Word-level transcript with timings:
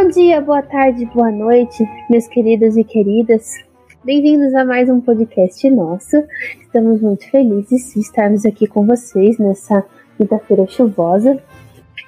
Bom 0.00 0.06
dia, 0.06 0.40
boa 0.40 0.62
tarde, 0.62 1.04
boa 1.06 1.28
noite, 1.28 1.84
meus 2.08 2.28
queridos 2.28 2.76
e 2.76 2.84
queridas. 2.84 3.56
Bem-vindos 4.04 4.54
a 4.54 4.64
mais 4.64 4.88
um 4.88 5.00
podcast 5.00 5.68
nosso. 5.68 6.22
Estamos 6.60 7.00
muito 7.00 7.28
felizes 7.28 7.94
de 7.94 7.98
estarmos 7.98 8.46
aqui 8.46 8.68
com 8.68 8.86
vocês 8.86 9.38
nessa 9.38 9.84
quinta-feira 10.16 10.68
chuvosa. 10.68 11.42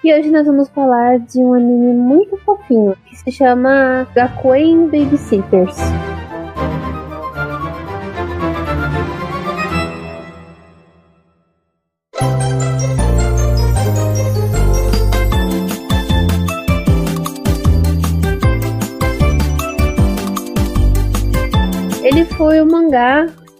E 0.04 0.14
hoje 0.14 0.30
nós 0.30 0.46
vamos 0.46 0.68
falar 0.68 1.18
de 1.18 1.40
um 1.40 1.52
anime 1.52 1.92
muito 1.92 2.36
fofinho 2.36 2.94
que 3.06 3.16
se 3.16 3.32
chama 3.32 4.06
Gakuen 4.14 4.86
Babysitters. 4.86 5.76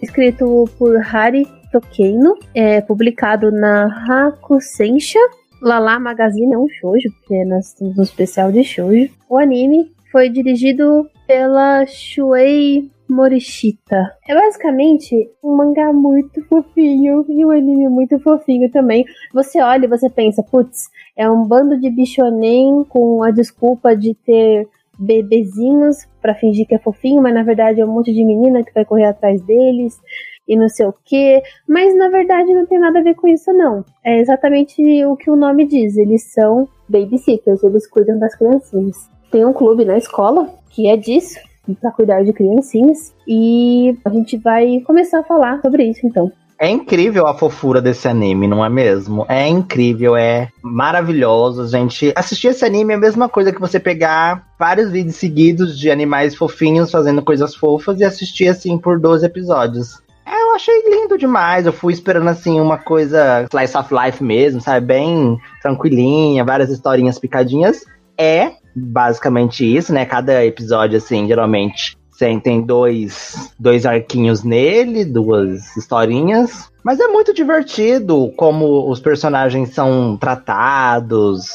Escrito 0.01 0.69
por 0.77 0.95
Hari 0.97 1.47
Tokeino, 1.71 2.35
é, 2.53 2.81
publicado 2.81 3.51
na 3.51 3.85
Hakusensha. 4.07 5.19
Lala 5.61 5.99
Magazine 5.99 6.53
é 6.53 6.57
um 6.57 6.67
shoujo, 6.67 7.09
porque 7.19 7.45
nós 7.45 7.73
temos 7.73 7.97
um 7.97 8.01
especial 8.01 8.51
de 8.51 8.63
shoujo. 8.63 9.09
O 9.29 9.37
anime 9.37 9.91
foi 10.11 10.29
dirigido 10.29 11.09
pela 11.25 11.85
Shuei 11.85 12.89
Morishita. 13.07 14.11
É 14.27 14.33
basicamente 14.33 15.29
um 15.43 15.55
mangá 15.55 15.91
muito 15.91 16.43
fofinho 16.45 17.25
e 17.29 17.45
um 17.45 17.51
anime 17.51 17.87
muito 17.89 18.19
fofinho 18.19 18.69
também. 18.71 19.05
Você 19.33 19.61
olha 19.61 19.85
e 19.85 19.89
você 19.89 20.09
pensa, 20.09 20.41
putz, 20.41 20.89
é 21.15 21.29
um 21.29 21.45
bando 21.45 21.79
de 21.79 21.89
bichonem 21.89 22.83
com 22.87 23.23
a 23.23 23.31
desculpa 23.31 23.95
de 23.95 24.13
ter 24.13 24.67
bebezinhos 25.01 25.97
para 26.21 26.35
fingir 26.35 26.67
que 26.67 26.75
é 26.75 26.79
fofinho, 26.79 27.21
mas 27.21 27.33
na 27.33 27.41
verdade 27.43 27.81
é 27.81 27.85
um 27.85 27.91
monte 27.91 28.13
de 28.13 28.23
menina 28.23 28.63
que 28.63 28.73
vai 28.73 28.85
correr 28.85 29.05
atrás 29.05 29.41
deles 29.41 29.99
e 30.47 30.55
não 30.55 30.69
sei 30.69 30.85
o 30.85 30.93
que. 31.03 31.41
Mas 31.67 31.95
na 31.97 32.09
verdade 32.09 32.53
não 32.53 32.65
tem 32.65 32.79
nada 32.79 32.99
a 32.99 33.03
ver 33.03 33.15
com 33.15 33.27
isso, 33.27 33.51
não. 33.51 33.83
É 34.03 34.19
exatamente 34.19 34.81
o 35.05 35.17
que 35.17 35.31
o 35.31 35.35
nome 35.35 35.65
diz. 35.65 35.97
Eles 35.97 36.31
são 36.31 36.69
babysitters, 36.87 37.63
eles 37.63 37.89
cuidam 37.89 38.19
das 38.19 38.35
criancinhas. 38.35 39.09
Tem 39.31 39.43
um 39.43 39.53
clube 39.53 39.85
na 39.85 39.97
escola 39.97 40.53
que 40.69 40.87
é 40.87 40.95
disso, 40.95 41.39
para 41.79 41.91
cuidar 41.91 42.23
de 42.23 42.33
criancinhas. 42.33 43.13
E 43.27 43.97
a 44.05 44.09
gente 44.09 44.37
vai 44.37 44.81
começar 44.81 45.19
a 45.19 45.23
falar 45.23 45.61
sobre 45.61 45.85
isso 45.85 46.05
então. 46.05 46.31
É 46.61 46.69
incrível 46.69 47.25
a 47.25 47.33
fofura 47.33 47.81
desse 47.81 48.07
anime, 48.07 48.47
não 48.47 48.63
é 48.63 48.69
mesmo? 48.69 49.25
É 49.27 49.47
incrível, 49.47 50.15
é 50.15 50.49
maravilhoso, 50.61 51.67
gente. 51.67 52.13
Assistir 52.15 52.49
esse 52.49 52.63
anime 52.63 52.93
é 52.93 52.97
a 52.97 52.99
mesma 52.99 53.27
coisa 53.27 53.51
que 53.51 53.59
você 53.59 53.79
pegar 53.79 54.45
vários 54.59 54.91
vídeos 54.91 55.15
seguidos 55.15 55.75
de 55.75 55.89
animais 55.89 56.35
fofinhos 56.35 56.91
fazendo 56.91 57.23
coisas 57.23 57.55
fofas 57.55 57.99
e 57.99 58.03
assistir 58.03 58.47
assim 58.47 58.77
por 58.77 58.99
12 58.99 59.25
episódios. 59.25 60.03
É, 60.23 60.39
eu 60.39 60.53
achei 60.53 60.83
lindo 60.87 61.17
demais. 61.17 61.65
Eu 61.65 61.73
fui 61.73 61.93
esperando 61.93 62.27
assim 62.27 62.61
uma 62.61 62.77
coisa 62.77 63.47
slice 63.51 63.75
of 63.75 63.91
life 63.91 64.23
mesmo, 64.23 64.61
sabe? 64.61 64.85
Bem 64.85 65.39
tranquilinha, 65.63 66.45
várias 66.45 66.69
historinhas 66.69 67.17
picadinhas. 67.17 67.83
É 68.15 68.51
basicamente 68.75 69.65
isso, 69.65 69.91
né? 69.91 70.05
Cada 70.05 70.45
episódio, 70.45 70.99
assim, 70.99 71.25
geralmente 71.27 71.97
tem 72.39 72.61
dois, 72.61 73.53
dois 73.59 73.85
arquinhos 73.85 74.43
nele, 74.43 75.03
duas 75.05 75.75
historinhas. 75.75 76.71
Mas 76.83 76.99
é 76.99 77.07
muito 77.07 77.33
divertido 77.33 78.31
como 78.35 78.89
os 78.89 78.99
personagens 78.99 79.73
são 79.73 80.17
tratados, 80.17 81.51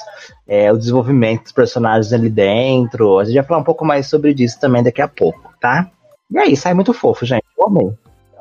é, 0.46 0.72
o 0.72 0.78
desenvolvimento 0.78 1.44
dos 1.44 1.52
personagens 1.52 2.12
ali 2.12 2.30
dentro. 2.30 3.18
A 3.18 3.24
gente 3.24 3.34
vai 3.34 3.44
falar 3.44 3.60
um 3.60 3.64
pouco 3.64 3.84
mais 3.84 4.06
sobre 4.06 4.34
isso 4.38 4.58
também 4.60 4.82
daqui 4.82 5.02
a 5.02 5.08
pouco, 5.08 5.52
tá? 5.60 5.90
E 6.30 6.38
aí, 6.38 6.56
sai 6.56 6.74
muito 6.74 6.92
fofo, 6.92 7.24
gente. 7.24 7.44
Eu 7.58 7.66
amei. 7.66 7.92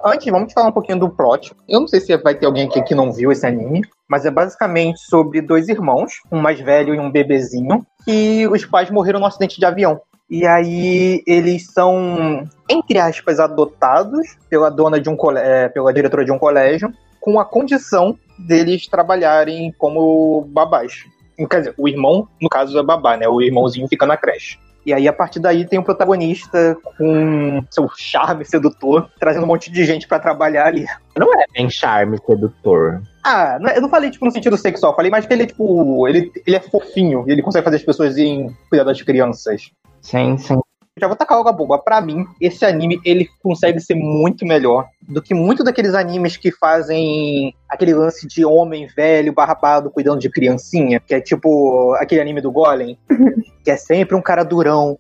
Antes, 0.04 0.32
vamos 0.32 0.54
falar 0.54 0.70
um 0.70 0.72
pouquinho 0.72 1.00
do 1.00 1.10
plot. 1.10 1.52
Eu 1.68 1.80
não 1.80 1.88
sei 1.88 2.00
se 2.00 2.16
vai 2.18 2.36
ter 2.36 2.46
alguém 2.46 2.68
aqui 2.68 2.82
que 2.84 2.94
não 2.94 3.12
viu 3.12 3.32
esse 3.32 3.46
anime, 3.46 3.82
mas 4.08 4.24
é 4.24 4.30
basicamente 4.30 5.00
sobre 5.00 5.42
dois 5.42 5.68
irmãos, 5.68 6.14
um 6.32 6.40
mais 6.40 6.60
velho 6.60 6.94
e 6.94 7.00
um 7.00 7.12
bebezinho, 7.12 7.86
que 8.04 8.48
os 8.48 8.64
pais 8.66 8.92
morreram 8.92 9.20
num 9.20 9.26
acidente 9.26 9.60
de 9.60 9.66
avião. 9.66 10.00
E 10.30 10.46
aí 10.46 11.24
eles 11.28 11.68
são, 11.72 12.48
entre 12.70 12.98
aspas, 12.98 13.40
adotados 13.40 14.36
pela 14.50 14.70
dona 14.70 15.00
de 15.00 15.10
um 15.10 15.18
é, 15.38 15.70
pela 15.70 15.94
diretora 15.94 16.26
de 16.26 16.32
um 16.32 16.40
colégio, 16.40 16.92
com 17.20 17.40
a 17.40 17.46
condição 17.46 18.18
deles 18.38 18.88
trabalharem 18.88 19.74
como 19.78 20.42
babás. 20.50 21.06
Quer 21.50 21.60
dizer, 21.60 21.74
o 21.78 21.88
irmão, 21.88 22.28
no 22.42 22.50
caso, 22.50 22.78
é 22.78 22.84
babá, 22.84 23.18
né? 23.18 23.28
O 23.28 23.42
irmãozinho 23.42 23.88
fica 23.88 24.06
na 24.06 24.18
creche. 24.18 24.58
E 24.86 24.94
aí, 24.94 25.08
a 25.08 25.14
partir 25.14 25.40
daí, 25.40 25.66
tem 25.66 25.80
o 25.80 25.82
um 25.82 25.86
protagonista 25.86 26.78
com 26.84 27.64
seu 27.72 27.90
charme 27.98 28.46
sedutor, 28.46 29.10
trazendo 29.20 29.44
um 29.44 29.48
monte 29.48 29.72
de 29.72 29.84
gente 29.84 30.08
para 30.08 30.20
trabalhar 30.20 30.68
ali. 30.68 30.86
Não 31.18 31.34
é 31.34 31.46
bem 31.52 31.70
charme 31.70 32.20
sedutor. 32.24 33.02
Ah, 33.24 33.58
eu 33.76 33.82
não 33.82 33.90
falei, 33.90 34.12
tipo, 34.12 34.24
no 34.24 34.32
sentido 34.32 34.56
sexual, 34.56 34.96
falei 34.96 35.10
mais 35.10 35.26
que 35.26 35.34
ele, 35.34 35.48
tipo, 35.48 36.08
ele, 36.08 36.32
ele 36.46 36.56
é 36.56 36.60
fofinho 36.60 37.26
e 37.28 37.32
ele 37.32 37.42
consegue 37.42 37.66
fazer 37.66 37.78
as 37.78 37.84
pessoas 37.84 38.16
irem 38.16 38.56
cuidar 38.70 38.84
das 38.84 39.02
crianças. 39.02 39.72
Sim, 40.06 40.38
sim. 40.38 40.60
Já 40.98 41.08
vou 41.08 41.16
tacar 41.18 41.38
algo 41.38 41.52
boba. 41.52 41.78
Pra 41.78 42.00
mim, 42.00 42.26
esse 42.40 42.64
anime, 42.64 43.02
ele 43.04 43.28
consegue 43.44 43.82
ser 43.82 43.96
muito 43.96 44.46
melhor 44.46 44.88
do 45.02 45.22
que 45.22 45.34
muito 45.34 45.62
daqueles 45.62 45.94
animes 45.94 46.38
que 46.38 46.54
fazem 46.54 47.54
aquele 47.70 47.94
lance 47.94 48.26
de 48.26 48.46
homem 48.46 48.88
velho, 48.96 49.34
barbado, 49.34 49.92
cuidando 49.92 50.20
de 50.20 50.30
criancinha, 50.30 51.02
que 51.02 51.14
é 51.14 51.20
tipo 51.20 51.94
aquele 51.96 52.22
anime 52.22 52.40
do 52.40 52.52
Golem, 52.52 52.98
que 53.62 53.72
é 53.72 53.76
sempre 53.76 54.16
um 54.16 54.22
cara 54.22 54.44
durão, 54.44 54.98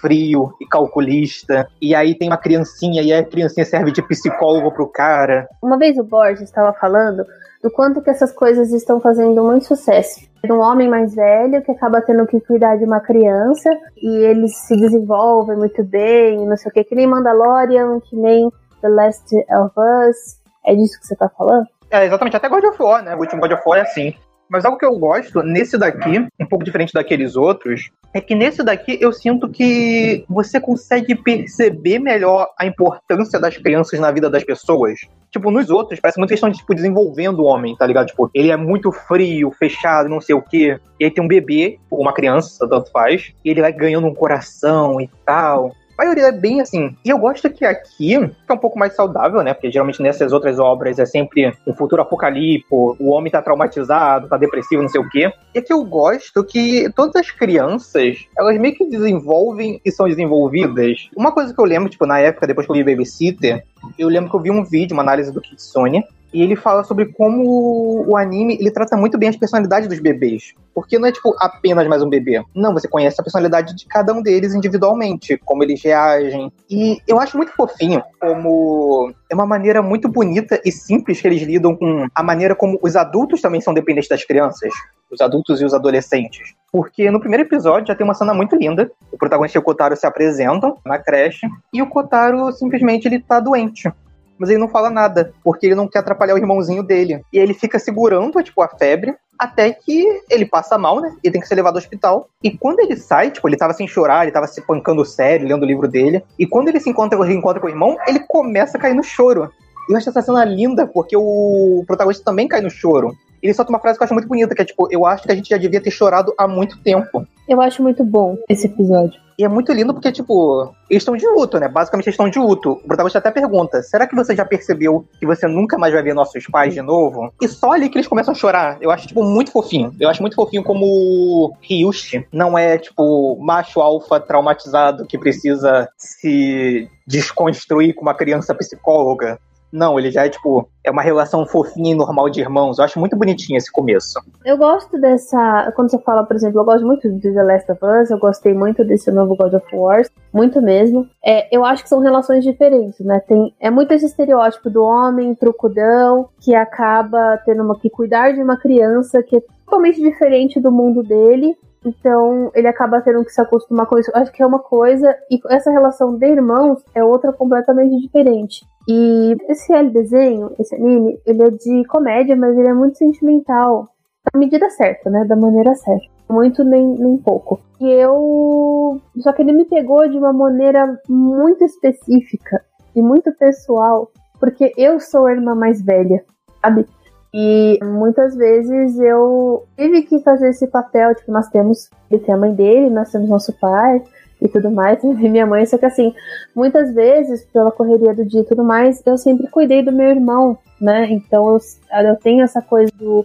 frio 0.00 0.52
e 0.60 0.66
calculista. 0.66 1.68
E 1.80 1.94
aí 1.94 2.16
tem 2.16 2.28
uma 2.28 2.36
criancinha 2.36 3.00
e 3.00 3.12
a 3.12 3.22
criancinha 3.22 3.64
serve 3.64 3.92
de 3.92 4.02
psicólogo 4.02 4.72
pro 4.72 4.88
cara. 4.88 5.46
Uma 5.62 5.78
vez 5.78 5.96
o 5.98 6.02
Borges 6.02 6.42
estava 6.42 6.72
falando 6.72 7.24
do 7.62 7.70
quanto 7.70 8.02
que 8.02 8.10
essas 8.10 8.32
coisas 8.32 8.72
estão 8.72 9.00
fazendo 9.00 9.42
muito 9.44 9.66
sucesso. 9.66 10.20
Um 10.50 10.58
homem 10.58 10.88
mais 10.88 11.14
velho 11.14 11.62
que 11.62 11.70
acaba 11.70 12.02
tendo 12.02 12.26
que 12.26 12.40
cuidar 12.40 12.76
de 12.76 12.84
uma 12.84 13.00
criança 13.00 13.70
e 13.96 14.08
eles 14.24 14.56
se 14.66 14.76
desenvolvem 14.76 15.56
muito 15.56 15.84
bem, 15.84 16.44
não 16.44 16.56
sei 16.56 16.70
o 16.70 16.74
que, 16.74 16.82
que 16.82 16.94
nem 16.94 17.06
Mandalorian, 17.06 18.00
que 18.00 18.16
nem 18.16 18.50
The 18.80 18.88
Last 18.88 19.36
of 19.36 19.72
Us. 19.78 20.40
É 20.66 20.74
disso 20.74 20.98
que 20.98 21.06
você 21.06 21.14
tá 21.14 21.28
falando? 21.28 21.66
É, 21.90 22.04
exatamente. 22.04 22.36
Até 22.36 22.48
God 22.48 22.64
of 22.64 22.82
War, 22.82 23.04
né? 23.04 23.14
O 23.14 23.20
último 23.20 23.40
God 23.40 23.52
of 23.52 23.62
War 23.64 23.78
é 23.78 23.82
assim. 23.82 24.14
Mas 24.52 24.66
algo 24.66 24.76
que 24.76 24.84
eu 24.84 24.98
gosto 24.98 25.42
nesse 25.42 25.78
daqui, 25.78 26.18
um 26.38 26.44
pouco 26.44 26.62
diferente 26.62 26.92
daqueles 26.92 27.36
outros, 27.36 27.90
é 28.12 28.20
que 28.20 28.34
nesse 28.34 28.62
daqui 28.62 28.98
eu 29.00 29.10
sinto 29.10 29.48
que 29.48 30.26
você 30.28 30.60
consegue 30.60 31.14
perceber 31.14 31.98
melhor 31.98 32.50
a 32.58 32.66
importância 32.66 33.40
das 33.40 33.56
crianças 33.56 33.98
na 33.98 34.10
vida 34.10 34.28
das 34.28 34.44
pessoas. 34.44 35.00
Tipo, 35.30 35.50
nos 35.50 35.70
outros, 35.70 35.98
parece 35.98 36.18
muito 36.18 36.28
questão 36.28 36.50
de, 36.50 36.58
tipo, 36.58 36.74
desenvolvendo 36.74 37.38
o 37.38 37.44
homem, 37.44 37.74
tá 37.74 37.86
ligado? 37.86 38.08
Tipo, 38.08 38.30
ele 38.34 38.50
é 38.50 38.56
muito 38.58 38.92
frio, 38.92 39.50
fechado, 39.52 40.10
não 40.10 40.20
sei 40.20 40.34
o 40.34 40.42
quê. 40.42 40.78
E 41.00 41.06
aí 41.06 41.10
tem 41.10 41.24
um 41.24 41.28
bebê, 41.28 41.78
uma 41.90 42.12
criança, 42.12 42.68
tanto 42.68 42.90
faz, 42.90 43.32
e 43.42 43.48
ele 43.48 43.62
vai 43.62 43.72
ganhando 43.72 44.06
um 44.06 44.14
coração 44.14 45.00
e 45.00 45.08
tal. 45.24 45.72
Maioria 46.02 46.26
é 46.26 46.32
bem 46.32 46.60
assim. 46.60 46.96
E 47.04 47.10
eu 47.10 47.16
gosto 47.16 47.48
que 47.48 47.64
aqui 47.64 48.14
é 48.14 48.52
um 48.52 48.58
pouco 48.58 48.76
mais 48.76 48.96
saudável, 48.96 49.40
né? 49.40 49.54
Porque 49.54 49.70
geralmente 49.70 50.02
nessas 50.02 50.32
outras 50.32 50.58
obras 50.58 50.98
é 50.98 51.06
sempre 51.06 51.56
um 51.64 51.72
futuro 51.72 52.02
apocalíptico, 52.02 52.96
o 52.98 53.10
homem 53.10 53.30
tá 53.30 53.40
traumatizado, 53.40 54.26
tá 54.26 54.36
depressivo, 54.36 54.82
não 54.82 54.88
sei 54.88 55.00
o 55.00 55.08
quê. 55.08 55.32
E 55.54 55.60
aqui 55.60 55.72
eu 55.72 55.84
gosto 55.84 56.42
que 56.42 56.90
todas 56.96 57.14
as 57.14 57.30
crianças, 57.30 58.26
elas 58.36 58.58
meio 58.58 58.74
que 58.74 58.84
desenvolvem 58.84 59.80
e 59.84 59.92
são 59.92 60.08
desenvolvidas. 60.08 61.08
Uma 61.16 61.30
coisa 61.30 61.54
que 61.54 61.60
eu 61.60 61.64
lembro, 61.64 61.88
tipo, 61.88 62.04
na 62.04 62.18
época, 62.18 62.48
depois 62.48 62.66
que 62.66 62.72
eu 62.72 62.76
li 62.76 62.82
Babysitter, 62.82 63.64
eu 63.96 64.08
lembro 64.08 64.28
que 64.28 64.36
eu 64.36 64.40
vi 64.40 64.50
um 64.50 64.64
vídeo, 64.64 64.94
uma 64.94 65.04
análise 65.04 65.32
do 65.32 65.40
Kitsune, 65.40 66.04
e 66.32 66.42
ele 66.42 66.56
fala 66.56 66.82
sobre 66.84 67.06
como 67.12 68.04
o 68.08 68.16
anime 68.16 68.56
ele 68.58 68.70
trata 68.70 68.96
muito 68.96 69.18
bem 69.18 69.28
as 69.28 69.36
personalidades 69.36 69.88
dos 69.88 70.00
bebês. 70.00 70.54
Porque 70.74 70.98
não 70.98 71.06
é 71.06 71.12
tipo 71.12 71.34
apenas 71.38 71.86
mais 71.86 72.02
um 72.02 72.08
bebê. 72.08 72.42
Não, 72.54 72.72
você 72.72 72.88
conhece 72.88 73.20
a 73.20 73.22
personalidade 73.22 73.76
de 73.76 73.86
cada 73.86 74.12
um 74.12 74.22
deles 74.22 74.54
individualmente, 74.54 75.36
como 75.44 75.62
eles 75.62 75.82
reagem. 75.82 76.50
E 76.70 76.98
eu 77.06 77.20
acho 77.20 77.36
muito 77.36 77.52
fofinho 77.52 78.02
como 78.18 79.12
é 79.30 79.34
uma 79.34 79.46
maneira 79.46 79.82
muito 79.82 80.08
bonita 80.08 80.60
e 80.64 80.72
simples 80.72 81.20
que 81.20 81.26
eles 81.26 81.42
lidam 81.42 81.76
com 81.76 82.06
a 82.14 82.22
maneira 82.22 82.54
como 82.54 82.78
os 82.82 82.96
adultos 82.96 83.40
também 83.40 83.60
são 83.60 83.74
dependentes 83.74 84.08
das 84.08 84.24
crianças. 84.24 84.72
Os 85.10 85.20
adultos 85.20 85.60
e 85.60 85.64
os 85.64 85.74
adolescentes. 85.74 86.54
Porque 86.72 87.10
no 87.10 87.20
primeiro 87.20 87.44
episódio 87.44 87.88
já 87.88 87.94
tem 87.94 88.04
uma 88.04 88.14
cena 88.14 88.32
muito 88.32 88.56
linda. 88.56 88.90
O 89.10 89.18
protagonista 89.18 89.58
e 89.58 89.60
o 89.60 89.62
Kotaro 89.62 89.94
se 89.94 90.06
apresentam 90.06 90.78
na 90.86 90.98
creche 90.98 91.46
e 91.72 91.82
o 91.82 91.86
Kotaro 91.86 92.50
simplesmente 92.52 93.06
ele 93.06 93.20
tá 93.20 93.38
doente 93.38 93.92
mas 94.38 94.50
ele 94.50 94.58
não 94.58 94.68
fala 94.68 94.90
nada, 94.90 95.32
porque 95.42 95.66
ele 95.66 95.74
não 95.74 95.88
quer 95.88 96.00
atrapalhar 96.00 96.34
o 96.34 96.38
irmãozinho 96.38 96.82
dele. 96.82 97.22
E 97.32 97.38
ele 97.38 97.54
fica 97.54 97.78
segurando, 97.78 98.42
tipo, 98.42 98.62
a 98.62 98.68
febre, 98.68 99.14
até 99.38 99.72
que 99.72 100.06
ele 100.30 100.46
passa 100.46 100.78
mal, 100.78 101.00
né? 101.00 101.14
E 101.22 101.30
tem 101.30 101.40
que 101.40 101.48
ser 101.48 101.54
levado 101.54 101.74
ao 101.74 101.78
hospital. 101.78 102.28
E 102.42 102.50
quando 102.50 102.80
ele 102.80 102.96
sai, 102.96 103.30
tipo, 103.30 103.48
ele 103.48 103.56
tava 103.56 103.72
sem 103.72 103.88
chorar, 103.88 104.22
ele 104.22 104.32
tava 104.32 104.46
se 104.46 104.60
pancando 104.60 105.04
sério, 105.04 105.46
lendo 105.46 105.62
o 105.62 105.66
livro 105.66 105.88
dele. 105.88 106.22
E 106.38 106.46
quando 106.46 106.68
ele 106.68 106.80
se 106.80 106.90
encontra, 106.90 107.22
reencontra 107.24 107.60
com 107.60 107.66
o 107.66 107.70
irmão, 107.70 107.96
ele 108.06 108.20
começa 108.20 108.78
a 108.78 108.80
cair 108.80 108.94
no 108.94 109.02
choro. 109.02 109.50
E 109.88 109.92
eu 109.92 109.96
acho 109.96 110.08
essa 110.08 110.22
cena 110.22 110.44
linda, 110.44 110.86
porque 110.86 111.16
o 111.16 111.82
protagonista 111.86 112.24
também 112.24 112.46
cai 112.46 112.60
no 112.60 112.70
choro. 112.70 113.16
Ele 113.42 113.54
solta 113.54 113.70
uma 113.70 113.80
frase 113.80 113.98
que 113.98 114.02
eu 114.02 114.04
acho 114.04 114.14
muito 114.14 114.28
bonita, 114.28 114.54
que 114.54 114.62
é 114.62 114.64
tipo, 114.64 114.86
eu 114.90 115.04
acho 115.04 115.24
que 115.24 115.32
a 115.32 115.34
gente 115.34 115.48
já 115.48 115.56
devia 115.56 115.80
ter 115.80 115.90
chorado 115.90 116.32
há 116.38 116.46
muito 116.46 116.78
tempo. 116.82 117.26
Eu 117.48 117.60
acho 117.60 117.82
muito 117.82 118.04
bom 118.04 118.38
esse 118.48 118.66
episódio. 118.66 119.20
E 119.38 119.44
é 119.44 119.48
muito 119.48 119.72
lindo 119.72 119.92
porque, 119.92 120.12
tipo, 120.12 120.72
eles 120.88 121.02
estão 121.02 121.16
de 121.16 121.26
luto, 121.26 121.58
né? 121.58 121.66
Basicamente 121.66 122.06
eles 122.06 122.14
estão 122.14 122.28
de 122.28 122.38
luto. 122.38 122.72
O 122.72 122.86
protagonista 122.86 123.18
até 123.18 123.30
pergunta: 123.30 123.82
será 123.82 124.06
que 124.06 124.14
você 124.14 124.36
já 124.36 124.44
percebeu 124.44 125.04
que 125.18 125.26
você 125.26 125.46
nunca 125.46 125.78
mais 125.78 125.92
vai 125.92 126.02
ver 126.02 126.14
nossos 126.14 126.46
pais 126.46 126.74
de 126.74 126.82
novo? 126.82 127.32
E 127.40 127.48
só 127.48 127.72
ali 127.72 127.88
que 127.88 127.96
eles 127.96 128.06
começam 128.06 128.32
a 128.32 128.36
chorar. 128.36 128.78
Eu 128.80 128.90
acho, 128.90 129.08
tipo, 129.08 129.24
muito 129.24 129.50
fofinho. 129.50 129.92
Eu 129.98 130.08
acho 130.08 130.22
muito 130.22 130.36
fofinho 130.36 130.62
como 130.62 130.84
o 130.84 131.52
Ryushi 131.60 132.26
não 132.32 132.56
é, 132.56 132.78
tipo, 132.78 133.36
macho 133.40 133.80
alfa 133.80 134.20
traumatizado 134.20 135.06
que 135.06 135.18
precisa 135.18 135.88
se 135.96 136.88
desconstruir 137.06 137.94
com 137.94 138.02
uma 138.02 138.14
criança 138.14 138.54
psicóloga. 138.54 139.38
Não, 139.72 139.98
ele 139.98 140.10
já 140.10 140.26
é 140.26 140.28
tipo, 140.28 140.68
é 140.84 140.90
uma 140.90 141.00
relação 141.00 141.46
fofinha 141.46 141.92
e 141.92 141.94
normal 141.94 142.28
de 142.28 142.40
irmãos. 142.40 142.78
Eu 142.78 142.84
acho 142.84 143.00
muito 143.00 143.16
bonitinho 143.16 143.56
esse 143.56 143.72
começo. 143.72 144.20
Eu 144.44 144.58
gosto 144.58 145.00
dessa. 145.00 145.72
Quando 145.74 145.90
você 145.90 145.98
fala, 145.98 146.24
por 146.24 146.36
exemplo, 146.36 146.60
eu 146.60 146.64
gosto 146.64 146.86
muito 146.86 147.10
de 147.10 147.32
The 147.32 147.42
Last 147.42 147.72
of 147.72 147.80
Us, 147.82 148.10
eu 148.10 148.18
gostei 148.18 148.52
muito 148.52 148.84
desse 148.84 149.10
novo 149.10 149.34
God 149.34 149.54
of 149.54 149.66
War, 149.74 150.02
muito 150.32 150.60
mesmo. 150.60 151.08
É, 151.24 151.54
eu 151.54 151.64
acho 151.64 151.82
que 151.82 151.88
são 151.88 152.00
relações 152.00 152.44
diferentes, 152.44 153.00
né? 153.00 153.20
Tem, 153.20 153.54
é 153.58 153.70
muito 153.70 153.92
esse 153.92 154.04
estereótipo 154.04 154.68
do 154.68 154.82
homem 154.82 155.34
trucudão 155.34 156.28
que 156.40 156.54
acaba 156.54 157.38
tendo 157.46 157.62
uma, 157.62 157.78
que 157.78 157.88
cuidar 157.88 158.32
de 158.32 158.42
uma 158.42 158.58
criança 158.58 159.22
que 159.22 159.36
é 159.36 159.40
totalmente 159.64 160.00
diferente 160.00 160.60
do 160.60 160.70
mundo 160.70 161.02
dele. 161.02 161.56
Então 161.84 162.50
ele 162.54 162.68
acaba 162.68 163.00
tendo 163.00 163.24
que 163.24 163.32
se 163.32 163.40
acostumar 163.40 163.86
com 163.86 163.98
isso. 163.98 164.10
Acho 164.14 164.30
que 164.30 164.42
é 164.42 164.46
uma 164.46 164.60
coisa, 164.60 165.16
e 165.30 165.40
essa 165.48 165.70
relação 165.70 166.16
de 166.16 166.26
irmãos 166.26 166.82
é 166.94 167.02
outra 167.02 167.32
completamente 167.32 167.98
diferente. 168.00 168.64
E 168.88 169.36
esse 169.48 169.82
desenho, 169.90 170.52
esse 170.58 170.74
anime, 170.74 171.18
ele 171.26 171.42
é 171.42 171.50
de 171.50 171.84
comédia, 171.86 172.36
mas 172.36 172.56
ele 172.56 172.68
é 172.68 172.74
muito 172.74 172.98
sentimental. 172.98 173.88
Da 174.32 174.38
medida 174.38 174.68
certa, 174.70 175.10
né? 175.10 175.24
Da 175.24 175.36
maneira 175.36 175.74
certa. 175.74 176.06
Muito 176.28 176.64
nem, 176.64 176.86
nem 176.86 177.16
pouco. 177.18 177.60
E 177.80 177.88
eu. 177.90 179.00
Só 179.18 179.32
que 179.32 179.42
ele 179.42 179.52
me 179.52 179.64
pegou 179.64 180.08
de 180.08 180.16
uma 180.16 180.32
maneira 180.32 180.98
muito 181.08 181.64
específica 181.64 182.64
e 182.94 183.02
muito 183.02 183.32
pessoal. 183.36 184.10
Porque 184.38 184.72
eu 184.76 184.98
sou 184.98 185.26
a 185.26 185.32
irmã 185.32 185.54
mais 185.54 185.82
velha, 185.82 186.24
sabe? 186.60 186.86
E 187.34 187.78
muitas 187.82 188.36
vezes 188.36 188.98
eu 188.98 189.64
tive 189.76 190.02
que 190.02 190.20
fazer 190.20 190.50
esse 190.50 190.66
papel, 190.66 191.14
tipo, 191.14 191.32
nós 191.32 191.48
temos, 191.48 191.88
ele 192.10 192.20
tem 192.20 192.34
a 192.34 192.38
mãe 192.38 192.54
dele, 192.54 192.90
nós 192.90 193.10
temos 193.10 193.28
nosso 193.28 193.52
pai, 193.58 194.02
e 194.42 194.48
tudo 194.48 194.70
mais, 194.70 195.02
e 195.04 195.28
minha 195.28 195.46
mãe, 195.46 195.64
só 195.64 195.78
que 195.78 195.86
assim, 195.86 196.14
muitas 196.54 196.92
vezes, 196.94 197.44
pela 197.52 197.70
correria 197.70 198.12
do 198.12 198.24
dia 198.24 198.40
e 198.40 198.44
tudo 198.44 198.64
mais, 198.64 199.02
eu 199.06 199.16
sempre 199.16 199.46
cuidei 199.48 199.82
do 199.82 199.92
meu 199.92 200.08
irmão, 200.08 200.58
né? 200.80 201.06
Então 201.10 201.48
eu, 201.48 201.58
eu 202.04 202.16
tenho 202.16 202.42
essa 202.42 202.60
coisa 202.60 202.92
do. 202.96 203.24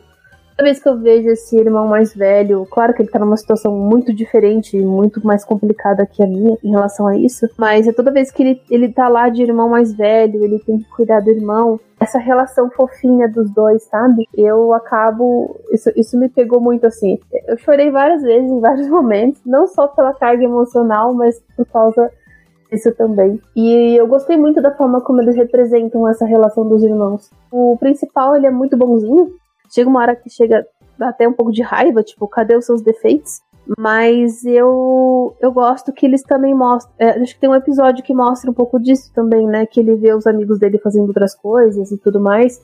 Toda 0.55 0.69
vez 0.69 0.81
que 0.81 0.89
eu 0.89 0.97
vejo 0.97 1.29
esse 1.29 1.55
irmão 1.55 1.87
mais 1.87 2.15
velho, 2.15 2.65
claro 2.65 2.91
que 2.91 3.03
ele 3.03 3.11
tá 3.11 3.19
numa 3.19 3.37
situação 3.37 3.77
muito 3.77 4.11
diferente, 4.11 4.75
muito 4.79 5.23
mais 5.25 5.45
complicada 5.45 6.03
que 6.03 6.23
a 6.23 6.25
minha 6.25 6.57
em 6.63 6.71
relação 6.71 7.05
a 7.05 7.15
isso, 7.15 7.47
mas 7.55 7.87
é 7.87 7.93
toda 7.93 8.11
vez 8.11 8.31
que 8.31 8.41
ele, 8.41 8.61
ele 8.67 8.91
tá 8.91 9.07
lá 9.07 9.29
de 9.29 9.43
irmão 9.43 9.69
mais 9.69 9.93
velho, 9.93 10.43
ele 10.43 10.57
tem 10.57 10.79
que 10.79 10.89
cuidar 10.89 11.19
do 11.19 11.29
irmão, 11.29 11.79
essa 11.99 12.19
relação 12.19 12.69
fofinha 12.69 13.27
dos 13.27 13.49
dois, 13.49 13.83
sabe? 13.83 14.27
Eu 14.33 14.73
acabo. 14.73 15.59
Isso, 15.71 15.91
isso 15.95 16.17
me 16.17 16.29
pegou 16.29 16.61
muito 16.61 16.85
assim. 16.85 17.19
Eu 17.47 17.57
chorei 17.57 17.89
várias 17.89 18.21
vezes 18.21 18.49
em 18.49 18.59
vários 18.59 18.88
momentos, 18.89 19.41
não 19.45 19.67
só 19.67 19.88
pela 19.88 20.13
carga 20.13 20.44
emocional, 20.44 21.13
mas 21.13 21.41
por 21.55 21.65
causa 21.65 22.11
disso 22.71 22.91
também. 22.94 23.41
E 23.55 23.95
eu 23.95 24.07
gostei 24.07 24.38
muito 24.38 24.61
da 24.61 24.75
forma 24.75 25.01
como 25.01 25.21
eles 25.21 25.35
representam 25.35 26.07
essa 26.07 26.25
relação 26.25 26.67
dos 26.67 26.83
irmãos. 26.83 27.31
O 27.51 27.77
principal, 27.79 28.35
ele 28.35 28.47
é 28.47 28.51
muito 28.51 28.77
bonzinho. 28.77 29.31
Chega 29.69 29.89
uma 29.89 30.01
hora 30.01 30.15
que 30.15 30.29
chega 30.29 30.65
até 30.99 31.27
um 31.27 31.33
pouco 31.33 31.51
de 31.51 31.61
raiva, 31.61 32.03
tipo, 32.03 32.27
cadê 32.27 32.55
os 32.55 32.65
seus 32.65 32.81
defeitos? 32.81 33.41
Mas 33.77 34.45
eu 34.45 35.35
eu 35.41 35.51
gosto 35.51 35.91
que 35.91 36.05
eles 36.05 36.23
também 36.23 36.53
mostram. 36.53 36.93
É, 36.99 37.21
acho 37.21 37.33
que 37.33 37.39
tem 37.39 37.49
um 37.49 37.55
episódio 37.55 38.03
que 38.03 38.13
mostra 38.13 38.49
um 38.49 38.53
pouco 38.53 38.79
disso 38.79 39.11
também, 39.13 39.45
né? 39.45 39.65
Que 39.65 39.79
ele 39.79 39.95
vê 39.95 40.13
os 40.13 40.27
amigos 40.27 40.59
dele 40.59 40.77
fazendo 40.77 41.07
outras 41.07 41.35
coisas 41.35 41.91
e 41.91 41.97
tudo 41.97 42.19
mais. 42.19 42.61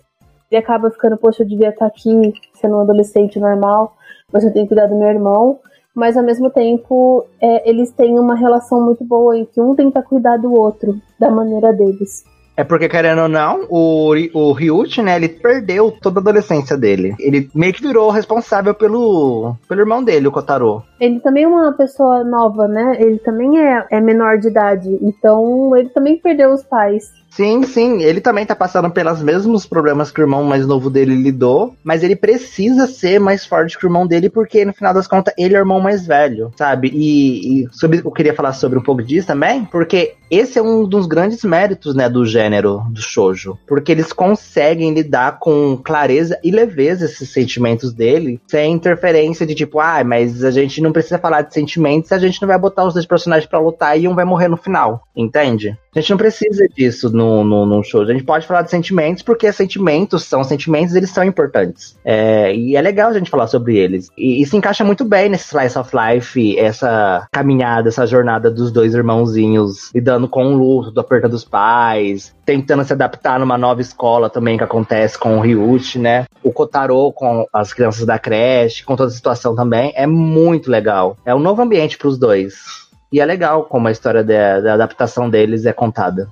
Ele 0.49 0.59
acaba 0.59 0.91
ficando, 0.91 1.17
poxa, 1.17 1.43
eu 1.43 1.47
devia 1.47 1.69
estar 1.69 1.87
aqui 1.87 2.33
sendo 2.53 2.75
um 2.77 2.81
adolescente 2.81 3.39
normal, 3.39 3.95
mas 4.31 4.43
eu 4.43 4.53
tenho 4.53 4.65
que 4.65 4.75
cuidar 4.75 4.87
do 4.87 4.95
meu 4.95 5.09
irmão. 5.09 5.59
Mas 5.95 6.17
ao 6.17 6.23
mesmo 6.23 6.49
tempo, 6.49 7.25
é, 7.39 7.69
eles 7.69 7.91
têm 7.91 8.17
uma 8.19 8.35
relação 8.35 8.83
muito 8.83 9.03
boa 9.03 9.37
em 9.37 9.45
que 9.45 9.61
um 9.61 9.75
tenta 9.75 10.01
cuidar 10.01 10.37
do 10.37 10.53
outro, 10.53 10.99
da 11.19 11.29
maneira 11.29 11.71
deles. 11.71 12.23
É 12.55 12.63
porque, 12.63 12.87
querendo 12.87 13.23
ou 13.23 13.27
não, 13.27 13.65
o, 13.69 14.13
o 14.33 14.51
Ryuchi, 14.51 15.01
né, 15.01 15.15
ele 15.15 15.27
perdeu 15.27 15.91
toda 15.91 16.19
a 16.19 16.21
adolescência 16.21 16.77
dele. 16.77 17.15
Ele 17.19 17.49
meio 17.53 17.73
que 17.73 17.81
virou 17.81 18.11
responsável 18.11 18.75
pelo, 18.75 19.55
pelo 19.67 19.81
irmão 19.81 20.03
dele, 20.03 20.27
o 20.27 20.31
Kotaro. 20.31 20.83
Ele 20.99 21.19
também 21.19 21.45
é 21.45 21.47
uma 21.47 21.73
pessoa 21.73 22.23
nova, 22.23 22.67
né? 22.67 22.97
Ele 22.99 23.17
também 23.19 23.59
é, 23.59 23.87
é 23.89 23.99
menor 23.99 24.37
de 24.37 24.49
idade. 24.49 24.99
Então, 25.01 25.75
ele 25.75 25.89
também 25.89 26.17
perdeu 26.17 26.51
os 26.53 26.63
pais. 26.63 27.11
Sim, 27.35 27.63
sim, 27.63 28.03
ele 28.03 28.21
também 28.21 28.45
tá 28.45 28.55
passando 28.55 28.91
pelos 28.91 29.21
mesmos 29.21 29.65
problemas 29.65 30.11
que 30.11 30.21
o 30.21 30.23
irmão 30.23 30.43
mais 30.43 30.67
novo 30.67 30.87
dele 30.87 31.15
lidou, 31.15 31.75
mas 31.83 32.03
ele 32.03 32.15
precisa 32.15 32.85
ser 32.85 33.19
mais 33.19 33.43
forte 33.43 33.77
que 33.77 33.85
o 33.85 33.87
irmão 33.87 34.05
dele, 34.05 34.29
porque 34.29 34.63
no 34.63 34.71
final 34.71 34.93
das 34.93 35.07
contas 35.07 35.33
ele 35.35 35.55
é 35.55 35.57
o 35.57 35.61
irmão 35.61 35.79
mais 35.79 36.05
velho, 36.05 36.51
sabe? 36.55 36.91
E, 36.93 37.63
e 37.63 37.67
sobre, 37.71 38.01
eu 38.05 38.11
queria 38.11 38.35
falar 38.35 38.53
sobre 38.53 38.77
um 38.77 38.83
pouco 38.83 39.01
disso 39.01 39.25
também, 39.25 39.65
porque 39.65 40.13
esse 40.29 40.59
é 40.59 40.61
um 40.61 40.85
dos 40.87 41.07
grandes 41.07 41.43
méritos, 41.43 41.95
né, 41.95 42.07
do 42.07 42.23
gênero 42.23 42.83
do 42.91 43.01
shoujo, 43.01 43.57
porque 43.67 43.91
eles 43.91 44.13
conseguem 44.13 44.93
lidar 44.93 45.39
com 45.39 45.75
clareza 45.83 46.39
e 46.43 46.51
leveza 46.51 47.05
esses 47.05 47.31
sentimentos 47.31 47.91
dele, 47.93 48.39
sem 48.45 48.73
interferência 48.73 49.43
de 49.43 49.55
tipo, 49.55 49.79
ah, 49.79 50.03
mas 50.03 50.43
a 50.43 50.51
gente 50.51 50.81
não 50.81 50.91
precisa 50.91 51.17
falar 51.17 51.41
de 51.41 51.53
sentimentos, 51.53 52.11
a 52.11 52.19
gente 52.19 52.39
não 52.39 52.47
vai 52.47 52.59
botar 52.59 52.85
os 52.85 52.93
dois 52.93 53.07
personagens 53.07 53.49
para 53.49 53.59
lutar 53.59 53.99
e 53.99 54.07
um 54.07 54.13
vai 54.13 54.23
morrer 54.23 54.49
no 54.49 54.57
final, 54.57 55.01
entende? 55.15 55.75
A 55.95 55.99
gente 55.99 56.09
não 56.09 56.17
precisa 56.17 56.67
disso 56.67 57.09
no, 57.11 57.43
no, 57.43 57.65
no 57.65 57.83
show. 57.83 58.01
A 58.01 58.05
gente 58.05 58.23
pode 58.23 58.47
falar 58.47 58.63
de 58.63 58.71
sentimentos, 58.71 59.21
porque 59.21 59.51
sentimentos 59.51 60.23
são 60.23 60.43
sentimentos, 60.43 60.95
eles 60.95 61.11
são 61.11 61.23
importantes. 61.23 61.97
É, 62.03 62.53
e 62.55 62.75
é 62.75 62.81
legal 62.81 63.09
a 63.09 63.13
gente 63.13 63.29
falar 63.29 63.47
sobre 63.47 63.77
eles. 63.77 64.09
E, 64.17 64.41
e 64.41 64.45
se 64.45 64.57
encaixa 64.57 64.83
muito 64.83 65.05
bem 65.05 65.29
nesse 65.29 65.47
Slice 65.47 65.77
of 65.77 65.91
Life, 65.95 66.57
essa 66.57 67.27
caminhada, 67.31 67.89
essa 67.89 68.07
jornada 68.07 68.49
dos 68.49 68.71
dois 68.71 68.93
irmãozinhos 68.93 69.91
lidando 69.93 70.27
com 70.27 70.53
o 70.53 70.57
luto, 70.57 70.91
do 70.91 70.99
aperto 70.99 71.29
dos 71.29 71.43
pais, 71.43 72.33
tentando 72.45 72.83
se 72.83 72.93
adaptar 72.93 73.39
numa 73.39 73.57
nova 73.57 73.81
escola 73.81 74.29
também 74.29 74.57
que 74.57 74.63
acontece 74.63 75.17
com 75.17 75.37
o 75.37 75.41
Ryuchi, 75.41 75.99
né? 75.99 76.25
O 76.41 76.51
Kotaro 76.51 77.11
com 77.11 77.45
as 77.53 77.73
crianças 77.73 78.05
da 78.05 78.17
creche, 78.17 78.83
com 78.83 78.95
toda 78.95 79.09
a 79.09 79.13
situação 79.13 79.55
também. 79.55 79.93
É 79.95 80.07
muito 80.07 80.71
legal. 80.71 81.17
É 81.25 81.33
um 81.33 81.39
novo 81.39 81.61
ambiente 81.61 81.97
para 81.97 82.07
os 82.07 82.17
dois. 82.17 82.82
E 83.13 83.19
é 83.19 83.25
legal 83.25 83.65
como 83.65 83.87
a 83.87 83.91
história 83.91 84.23
da, 84.23 84.59
da 84.59 84.73
adaptação 84.73 85.29
deles 85.29 85.67
é 85.67 85.71
contada. 85.71 86.27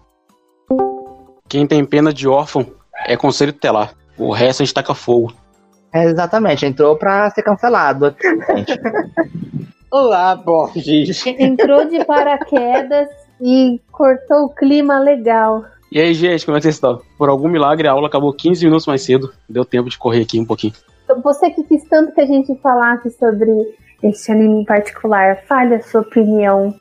Quem 1.47 1.67
tem 1.67 1.85
pena 1.85 2.11
de 2.11 2.27
órfão 2.27 2.65
é 3.05 3.15
conselho 3.15 3.53
tutelar. 3.53 3.93
O 4.17 4.31
resto 4.31 4.63
a 4.63 4.65
gente 4.65 4.73
taca 4.73 4.95
fogo. 4.95 5.31
É, 5.93 6.05
exatamente, 6.05 6.65
entrou 6.65 6.95
pra 6.95 7.29
ser 7.29 7.43
cancelado. 7.43 8.15
Olá, 9.93 10.35
Borges. 10.35 11.23
Entrou 11.27 11.85
de 11.87 12.03
paraquedas 12.03 13.09
e 13.39 13.79
cortou 13.91 14.45
o 14.45 14.49
clima 14.49 14.97
legal. 14.97 15.63
E 15.91 16.01
aí, 16.01 16.15
gente, 16.15 16.47
como 16.47 16.57
é 16.57 16.59
que 16.59 16.63
vocês 16.63 16.75
estão? 16.75 16.99
Por 17.15 17.29
algum 17.29 17.47
milagre, 17.47 17.87
a 17.87 17.91
aula 17.91 18.07
acabou 18.07 18.33
15 18.33 18.65
minutos 18.65 18.87
mais 18.87 19.03
cedo. 19.03 19.31
Deu 19.47 19.63
tempo 19.63 19.87
de 19.87 19.99
correr 19.99 20.23
aqui 20.23 20.39
um 20.39 20.45
pouquinho. 20.45 20.73
Você 21.23 21.51
que 21.51 21.63
quis 21.63 21.83
tanto 21.87 22.11
que 22.11 22.21
a 22.21 22.25
gente 22.25 22.55
falasse 22.59 23.11
sobre 23.11 23.51
esse 24.03 24.31
anime 24.31 24.61
em 24.61 24.65
particular. 24.65 25.43
Fale 25.47 25.75
a 25.75 25.81
sua 25.81 26.01
opinião. 26.01 26.73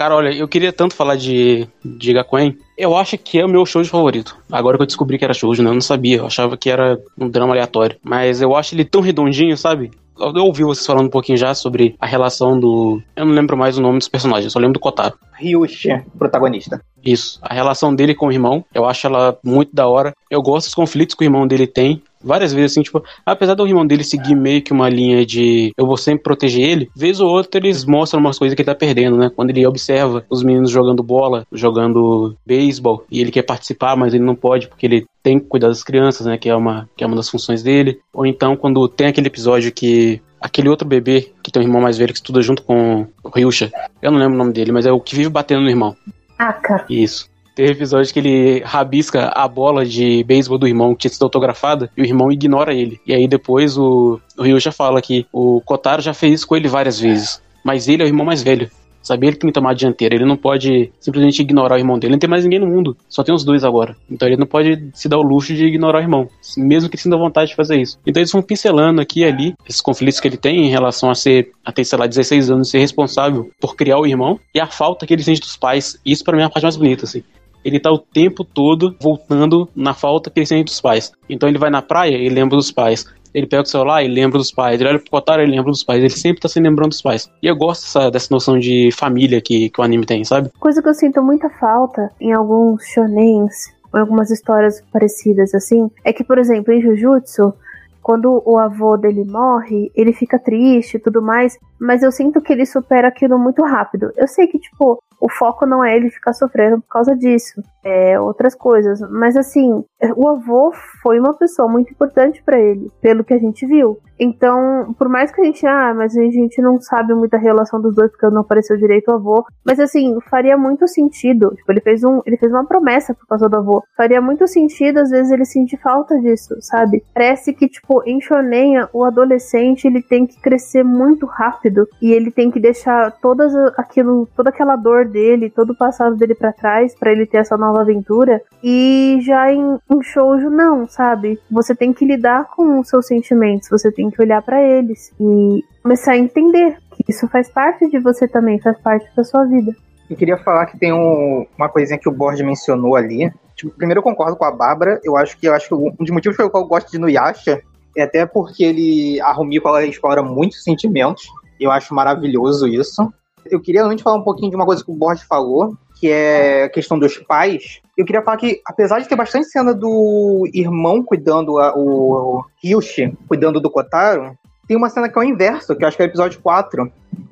Cara, 0.00 0.16
olha, 0.16 0.30
eu 0.30 0.48
queria 0.48 0.72
tanto 0.72 0.94
falar 0.94 1.14
de, 1.14 1.68
de 1.84 2.14
Gakuen. 2.14 2.56
Eu 2.74 2.96
acho 2.96 3.18
que 3.18 3.38
é 3.38 3.44
o 3.44 3.48
meu 3.50 3.66
show 3.66 3.82
de 3.82 3.90
favorito. 3.90 4.34
Agora 4.50 4.78
que 4.78 4.82
eu 4.82 4.86
descobri 4.86 5.18
que 5.18 5.24
era 5.26 5.34
show, 5.34 5.52
né? 5.52 5.68
Eu 5.68 5.74
não 5.74 5.80
sabia. 5.82 6.16
Eu 6.16 6.26
achava 6.26 6.56
que 6.56 6.70
era 6.70 6.98
um 7.18 7.28
drama 7.28 7.52
aleatório. 7.52 7.98
Mas 8.02 8.40
eu 8.40 8.56
acho 8.56 8.74
ele 8.74 8.86
tão 8.86 9.02
redondinho, 9.02 9.54
sabe? 9.58 9.90
Eu 10.18 10.46
ouvi 10.46 10.64
vocês 10.64 10.86
falando 10.86 11.08
um 11.08 11.10
pouquinho 11.10 11.36
já 11.36 11.52
sobre 11.52 11.96
a 12.00 12.06
relação 12.06 12.58
do. 12.58 13.02
Eu 13.14 13.26
não 13.26 13.34
lembro 13.34 13.58
mais 13.58 13.76
o 13.76 13.82
nome 13.82 13.98
dos 13.98 14.08
personagens, 14.08 14.50
só 14.50 14.58
lembro 14.58 14.74
do 14.74 14.80
Kotaro. 14.80 15.18
Ryushi, 15.40 16.04
protagonista. 16.18 16.80
Isso. 17.04 17.38
A 17.42 17.54
relação 17.54 17.94
dele 17.94 18.14
com 18.14 18.26
o 18.26 18.32
irmão, 18.32 18.64
eu 18.74 18.84
acho 18.84 19.06
ela 19.06 19.38
muito 19.42 19.74
da 19.74 19.88
hora. 19.88 20.14
Eu 20.30 20.42
gosto 20.42 20.66
dos 20.66 20.74
conflitos 20.74 21.14
que 21.14 21.24
o 21.24 21.26
irmão 21.26 21.46
dele 21.46 21.66
tem 21.66 22.02
várias 22.22 22.52
vezes, 22.52 22.72
assim, 22.72 22.82
tipo, 22.82 23.02
apesar 23.24 23.54
do 23.54 23.66
irmão 23.66 23.86
dele 23.86 24.04
seguir 24.04 24.34
meio 24.34 24.62
que 24.62 24.72
uma 24.72 24.88
linha 24.88 25.24
de 25.24 25.72
eu 25.76 25.86
vou 25.86 25.96
sempre 25.96 26.22
proteger 26.22 26.68
ele, 26.68 26.90
vez 26.94 27.18
ou 27.18 27.30
outra 27.30 27.58
eles 27.58 27.84
mostram 27.84 28.20
umas 28.20 28.38
coisas 28.38 28.54
que 28.54 28.60
ele 28.60 28.66
tá 28.66 28.74
perdendo, 28.74 29.16
né? 29.16 29.30
Quando 29.34 29.50
ele 29.50 29.66
observa 29.66 30.24
os 30.28 30.42
meninos 30.42 30.70
jogando 30.70 31.02
bola, 31.02 31.46
jogando 31.50 32.36
beisebol, 32.46 33.04
e 33.10 33.20
ele 33.20 33.30
quer 33.30 33.42
participar, 33.42 33.96
mas 33.96 34.12
ele 34.12 34.24
não 34.24 34.34
pode 34.34 34.68
porque 34.68 34.86
ele 34.86 35.06
tem 35.22 35.38
que 35.38 35.46
cuidar 35.46 35.68
das 35.68 35.82
crianças, 35.82 36.26
né? 36.26 36.36
Que 36.36 36.50
é 36.50 36.54
uma, 36.54 36.88
que 36.96 37.02
é 37.02 37.06
uma 37.06 37.16
das 37.16 37.30
funções 37.30 37.62
dele. 37.62 37.98
Ou 38.12 38.26
então 38.26 38.56
quando 38.56 38.86
tem 38.88 39.06
aquele 39.06 39.28
episódio 39.28 39.72
que 39.72 40.20
aquele 40.40 40.68
outro 40.68 40.86
bebê 40.86 41.32
que 41.42 41.50
tem 41.50 41.62
um 41.62 41.66
irmão 41.66 41.82
mais 41.82 41.98
velho 41.98 42.12
que 42.12 42.18
estuda 42.18 42.40
junto 42.42 42.62
com 42.62 43.06
o 43.22 43.28
Ryusha. 43.28 43.70
Eu 44.00 44.10
não 44.10 44.18
lembro 44.18 44.34
o 44.34 44.38
nome 44.38 44.52
dele, 44.52 44.72
mas 44.72 44.86
é 44.86 44.92
o 44.92 45.00
que 45.00 45.14
vive 45.14 45.28
batendo 45.28 45.62
no 45.62 45.68
irmão. 45.68 45.96
Aka. 46.38 46.86
Isso. 46.88 47.28
Tem 47.54 47.66
episódio 47.66 48.12
que 48.12 48.18
ele 48.18 48.62
rabisca 48.64 49.28
a 49.28 49.46
bola 49.46 49.84
de 49.84 50.24
beisebol 50.24 50.56
do 50.56 50.66
irmão 50.66 50.94
que 50.94 51.02
tinha 51.02 51.12
sido 51.12 51.24
autografada 51.24 51.90
e 51.96 52.00
o 52.00 52.04
irmão 52.04 52.32
ignora 52.32 52.72
ele. 52.72 52.98
E 53.06 53.12
aí 53.12 53.28
depois 53.28 53.76
o, 53.76 54.18
o 54.38 54.42
Ryu 54.42 54.58
já 54.58 54.72
fala 54.72 55.02
que 55.02 55.26
o 55.32 55.60
Kotaro 55.60 56.00
já 56.00 56.14
fez 56.14 56.34
isso 56.34 56.46
com 56.46 56.56
ele 56.56 56.68
várias 56.68 56.98
vezes. 56.98 57.42
Mas 57.62 57.88
ele 57.88 58.02
é 58.02 58.06
o 58.06 58.08
irmão 58.08 58.24
mais 58.24 58.42
velho. 58.42 58.70
Sabe? 59.02 59.26
Ele 59.26 59.36
tem 59.36 59.48
que 59.48 59.54
tomar 59.54 59.70
a 59.70 59.74
dianteira. 59.74 60.14
Ele 60.14 60.24
não 60.24 60.36
pode 60.36 60.92
simplesmente 61.00 61.40
ignorar 61.40 61.76
o 61.76 61.78
irmão 61.78 61.98
dele. 61.98 62.12
Não 62.12 62.18
tem 62.18 62.28
mais 62.28 62.44
ninguém 62.44 62.60
no 62.60 62.66
mundo. 62.66 62.96
Só 63.08 63.22
tem 63.22 63.34
os 63.34 63.44
dois 63.44 63.64
agora. 63.64 63.96
Então 64.10 64.28
ele 64.28 64.36
não 64.36 64.46
pode 64.46 64.90
se 64.94 65.08
dar 65.08 65.18
o 65.18 65.22
luxo 65.22 65.54
de 65.54 65.64
ignorar 65.64 65.98
o 65.98 66.02
irmão. 66.02 66.28
Mesmo 66.56 66.88
que 66.88 66.96
sinta 66.96 67.16
vontade 67.16 67.50
de 67.50 67.56
fazer 67.56 67.80
isso. 67.80 67.98
Então 68.06 68.20
eles 68.20 68.32
vão 68.32 68.42
pincelando 68.42 69.00
aqui 69.00 69.20
e 69.20 69.24
ali 69.24 69.54
esses 69.68 69.80
conflitos 69.80 70.20
que 70.20 70.28
ele 70.28 70.36
tem 70.36 70.66
em 70.66 70.70
relação 70.70 71.10
a 71.10 71.14
ser, 71.14 71.50
a 71.64 71.72
ter, 71.72 71.84
sei 71.84 71.98
lá, 71.98 72.06
16 72.06 72.50
anos, 72.50 72.70
ser 72.70 72.78
responsável 72.78 73.50
por 73.60 73.74
criar 73.74 73.98
o 73.98 74.06
irmão 74.06 74.38
e 74.54 74.60
a 74.60 74.66
falta 74.66 75.06
que 75.06 75.14
ele 75.14 75.22
sente 75.22 75.40
dos 75.40 75.56
pais. 75.56 75.98
Isso 76.04 76.24
para 76.24 76.36
mim 76.36 76.42
é 76.42 76.46
a 76.46 76.50
parte 76.50 76.64
mais 76.64 76.76
bonita, 76.76 77.04
assim 77.04 77.22
ele 77.64 77.78
tá 77.78 77.90
o 77.90 77.98
tempo 77.98 78.44
todo 78.44 78.96
voltando 79.00 79.68
na 79.74 79.94
falta 79.94 80.30
que 80.30 80.38
ele 80.40 80.46
sente 80.46 80.64
dos 80.64 80.80
pais. 80.80 81.12
Então 81.28 81.48
ele 81.48 81.58
vai 81.58 81.70
na 81.70 81.82
praia 81.82 82.16
e 82.16 82.28
lembra 82.28 82.56
dos 82.56 82.72
pais. 82.72 83.06
Ele 83.32 83.46
pega 83.46 83.62
o 83.62 83.66
celular 83.66 84.02
e 84.02 84.08
lembra 84.08 84.38
dos 84.38 84.52
pais. 84.52 84.80
Ele 84.80 84.88
olha 84.88 84.98
pro 84.98 85.10
Kotaro 85.10 85.42
e 85.42 85.46
lembra 85.46 85.70
dos 85.70 85.84
pais. 85.84 86.00
Ele 86.00 86.10
sempre 86.10 86.40
tá 86.40 86.48
se 86.48 86.60
lembrando 86.60 86.90
dos 86.90 87.02
pais. 87.02 87.30
E 87.42 87.46
eu 87.46 87.56
gosto 87.56 87.82
dessa, 87.82 88.10
dessa 88.10 88.34
noção 88.34 88.58
de 88.58 88.90
família 88.92 89.40
que, 89.40 89.70
que 89.70 89.80
o 89.80 89.84
anime 89.84 90.06
tem, 90.06 90.24
sabe? 90.24 90.50
Coisa 90.58 90.82
que 90.82 90.88
eu 90.88 90.94
sinto 90.94 91.22
muita 91.22 91.48
falta 91.50 92.10
em 92.20 92.32
alguns 92.32 92.84
shonens, 92.86 93.68
em 93.94 93.98
algumas 93.98 94.30
histórias 94.30 94.82
parecidas 94.92 95.54
assim, 95.54 95.90
é 96.04 96.12
que, 96.12 96.24
por 96.24 96.38
exemplo, 96.38 96.72
em 96.72 96.80
Jujutsu, 96.80 97.54
quando 98.02 98.42
o 98.44 98.58
avô 98.58 98.96
dele 98.96 99.24
morre, 99.24 99.90
ele 99.94 100.12
fica 100.12 100.38
triste 100.38 100.96
e 100.96 101.00
tudo 101.00 101.20
mais, 101.20 101.58
mas 101.78 102.02
eu 102.02 102.10
sinto 102.10 102.40
que 102.40 102.52
ele 102.52 102.66
supera 102.66 103.08
aquilo 103.08 103.38
muito 103.38 103.62
rápido. 103.62 104.10
Eu 104.16 104.26
sei 104.26 104.46
que, 104.46 104.58
tipo, 104.58 105.02
o 105.20 105.28
foco 105.28 105.66
não 105.66 105.84
é 105.84 105.96
ele 105.96 106.10
ficar 106.10 106.32
sofrendo 106.32 106.80
por 106.80 106.88
causa 106.88 107.14
disso, 107.14 107.62
é 107.84 108.18
outras 108.18 108.54
coisas, 108.54 109.00
mas 109.10 109.36
assim, 109.36 109.84
o 110.16 110.28
avô 110.28 110.72
foi 111.02 111.18
uma 111.20 111.34
pessoa 111.34 111.68
muito 111.68 111.92
importante 111.92 112.42
para 112.42 112.58
ele, 112.58 112.90
pelo 113.00 113.24
que 113.24 113.34
a 113.34 113.38
gente 113.38 113.66
viu. 113.66 113.98
Então, 114.22 114.94
por 114.98 115.08
mais 115.08 115.32
que 115.32 115.40
a 115.40 115.44
gente, 115.44 115.66
ah, 115.66 115.94
mas 115.96 116.14
a 116.14 116.22
gente 116.22 116.60
não 116.60 116.78
sabe 116.78 117.14
muito 117.14 117.32
a 117.32 117.38
relação 117.38 117.80
dos 117.80 117.94
dois 117.94 118.10
porque 118.10 118.28
não 118.28 118.42
apareceu 118.42 118.76
direito 118.76 119.10
o 119.10 119.14
avô, 119.14 119.46
mas 119.64 119.80
assim, 119.80 120.18
faria 120.28 120.58
muito 120.58 120.86
sentido. 120.86 121.54
Tipo, 121.56 121.72
ele 121.72 121.80
fez 121.80 122.04
um, 122.04 122.20
ele 122.26 122.36
fez 122.36 122.52
uma 122.52 122.66
promessa 122.66 123.14
por 123.14 123.26
causa 123.26 123.48
do 123.48 123.56
avô. 123.56 123.82
Faria 123.96 124.20
muito 124.20 124.46
sentido 124.46 124.98
às 124.98 125.08
vezes 125.08 125.32
ele 125.32 125.46
sentir 125.46 125.78
falta 125.78 126.20
disso, 126.20 126.54
sabe? 126.60 127.02
Parece 127.14 127.54
que 127.54 127.66
tipo, 127.66 128.02
em 128.04 128.20
shonen, 128.20 128.86
o 128.92 129.04
adolescente, 129.04 129.86
ele 129.86 130.02
tem 130.02 130.26
que 130.26 130.38
crescer 130.38 130.84
muito 130.84 131.24
rápido 131.24 131.88
e 132.02 132.12
ele 132.12 132.30
tem 132.30 132.50
que 132.50 132.60
deixar 132.60 133.10
todas 133.22 133.54
aquilo, 133.78 134.28
toda 134.36 134.50
aquela 134.50 134.76
dor 134.76 135.06
dele, 135.10 135.50
todo 135.50 135.70
o 135.70 135.76
passado 135.76 136.16
dele 136.16 136.34
para 136.34 136.52
trás 136.52 136.94
para 136.94 137.12
ele 137.12 137.26
ter 137.26 137.38
essa 137.38 137.56
nova 137.56 137.82
aventura. 137.82 138.40
E 138.62 139.18
já 139.22 139.52
em, 139.52 139.78
em 139.90 140.02
shoujo 140.02 140.48
não, 140.48 140.88
sabe? 140.88 141.38
Você 141.50 141.74
tem 141.74 141.92
que 141.92 142.04
lidar 142.04 142.48
com 142.54 142.80
os 142.80 142.88
seus 142.88 143.06
sentimentos, 143.06 143.68
você 143.68 143.92
tem 143.92 144.10
que 144.10 144.22
olhar 144.22 144.40
para 144.42 144.62
eles 144.62 145.12
e 145.20 145.62
começar 145.82 146.12
a 146.12 146.18
entender 146.18 146.78
que 146.92 147.04
isso 147.12 147.28
faz 147.28 147.50
parte 147.50 147.88
de 147.90 147.98
você 147.98 148.26
também, 148.26 148.60
faz 148.60 148.78
parte 148.78 149.08
da 149.16 149.24
sua 149.24 149.44
vida. 149.44 149.74
Eu 150.08 150.16
queria 150.16 150.36
falar 150.38 150.66
que 150.66 150.78
tem 150.78 150.92
um, 150.92 151.46
uma 151.56 151.68
coisinha 151.68 151.98
que 151.98 152.08
o 152.08 152.12
Borges 152.12 152.44
mencionou 152.44 152.96
ali. 152.96 153.32
Tipo, 153.54 153.76
primeiro 153.76 154.00
eu 154.00 154.02
concordo 154.02 154.36
com 154.36 154.44
a 154.44 154.50
Bárbara. 154.50 155.00
Eu 155.04 155.16
acho 155.16 155.38
que 155.38 155.46
eu 155.46 155.54
acho 155.54 155.68
que 155.68 155.74
um 155.74 155.94
dos 156.00 156.10
motivos 156.10 156.36
pelo 156.36 156.50
qual 156.50 156.64
eu 156.64 156.68
gosto 156.68 156.90
de 156.90 156.98
Nuyasha 156.98 157.62
é 157.96 158.02
até 158.02 158.26
porque 158.26 158.64
ele 158.64 159.20
a 159.20 159.32
Rumiko 159.32 159.68
ela 159.68 159.84
explora 159.84 160.22
muitos 160.22 160.64
sentimentos. 160.64 161.28
Eu 161.60 161.70
acho 161.70 161.94
maravilhoso 161.94 162.66
isso. 162.66 163.12
Eu 163.46 163.60
queria 163.60 163.84
antes 163.84 164.02
falar 164.02 164.16
um 164.16 164.24
pouquinho 164.24 164.50
de 164.50 164.56
uma 164.56 164.66
coisa 164.66 164.84
que 164.84 164.90
o 164.90 164.94
Borges 164.94 165.24
falou, 165.24 165.76
que 165.98 166.08
é 166.10 166.64
a 166.64 166.68
questão 166.68 166.98
dos 166.98 167.18
pais. 167.18 167.80
Eu 167.96 168.04
queria 168.04 168.22
falar 168.22 168.36
que, 168.36 168.60
apesar 168.64 169.00
de 169.00 169.08
ter 169.08 169.16
bastante 169.16 169.48
cena 169.48 169.74
do 169.74 170.48
irmão 170.52 171.02
cuidando, 171.02 171.58
a, 171.58 171.74
o 171.76 172.44
Ryushi 172.62 173.16
cuidando 173.28 173.60
do 173.60 173.70
Kotaro, 173.70 174.36
tem 174.66 174.76
uma 174.76 174.88
cena 174.88 175.08
que 175.08 175.18
é 175.18 175.20
o 175.20 175.24
inverso, 175.24 175.76
que 175.76 175.84
eu 175.84 175.88
acho 175.88 175.96
que 175.96 176.02
é 176.02 176.06
o 176.06 176.08
episódio 176.08 176.40
4, 176.40 176.90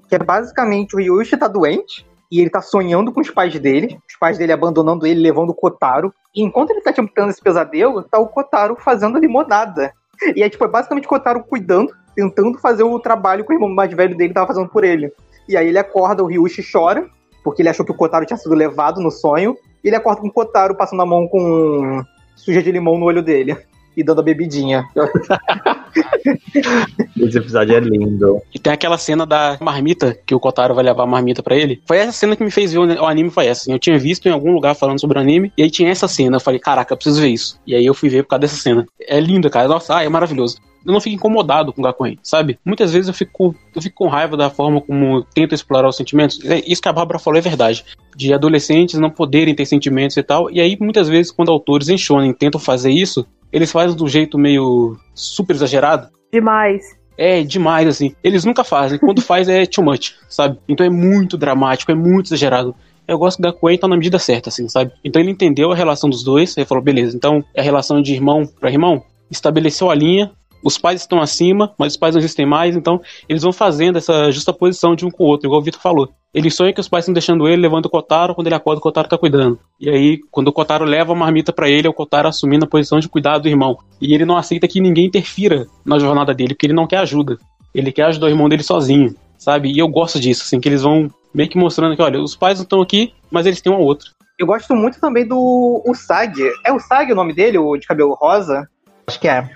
que 0.08 0.14
é 0.14 0.18
basicamente 0.18 0.94
o 0.94 0.98
Ryushi 0.98 1.36
tá 1.36 1.48
doente, 1.48 2.06
e 2.30 2.40
ele 2.40 2.50
tá 2.50 2.60
sonhando 2.60 3.12
com 3.12 3.20
os 3.20 3.30
pais 3.30 3.58
dele, 3.58 3.98
os 4.08 4.16
pais 4.18 4.36
dele 4.36 4.52
abandonando 4.52 5.06
ele, 5.06 5.20
levando 5.20 5.50
o 5.50 5.54
Kotaro, 5.54 6.12
e 6.34 6.42
enquanto 6.42 6.70
ele 6.70 6.80
tá 6.80 6.92
tentando 6.92 7.30
esse 7.30 7.40
pesadelo, 7.40 8.02
tá 8.02 8.18
o 8.18 8.28
Kotaro 8.28 8.76
fazendo 8.76 9.18
limonada. 9.18 9.92
E 10.34 10.42
é 10.42 10.48
tipo, 10.48 10.64
é 10.64 10.68
basicamente 10.68 11.06
o 11.06 11.08
Kotaro 11.08 11.42
cuidando, 11.44 11.92
tentando 12.18 12.58
fazer 12.58 12.82
o 12.82 12.98
trabalho 12.98 13.44
que 13.44 13.52
o 13.52 13.54
irmão 13.54 13.68
mais 13.68 13.94
velho 13.94 14.16
dele 14.16 14.34
tava 14.34 14.48
fazendo 14.48 14.68
por 14.68 14.82
ele. 14.82 15.12
E 15.48 15.56
aí 15.56 15.68
ele 15.68 15.78
acorda, 15.78 16.20
o 16.20 16.26
Ryushi 16.26 16.68
chora, 16.68 17.06
porque 17.44 17.62
ele 17.62 17.68
achou 17.68 17.86
que 17.86 17.92
o 17.92 17.94
Kotaro 17.94 18.26
tinha 18.26 18.36
sido 18.36 18.56
levado 18.56 19.00
no 19.00 19.08
sonho, 19.08 19.56
e 19.84 19.88
ele 19.88 19.94
acorda 19.94 20.20
com 20.20 20.26
o 20.26 20.32
Kotaro 20.32 20.74
passando 20.74 21.00
a 21.00 21.06
mão 21.06 21.28
com 21.28 22.02
suja 22.34 22.60
de 22.60 22.72
limão 22.72 22.98
no 22.98 23.06
olho 23.06 23.22
dele 23.22 23.56
e 23.96 24.02
dando 24.02 24.20
a 24.20 24.24
bebidinha. 24.24 24.84
Esse 27.16 27.38
episódio 27.38 27.76
é 27.76 27.80
lindo. 27.80 28.42
E 28.52 28.58
tem 28.58 28.72
aquela 28.72 28.98
cena 28.98 29.24
da 29.24 29.56
marmita, 29.60 30.18
que 30.26 30.34
o 30.34 30.40
Kotaro 30.40 30.74
vai 30.74 30.82
levar 30.82 31.04
a 31.04 31.06
marmita 31.06 31.40
para 31.40 31.54
ele. 31.54 31.80
Foi 31.86 31.98
essa 31.98 32.10
cena 32.10 32.34
que 32.34 32.42
me 32.42 32.50
fez 32.50 32.72
ver 32.72 32.80
o 32.80 33.06
anime, 33.06 33.30
foi 33.30 33.46
essa. 33.46 33.70
Eu 33.70 33.78
tinha 33.78 33.96
visto 33.96 34.26
em 34.26 34.32
algum 34.32 34.52
lugar 34.52 34.74
falando 34.74 35.00
sobre 35.00 35.18
o 35.18 35.20
anime, 35.20 35.52
e 35.56 35.62
aí 35.62 35.70
tinha 35.70 35.90
essa 35.90 36.08
cena. 36.08 36.36
Eu 36.36 36.40
falei, 36.40 36.58
caraca, 36.58 36.92
eu 36.92 36.96
preciso 36.96 37.20
ver 37.20 37.28
isso. 37.28 37.60
E 37.64 37.76
aí 37.76 37.86
eu 37.86 37.94
fui 37.94 38.08
ver 38.08 38.24
por 38.24 38.30
causa 38.30 38.40
dessa 38.40 38.56
cena. 38.56 38.84
É 39.00 39.20
linda, 39.20 39.48
cara. 39.48 39.68
Nossa, 39.68 39.98
ah, 39.98 40.04
é 40.04 40.08
maravilhoso 40.08 40.58
eu 40.84 40.92
não 40.92 41.00
fico 41.00 41.16
incomodado 41.16 41.72
com 41.72 41.80
o 41.80 41.84
Gakuen, 41.84 42.18
sabe? 42.22 42.58
Muitas 42.64 42.92
vezes 42.92 43.08
eu 43.08 43.14
fico, 43.14 43.54
eu 43.74 43.82
fico 43.82 43.96
com 43.96 44.08
raiva 44.08 44.36
da 44.36 44.50
forma 44.50 44.80
como 44.80 45.22
tento 45.34 45.54
explorar 45.54 45.88
os 45.88 45.96
sentimentos. 45.96 46.42
É, 46.44 46.62
isso 46.66 46.80
que 46.80 46.88
a 46.88 46.92
Bárbara 46.92 47.18
falou 47.18 47.38
é 47.38 47.42
verdade. 47.42 47.84
De 48.16 48.32
adolescentes 48.32 48.98
não 48.98 49.10
poderem 49.10 49.54
ter 49.54 49.66
sentimentos 49.66 50.16
e 50.16 50.22
tal. 50.22 50.50
E 50.50 50.60
aí, 50.60 50.76
muitas 50.80 51.08
vezes, 51.08 51.32
quando 51.32 51.50
autores 51.50 51.88
em 51.88 51.98
shonen 51.98 52.32
tentam 52.32 52.60
fazer 52.60 52.90
isso, 52.90 53.26
eles 53.52 53.70
fazem 53.70 53.96
um 54.00 54.08
jeito 54.08 54.38
meio 54.38 54.96
super 55.14 55.54
exagerado. 55.54 56.08
Demais. 56.32 56.96
É, 57.16 57.42
demais, 57.42 57.88
assim. 57.88 58.14
Eles 58.22 58.44
nunca 58.44 58.62
fazem. 58.62 58.98
Quando 58.98 59.20
faz 59.20 59.48
é 59.48 59.66
too 59.66 59.84
much, 59.84 60.14
sabe? 60.28 60.58
Então 60.68 60.86
é 60.86 60.90
muito 60.90 61.36
dramático, 61.36 61.90
é 61.90 61.94
muito 61.94 62.26
exagerado 62.26 62.74
eu 63.08 63.18
gosto 63.18 63.40
que 63.40 63.48
o 63.48 63.50
Gakuen 63.50 63.78
tá 63.78 63.88
na 63.88 63.96
medida 63.96 64.18
certa, 64.18 64.50
assim, 64.50 64.68
sabe? 64.68 64.92
Então 65.02 65.20
ele 65.20 65.30
entendeu 65.30 65.72
a 65.72 65.74
relação 65.74 66.10
dos 66.10 66.22
dois, 66.22 66.54
ele 66.56 66.66
falou, 66.66 66.84
beleza, 66.84 67.16
então 67.16 67.42
é 67.54 67.60
a 67.62 67.64
relação 67.64 68.02
de 68.02 68.12
irmão 68.12 68.46
para 68.60 68.70
irmão, 68.70 69.02
estabeleceu 69.30 69.90
a 69.90 69.94
linha, 69.94 70.30
os 70.62 70.78
pais 70.78 71.00
estão 71.00 71.20
acima, 71.20 71.72
mas 71.78 71.92
os 71.92 71.98
pais 71.98 72.14
não 72.14 72.20
existem 72.20 72.46
mais, 72.46 72.76
então 72.76 73.00
eles 73.28 73.42
vão 73.42 73.52
fazendo 73.52 73.98
essa 73.98 74.30
justa 74.30 74.52
posição 74.52 74.94
de 74.94 75.04
um 75.04 75.10
com 75.10 75.24
o 75.24 75.26
outro, 75.26 75.46
igual 75.46 75.60
o 75.60 75.64
Vitor 75.64 75.80
falou. 75.80 76.08
Ele 76.32 76.50
sonha 76.50 76.72
que 76.72 76.80
os 76.80 76.88
pais 76.88 77.04
estão 77.04 77.14
deixando 77.14 77.48
ele, 77.48 77.62
levando 77.62 77.86
o 77.86 77.90
Kotaro, 77.90 78.34
quando 78.34 78.46
ele 78.46 78.54
acorda, 78.54 78.78
o 78.78 78.82
Kotaro 78.82 79.08
tá 79.08 79.16
cuidando. 79.16 79.58
E 79.80 79.88
aí, 79.88 80.18
quando 80.30 80.48
o 80.48 80.52
Kotaro 80.52 80.84
leva 80.84 81.12
a 81.12 81.16
marmita 81.16 81.52
para 81.52 81.68
ele, 81.68 81.86
é 81.86 81.90
o 81.90 81.94
Kotaro 81.94 82.28
assumindo 82.28 82.66
a 82.66 82.68
posição 82.68 82.98
de 82.98 83.08
cuidar 83.08 83.38
do 83.38 83.48
irmão. 83.48 83.78
E 84.00 84.14
ele 84.14 84.26
não 84.26 84.36
aceita 84.36 84.68
que 84.68 84.80
ninguém 84.80 85.06
interfira 85.06 85.66
na 85.84 85.98
jornada 85.98 86.34
dele, 86.34 86.54
porque 86.54 86.66
ele 86.66 86.74
não 86.74 86.86
quer 86.86 86.98
ajuda. 86.98 87.38
Ele 87.74 87.90
quer 87.90 88.04
ajudar 88.04 88.26
o 88.26 88.30
irmão 88.30 88.48
dele 88.48 88.62
sozinho, 88.62 89.14
sabe? 89.38 89.72
E 89.72 89.78
eu 89.78 89.88
gosto 89.88 90.20
disso, 90.20 90.42
assim, 90.44 90.60
que 90.60 90.68
eles 90.68 90.82
vão 90.82 91.10
meio 91.32 91.48
que 91.48 91.58
mostrando 91.58 91.96
que, 91.96 92.02
olha, 92.02 92.20
os 92.20 92.36
pais 92.36 92.58
não 92.58 92.64
estão 92.64 92.82
aqui, 92.82 93.12
mas 93.30 93.46
eles 93.46 93.60
têm 93.60 93.72
um 93.72 93.78
outro. 93.78 94.10
Eu 94.38 94.46
gosto 94.46 94.74
muito 94.74 95.00
também 95.00 95.26
do 95.26 95.82
Usagi. 95.86 96.48
É 96.64 96.72
o 96.72 96.78
Sag 96.78 97.10
o 97.10 97.16
nome 97.16 97.32
dele, 97.32 97.58
o 97.58 97.76
de 97.76 97.86
cabelo 97.86 98.14
rosa? 98.14 98.68
Acho 99.06 99.18
que 99.18 99.26
é. 99.26 99.48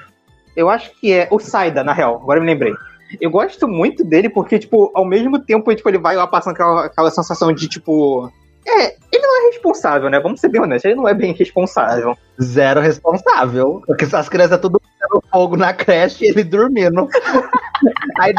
Eu 0.56 0.68
acho 0.68 0.90
que 1.00 1.12
é 1.12 1.28
o 1.30 1.38
Saida, 1.38 1.82
na 1.82 1.92
real, 1.92 2.16
agora 2.16 2.38
eu 2.38 2.44
me 2.44 2.50
lembrei. 2.50 2.75
Eu 3.21 3.30
gosto 3.30 3.68
muito 3.68 4.04
dele 4.04 4.28
porque, 4.28 4.59
tipo, 4.59 4.90
ao 4.94 5.04
mesmo 5.04 5.38
tempo, 5.38 5.75
tipo, 5.75 5.88
ele 5.88 5.99
vai 5.99 6.16
lá 6.16 6.26
passando 6.26 6.54
aquela, 6.54 6.87
aquela 6.87 7.11
sensação 7.11 7.52
de, 7.52 7.68
tipo. 7.68 8.30
É, 8.66 8.94
ele 9.12 9.26
não 9.26 9.42
é 9.42 9.50
responsável, 9.50 10.09
né? 10.09 10.21
Vamos 10.21 10.40
ser 10.40 10.49
bem 10.49 10.61
honestos, 10.61 10.85
ele 10.85 10.94
não 10.94 11.09
é 11.09 11.12
bem 11.12 11.32
responsável. 11.32 12.16
Zero 12.40 12.80
responsável. 12.80 13.82
Porque 13.87 14.04
as 14.04 14.28
crianças 14.28 14.61
tudo 14.61 14.80
pegando 14.80 15.23
fogo 15.30 15.56
na 15.56 15.75
creche 15.75 16.25
e 16.25 16.28
ele 16.28 16.44
dormindo. 16.44 17.09
Aí 18.21 18.32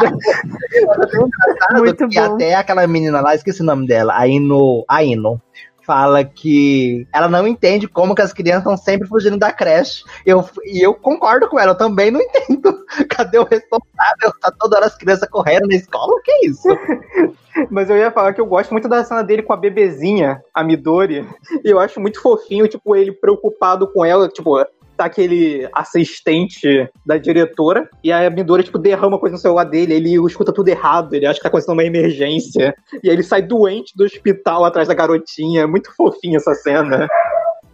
Muito 1.76 2.08
bom. 2.08 2.34
até 2.34 2.54
aquela 2.54 2.86
menina 2.86 3.20
lá, 3.20 3.34
esqueci 3.34 3.60
o 3.60 3.64
nome 3.64 3.86
dela, 3.86 4.16
a 4.16 4.26
Ino, 4.26 4.82
a 4.88 5.04
Ino 5.04 5.40
fala 5.84 6.24
que 6.24 7.06
ela 7.12 7.28
não 7.28 7.46
entende 7.46 7.86
como 7.86 8.14
que 8.14 8.22
as 8.22 8.32
crianças 8.32 8.62
estão 8.62 8.76
sempre 8.76 9.08
fugindo 9.08 9.38
da 9.38 9.52
creche. 9.52 10.04
Eu, 10.24 10.44
e 10.64 10.84
eu 10.84 10.94
concordo 10.94 11.48
com 11.48 11.58
ela, 11.58 11.72
eu 11.72 11.76
também 11.76 12.10
não 12.10 12.20
entendo. 12.22 12.84
Cadê 13.08 13.38
o 13.38 13.44
responsável? 13.44 14.32
Tá 14.40 14.52
toda 14.58 14.76
hora 14.76 14.86
as 14.86 14.96
crianças 14.96 15.28
correndo 15.28 15.66
na 15.66 15.74
escola? 15.74 16.12
O 16.12 16.22
que 16.22 16.30
é 16.30 16.46
isso? 16.46 16.68
Mas 17.70 17.88
eu 17.88 17.96
ia 17.96 18.10
falar 18.10 18.32
que 18.32 18.40
eu 18.40 18.46
gosto 18.46 18.72
muito 18.72 18.88
da 18.88 19.04
cena 19.04 19.22
dele 19.22 19.42
com 19.42 19.52
a 19.52 19.56
bebezinha, 19.56 20.42
a 20.52 20.64
Midori. 20.64 21.26
E 21.64 21.70
eu 21.70 21.78
acho 21.78 22.00
muito 22.00 22.20
fofinho, 22.20 22.66
tipo, 22.66 22.96
ele 22.96 23.12
preocupado 23.12 23.86
com 23.86 24.04
ela, 24.04 24.28
tipo, 24.28 24.58
tá 24.96 25.06
aquele 25.06 25.68
assistente 25.72 26.88
da 27.04 27.16
diretora, 27.16 27.88
e 28.02 28.12
a 28.12 28.28
Midori, 28.30 28.62
tipo, 28.62 28.78
derrama 28.78 29.18
coisa 29.18 29.34
no 29.34 29.40
celular 29.40 29.64
dele, 29.64 29.94
ele 29.94 30.14
escuta 30.26 30.52
tudo 30.52 30.68
errado, 30.68 31.14
ele 31.14 31.26
acha 31.26 31.38
que 31.38 31.42
tá 31.42 31.48
acontecendo 31.48 31.74
uma 31.74 31.84
emergência, 31.84 32.74
e 33.02 33.08
aí 33.08 33.14
ele 33.14 33.22
sai 33.22 33.42
doente 33.42 33.96
do 33.96 34.04
hospital 34.04 34.64
atrás 34.64 34.88
da 34.88 34.94
garotinha, 34.94 35.62
é 35.62 35.66
muito 35.66 35.94
fofinha 35.94 36.36
essa 36.36 36.54
cena. 36.54 37.08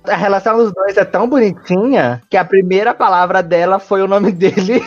A 0.05 0.17
relação 0.17 0.57
dos 0.57 0.73
dois 0.73 0.97
é 0.97 1.05
tão 1.05 1.29
bonitinha 1.29 2.23
que 2.31 2.37
a 2.37 2.45
primeira 2.45 2.95
palavra 2.95 3.43
dela 3.43 3.79
foi 3.79 4.00
o 4.03 4.09
nome 4.09 4.33
dele. 4.33 4.83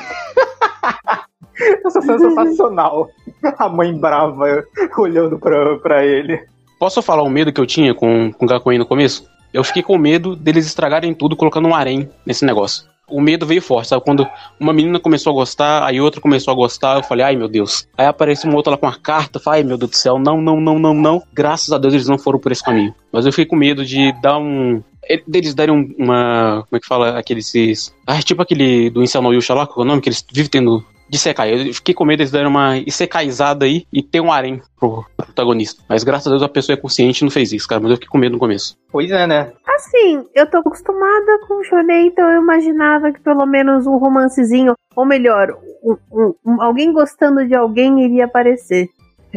Essa 1.85 2.01
cena 2.01 2.15
é 2.15 2.19
sensacional. 2.19 3.07
A 3.57 3.69
mãe 3.69 3.95
brava 3.95 4.65
olhando 4.97 5.37
pra, 5.37 5.77
pra 5.77 6.03
ele. 6.03 6.39
Posso 6.79 7.01
falar 7.01 7.21
o 7.23 7.29
medo 7.29 7.53
que 7.53 7.61
eu 7.61 7.65
tinha 7.65 7.93
com, 7.93 8.31
com 8.33 8.45
o 8.45 8.47
Gakuen 8.47 8.79
no 8.79 8.85
começo? 8.85 9.25
Eu 9.53 9.63
fiquei 9.63 9.83
com 9.83 9.97
medo 9.97 10.35
deles 10.35 10.65
estragarem 10.65 11.13
tudo 11.13 11.35
colocando 11.35 11.67
um 11.67 11.75
harém 11.75 12.09
nesse 12.25 12.43
negócio. 12.43 12.85
O 13.07 13.21
medo 13.21 13.45
veio 13.45 13.61
forte, 13.61 13.89
sabe? 13.89 14.03
Quando 14.03 14.27
uma 14.59 14.73
menina 14.73 14.99
começou 14.99 15.31
a 15.31 15.35
gostar, 15.35 15.85
aí 15.85 16.01
outra 16.01 16.19
começou 16.19 16.51
a 16.51 16.55
gostar, 16.55 16.97
eu 16.97 17.03
falei, 17.03 17.25
ai 17.25 17.35
meu 17.35 17.47
Deus. 17.47 17.87
Aí 17.97 18.07
apareceu 18.07 18.49
uma 18.49 18.57
outra 18.57 18.71
lá 18.71 18.77
com 18.77 18.87
uma 18.87 18.97
carta, 18.97 19.39
falei, 19.39 19.61
ai 19.61 19.67
meu 19.67 19.77
Deus 19.77 19.91
do 19.91 19.97
céu, 19.97 20.17
não, 20.17 20.41
não, 20.41 20.59
não, 20.59 20.79
não, 20.79 20.93
não. 20.93 21.23
Graças 21.31 21.71
a 21.71 21.77
Deus 21.77 21.93
eles 21.93 22.07
não 22.07 22.17
foram 22.17 22.39
por 22.39 22.51
esse 22.51 22.63
caminho. 22.63 22.95
Mas 23.11 23.25
eu 23.25 23.31
fiquei 23.31 23.45
com 23.45 23.55
medo 23.55 23.85
de 23.85 24.11
dar 24.21 24.39
um. 24.39 24.81
Deles 25.27 25.53
darem 25.53 25.93
uma. 25.99 26.65
Como 26.67 26.77
é 26.77 26.79
que 26.79 26.87
fala? 26.87 27.19
Aqueles. 27.19 27.93
Ah, 28.07 28.21
tipo 28.21 28.41
aquele 28.41 28.89
do 28.89 29.03
Incel 29.03 29.21
no 29.21 29.33
Yusha 29.33 29.53
lá, 29.53 29.67
qual 29.67 29.81
é 29.81 29.83
o 29.83 29.87
nome? 29.87 30.01
Que 30.01 30.09
eles 30.09 30.25
vivem 30.31 30.49
tendo 30.49 30.83
de 31.13 31.19
secar. 31.19 31.47
Eu 31.47 31.71
fiquei 31.71 31.93
com 31.93 32.03
medo 32.03 32.17
deles 32.17 32.31
darem 32.31 32.47
uma 32.47 32.73
secaizada 32.89 33.65
aí 33.65 33.85
e 33.93 34.01
ter 34.01 34.19
um 34.19 34.31
harém 34.31 34.59
pro 34.79 35.05
protagonista. 35.15 35.83
Mas 35.87 36.03
graças 36.03 36.25
a 36.25 36.31
Deus 36.31 36.41
a 36.41 36.49
pessoa 36.49 36.73
é 36.73 36.81
consciente 36.81 37.21
e 37.21 37.23
não 37.23 37.29
fez 37.29 37.53
isso, 37.53 37.67
cara. 37.67 37.79
Mas 37.79 37.91
eu 37.91 37.97
fiquei 37.97 38.09
com 38.09 38.17
medo 38.17 38.33
no 38.33 38.39
começo. 38.39 38.75
Pois 38.91 39.11
é, 39.11 39.27
né? 39.27 39.53
Assim, 39.75 40.25
eu 40.33 40.49
tô 40.49 40.57
acostumada 40.57 41.39
com 41.47 41.59
o 41.59 41.63
shonen, 41.63 42.07
então 42.07 42.27
eu 42.31 42.41
imaginava 42.41 43.11
que 43.11 43.21
pelo 43.21 43.45
menos 43.45 43.85
um 43.85 43.97
romancezinho, 43.97 44.73
ou 44.95 45.05
melhor, 45.05 45.55
um, 45.83 45.97
um, 46.11 46.33
um, 46.43 46.61
alguém 46.61 46.91
gostando 46.91 47.47
de 47.47 47.53
alguém 47.53 48.03
iria 48.03 48.25
aparecer. 48.25 48.89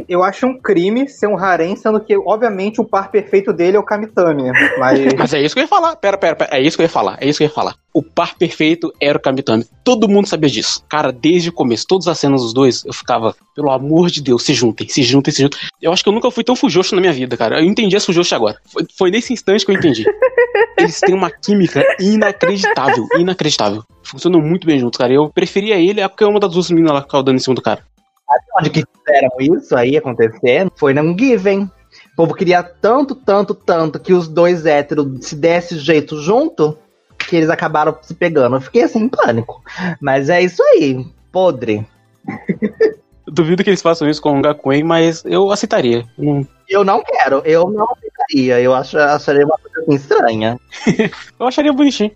Eu 0.09 0.23
acho 0.23 0.47
um 0.47 0.59
crime 0.59 1.09
ser 1.09 1.27
um 1.27 1.39
harem, 1.39 1.75
sendo 1.75 1.99
que, 2.01 2.17
obviamente, 2.17 2.81
o 2.81 2.85
par 2.85 3.11
perfeito 3.11 3.53
dele 3.53 3.77
é 3.77 3.81
o 3.81 3.83
Kamitami. 3.83 4.51
Mas... 4.79 5.01
Mas 5.17 5.35
é 5.35 5.41
isso 5.41 5.55
que 5.55 5.61
eu 5.61 5.65
ia 5.65 5.69
falar. 5.69 5.97
Pera, 5.97 6.19
pera, 6.19 6.37
pera. 6.37 6.57
É 6.57 6.61
isso 6.61 6.77
que 6.77 6.83
eu 6.83 6.85
ia 6.85 6.91
falar. 6.91 7.17
É 7.21 7.27
isso 7.27 7.39
que 7.39 7.45
eu 7.45 7.49
ia 7.49 7.55
falar. 7.55 7.75
O 7.95 8.03
par 8.03 8.37
perfeito 8.37 8.93
era 9.01 9.17
o 9.17 9.21
Kamitami. 9.21 9.65
Todo 9.83 10.09
mundo 10.09 10.29
sabia 10.29 10.51
disso. 10.51 10.85
Cara, 10.87 11.11
desde 11.11 11.49
o 11.49 11.53
começo, 11.53 11.87
todas 11.87 12.09
as 12.09 12.19
cenas 12.19 12.43
dos 12.43 12.53
dois, 12.53 12.85
eu 12.85 12.93
ficava, 12.93 13.35
pelo 13.55 13.71
amor 13.71 14.11
de 14.11 14.23
Deus, 14.23 14.43
se 14.43 14.53
juntem, 14.53 14.87
se 14.87 15.03
juntem, 15.03 15.33
se 15.33 15.43
juntem. 15.43 15.59
Eu 15.81 15.93
acho 15.93 16.03
que 16.03 16.09
eu 16.09 16.13
nunca 16.13 16.31
fui 16.31 16.45
tão 16.45 16.55
fujoshi 16.55 16.95
na 16.95 17.01
minha 17.01 17.13
vida, 17.13 17.37
cara. 17.37 17.59
Eu 17.61 17.65
entendi 17.65 17.97
a 17.97 18.01
fujoshi 18.01 18.35
agora. 18.35 18.59
Foi, 18.67 18.87
foi 18.99 19.11
nesse 19.11 19.33
instante 19.33 19.65
que 19.65 19.73
eu 19.73 19.77
entendi. 19.77 20.05
Eles 20.79 21.01
têm 21.01 21.15
uma 21.15 21.31
química 21.31 21.83
inacreditável, 21.99 23.07
inacreditável. 23.19 23.83
Funcionam 24.03 24.41
muito 24.41 24.67
bem 24.67 24.79
juntos, 24.79 24.99
cara. 24.99 25.13
Eu 25.13 25.31
preferia 25.31 25.77
ele 25.77 26.01
é 26.01 26.09
porque 26.09 26.23
é 26.23 26.27
uma 26.27 26.39
das 26.39 26.53
duas 26.53 26.71
meninas 26.71 26.93
lá 26.93 27.01
que 27.01 27.07
ficava 27.07 27.25
dando 27.25 27.37
em 27.37 27.41
cima 27.41 27.55
do 27.55 27.63
cara. 27.63 27.83
Sabe 28.27 28.45
onde 28.59 28.71
que 28.71 28.85
fizeram 28.85 29.31
isso 29.41 29.77
aí 29.77 29.97
acontecer? 29.97 30.71
Foi 30.77 30.93
num 30.93 31.17
Given. 31.17 31.71
O 32.13 32.17
povo 32.17 32.35
queria 32.35 32.63
tanto, 32.63 33.15
tanto, 33.15 33.55
tanto 33.55 34.01
que 34.01 34.13
os 34.13 34.27
dois 34.27 34.67
héteros 34.67 35.27
se 35.27 35.37
desse 35.37 35.79
jeito 35.79 36.21
junto 36.21 36.77
que 37.17 37.37
eles 37.37 37.51
acabaram 37.51 37.97
se 38.01 38.15
pegando. 38.15 38.57
Eu 38.57 38.61
fiquei 38.61 38.83
assim 38.83 39.01
em 39.01 39.09
pânico. 39.09 39.63
Mas 40.01 40.29
é 40.29 40.41
isso 40.43 40.63
aí, 40.63 41.07
podre. 41.31 41.87
Duvido 43.27 43.65
que 43.65 43.71
eles 43.71 43.83
façam 43.83 44.09
isso 44.09 44.23
com 44.23 44.39
o 44.39 44.43
Gakuen, 44.43 44.85
mas 44.85 45.25
eu 45.25 45.51
aceitaria. 45.51 46.07
Hum. 46.17 46.47
Eu 46.69 46.85
não 46.85 47.03
quero, 47.03 47.43
eu 47.45 47.69
não 47.69 47.89
aceitaria. 47.91 48.61
Eu 48.61 48.73
acho, 48.73 48.97
acharia 48.99 49.45
uma 49.45 49.59
coisa 49.59 49.81
assim 49.81 49.95
estranha. 49.95 50.61
eu 51.39 51.47
acharia 51.47 51.73
bonitinho. 51.73 52.13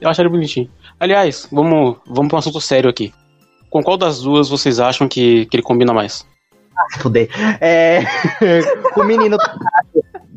Eu 0.00 0.08
acharia 0.08 0.30
bonitinho. 0.30 0.70
Aliás, 0.98 1.48
vamos, 1.50 1.96
vamos 2.06 2.28
para 2.28 2.36
um 2.36 2.38
assunto 2.38 2.60
sério 2.60 2.88
aqui. 2.88 3.12
Com 3.74 3.82
qual 3.82 3.96
das 3.96 4.20
duas 4.20 4.48
vocês 4.48 4.78
acham 4.78 5.08
que, 5.08 5.46
que 5.46 5.56
ele 5.56 5.62
combina 5.64 5.92
mais? 5.92 6.24
Ah, 6.76 6.98
fudei. 7.00 7.28
É. 7.60 8.02
o 8.96 9.02
menino 9.02 9.36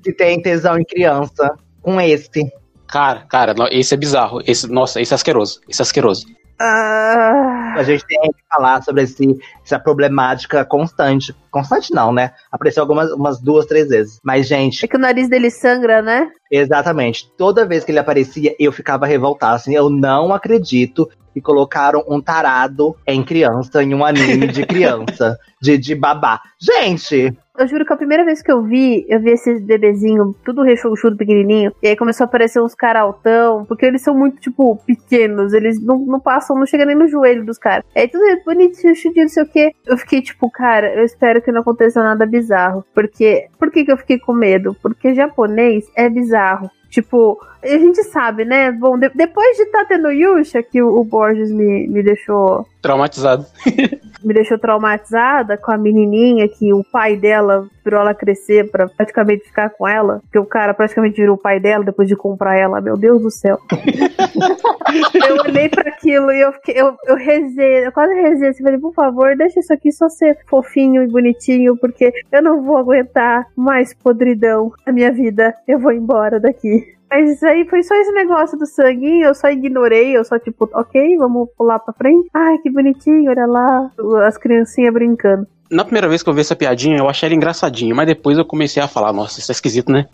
que 0.03 0.11
tem 0.11 0.41
tesão 0.41 0.75
em 0.79 0.83
criança. 0.83 1.53
Com 1.79 2.01
esse. 2.01 2.51
Cara, 2.87 3.27
cara, 3.29 3.53
esse 3.69 3.93
é 3.93 3.97
bizarro. 3.97 4.41
Esse, 4.43 4.67
nossa, 4.67 4.99
esse 4.99 5.13
é 5.13 5.15
asqueroso. 5.15 5.61
Esse 5.69 5.79
é 5.79 5.83
asqueroso. 5.83 6.25
Ah, 6.59 7.75
A 7.77 7.83
gente 7.83 8.03
tem 8.07 8.19
que 8.21 8.43
falar 8.51 8.81
sobre 8.81 9.03
esse, 9.03 9.37
essa 9.63 9.77
problemática 9.77 10.65
constante. 10.65 11.31
Constante 11.51 11.93
não, 11.93 12.11
né? 12.11 12.31
Apareceu 12.51 12.81
algumas 12.81 13.11
umas 13.11 13.39
duas, 13.39 13.67
três 13.67 13.87
vezes. 13.89 14.19
Mas, 14.23 14.47
gente, 14.47 14.83
é 14.83 14.87
que 14.87 14.95
o 14.95 14.99
nariz 14.99 15.29
dele 15.29 15.51
sangra, 15.51 16.01
né? 16.01 16.31
exatamente. 16.51 17.29
Toda 17.37 17.67
vez 17.67 17.83
que 17.83 17.91
ele 17.91 17.99
aparecia, 17.99 18.55
eu 18.57 18.71
ficava 18.71 19.05
revoltado. 19.05 19.57
Assim, 19.57 19.75
eu 19.75 19.91
não 19.91 20.33
acredito 20.33 21.07
que 21.37 21.41
colocaram 21.41 22.03
um 22.07 22.19
tarado 22.19 22.95
em 23.05 23.23
criança, 23.23 23.83
em 23.83 23.93
um 23.93 24.03
anime 24.03 24.47
de 24.47 24.65
criança, 24.65 25.37
de, 25.61 25.77
de 25.77 25.93
babá. 25.93 26.41
Gente, 26.59 27.31
Eu 27.59 27.67
juro 27.67 27.85
que 27.85 27.93
a 27.93 27.97
primeira 27.97 28.23
vez 28.25 28.41
que 28.41 28.51
eu 28.51 28.63
vi, 28.63 29.05
eu 29.07 29.19
vi 29.19 29.31
esse 29.31 29.59
bebezinho, 29.59 30.35
tudo 30.43 30.61
rechonchudo, 30.61 31.17
pequenininho, 31.17 31.71
e 31.81 31.87
aí 31.87 31.95
começou 31.95 32.25
a 32.25 32.27
aparecer 32.27 32.61
uns 32.61 32.75
caras 32.75 33.03
altão, 33.03 33.65
porque 33.65 33.85
eles 33.85 34.01
são 34.01 34.15
muito, 34.15 34.39
tipo, 34.39 34.77
pequenos, 34.85 35.53
eles 35.53 35.79
não, 35.83 35.97
não 35.99 36.19
passam, 36.19 36.57
não 36.57 36.65
chega 36.65 36.85
nem 36.85 36.95
no 36.95 37.07
joelho 37.07 37.45
dos 37.45 37.57
caras. 37.57 37.83
Aí 37.95 38.07
tudo 38.07 38.23
é 38.25 38.43
bonitinho, 38.43 38.95
chudinho, 38.95 39.25
não 39.25 39.29
sei 39.29 39.43
o 39.43 39.47
quê. 39.47 39.71
Eu 39.85 39.97
fiquei, 39.97 40.21
tipo, 40.21 40.49
cara, 40.51 40.93
eu 40.95 41.03
espero 41.03 41.41
que 41.41 41.51
não 41.51 41.61
aconteça 41.61 42.01
nada 42.01 42.25
bizarro. 42.25 42.83
Porque, 42.93 43.47
por 43.59 43.71
que 43.71 43.85
que 43.85 43.91
eu 43.91 43.97
fiquei 43.97 44.19
com 44.19 44.33
medo? 44.33 44.75
Porque 44.81 45.15
japonês 45.15 45.85
é 45.95 46.09
bizarro. 46.09 46.69
Tipo, 46.89 47.39
a 47.61 47.67
gente 47.67 48.03
sabe, 48.03 48.45
né? 48.45 48.71
Bom, 48.71 48.97
de- 48.97 49.11
depois 49.13 49.57
de 49.57 49.63
estar 49.63 49.85
tendo 49.85 50.11
Yusha, 50.11 50.63
que 50.63 50.81
o, 50.81 50.97
o 50.99 51.03
Borges 51.03 51.51
me, 51.51 51.87
me 51.87 52.01
deixou 52.01 52.65
Traumatizado. 52.87 53.45
me 54.23 54.33
deixou 54.33 54.57
traumatizada 54.57 55.57
com 55.57 55.71
a 55.71 55.77
menininha 55.77 56.47
que 56.47 56.73
o 56.73 56.83
pai 56.83 57.15
dela 57.15 57.67
virou 57.83 58.01
ela 58.01 58.13
crescer 58.13 58.69
pra 58.69 58.87
praticamente 58.87 59.45
ficar 59.45 59.69
com 59.69 59.87
ela, 59.87 60.21
que 60.31 60.39
o 60.39 60.45
cara 60.45 60.73
praticamente 60.73 61.15
virou 61.15 61.35
o 61.35 61.39
pai 61.39 61.59
dela 61.59 61.83
depois 61.83 62.07
de 62.07 62.15
comprar 62.15 62.57
ela. 62.57 62.81
Meu 62.81 62.97
Deus 62.97 63.21
do 63.21 63.31
céu. 63.31 63.59
eu 65.27 65.35
olhei 65.45 65.69
pra 65.69 65.89
aquilo 65.89 66.31
e 66.31 66.41
eu 66.41 66.51
fiquei, 66.53 66.79
eu, 66.79 66.95
eu 67.05 67.15
rezei, 67.15 67.85
eu 67.85 67.91
quase 67.91 68.13
rezei 68.13 68.49
assim, 68.49 68.63
falei, 68.63 68.79
por 68.79 68.93
favor, 68.93 69.35
deixa 69.35 69.59
isso 69.59 69.73
aqui 69.73 69.91
só 69.91 70.09
ser 70.09 70.37
fofinho 70.47 71.03
e 71.03 71.07
bonitinho, 71.07 71.77
porque 71.77 72.11
eu 72.31 72.41
não 72.41 72.63
vou 72.63 72.77
aguentar 72.77 73.47
mais 73.55 73.93
podridão 73.93 74.71
na 74.85 74.91
minha 74.91 75.11
vida. 75.11 75.53
Eu 75.67 75.79
vou 75.79 75.91
embora 75.91 76.39
daqui. 76.39 76.96
Mas 77.09 77.41
aí 77.43 77.65
foi 77.69 77.83
só 77.83 77.95
esse 77.95 78.11
negócio 78.11 78.57
do 78.57 78.65
sanguinho, 78.65 79.27
eu 79.27 79.33
só 79.33 79.49
ignorei, 79.49 80.15
eu 80.15 80.25
só 80.25 80.37
tipo, 80.37 80.69
ok, 80.73 81.17
vamos 81.17 81.47
pular 81.57 81.79
pra 81.79 81.93
frente. 81.93 82.29
Ai, 82.33 82.57
que 82.57 82.69
bonitinho, 82.69 83.29
olha 83.29 83.45
lá, 83.45 83.91
as 84.25 84.37
criancinhas 84.37 84.93
brincando. 84.93 85.47
Na 85.71 85.83
primeira 85.83 86.07
vez 86.07 86.23
que 86.23 86.29
eu 86.29 86.33
vi 86.33 86.41
essa 86.41 86.55
piadinha, 86.55 86.97
eu 86.97 87.09
achei 87.09 87.27
ela 87.27 87.35
engraçadinha, 87.35 87.93
mas 87.93 88.07
depois 88.07 88.37
eu 88.37 88.45
comecei 88.45 88.81
a 88.81 88.87
falar, 88.87 89.11
nossa, 89.13 89.39
isso 89.39 89.51
é 89.51 89.53
esquisito, 89.53 89.91
né? 89.91 90.07